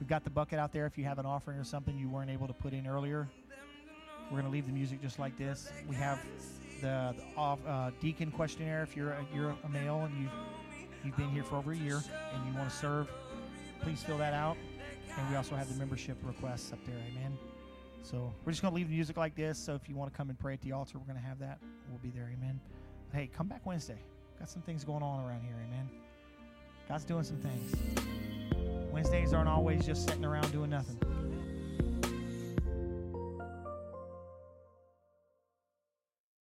We've 0.00 0.08
got 0.08 0.24
the 0.24 0.30
bucket 0.30 0.58
out 0.58 0.72
there. 0.72 0.86
If 0.86 0.96
you 0.96 1.04
have 1.04 1.18
an 1.18 1.26
offering 1.26 1.58
or 1.58 1.64
something 1.64 1.96
you 1.96 2.08
weren't 2.08 2.30
able 2.30 2.46
to 2.46 2.54
put 2.54 2.72
in 2.72 2.86
earlier, 2.86 3.28
we're 4.24 4.40
going 4.40 4.44
to 4.44 4.50
leave 4.50 4.66
the 4.66 4.72
music 4.72 5.02
just 5.02 5.18
like 5.18 5.36
this. 5.36 5.70
We 5.86 5.94
have 5.96 6.18
the, 6.80 7.14
the 7.16 7.24
off, 7.36 7.58
uh, 7.68 7.90
deacon 8.00 8.30
questionnaire. 8.30 8.82
If 8.82 8.96
you're 8.96 9.10
a, 9.10 9.26
you're 9.34 9.54
a 9.62 9.68
male 9.68 10.00
and 10.00 10.22
you've 10.22 10.32
you've 11.04 11.16
been 11.16 11.30
here 11.30 11.42
for 11.42 11.56
over 11.56 11.72
a 11.72 11.76
year 11.76 12.02
and 12.34 12.46
you 12.46 12.58
want 12.58 12.70
to 12.70 12.76
serve, 12.76 13.08
please 13.82 14.02
fill 14.02 14.18
that 14.18 14.32
out. 14.32 14.56
And 15.18 15.28
we 15.28 15.36
also 15.36 15.54
have 15.54 15.68
the 15.68 15.78
membership 15.78 16.16
requests 16.22 16.72
up 16.72 16.78
there. 16.86 16.96
Amen. 17.10 17.36
So 18.02 18.32
we're 18.44 18.52
just 18.52 18.62
going 18.62 18.72
to 18.72 18.76
leave 18.76 18.88
the 18.88 18.94
music 18.94 19.18
like 19.18 19.34
this. 19.34 19.58
So 19.58 19.74
if 19.74 19.88
you 19.88 19.96
want 19.96 20.10
to 20.10 20.16
come 20.16 20.30
and 20.30 20.38
pray 20.38 20.54
at 20.54 20.62
the 20.62 20.72
altar, 20.72 20.98
we're 20.98 21.06
going 21.12 21.20
to 21.20 21.26
have 21.26 21.38
that. 21.40 21.58
We'll 21.90 21.98
be 21.98 22.10
there. 22.10 22.30
Amen. 22.32 22.58
But 23.10 23.18
hey, 23.18 23.30
come 23.36 23.48
back 23.48 23.66
Wednesday. 23.66 23.98
Got 24.38 24.48
some 24.48 24.62
things 24.62 24.84
going 24.84 25.02
on 25.02 25.26
around 25.26 25.42
here. 25.42 25.56
Amen. 25.68 25.90
God's 26.88 27.04
doing 27.04 27.24
some 27.24 27.36
things. 27.36 27.74
Wednesdays 28.92 29.32
aren't 29.32 29.48
always 29.48 29.84
just 29.84 30.06
sitting 30.06 30.24
around 30.24 30.50
doing 30.52 30.70
nothing. 30.70 30.98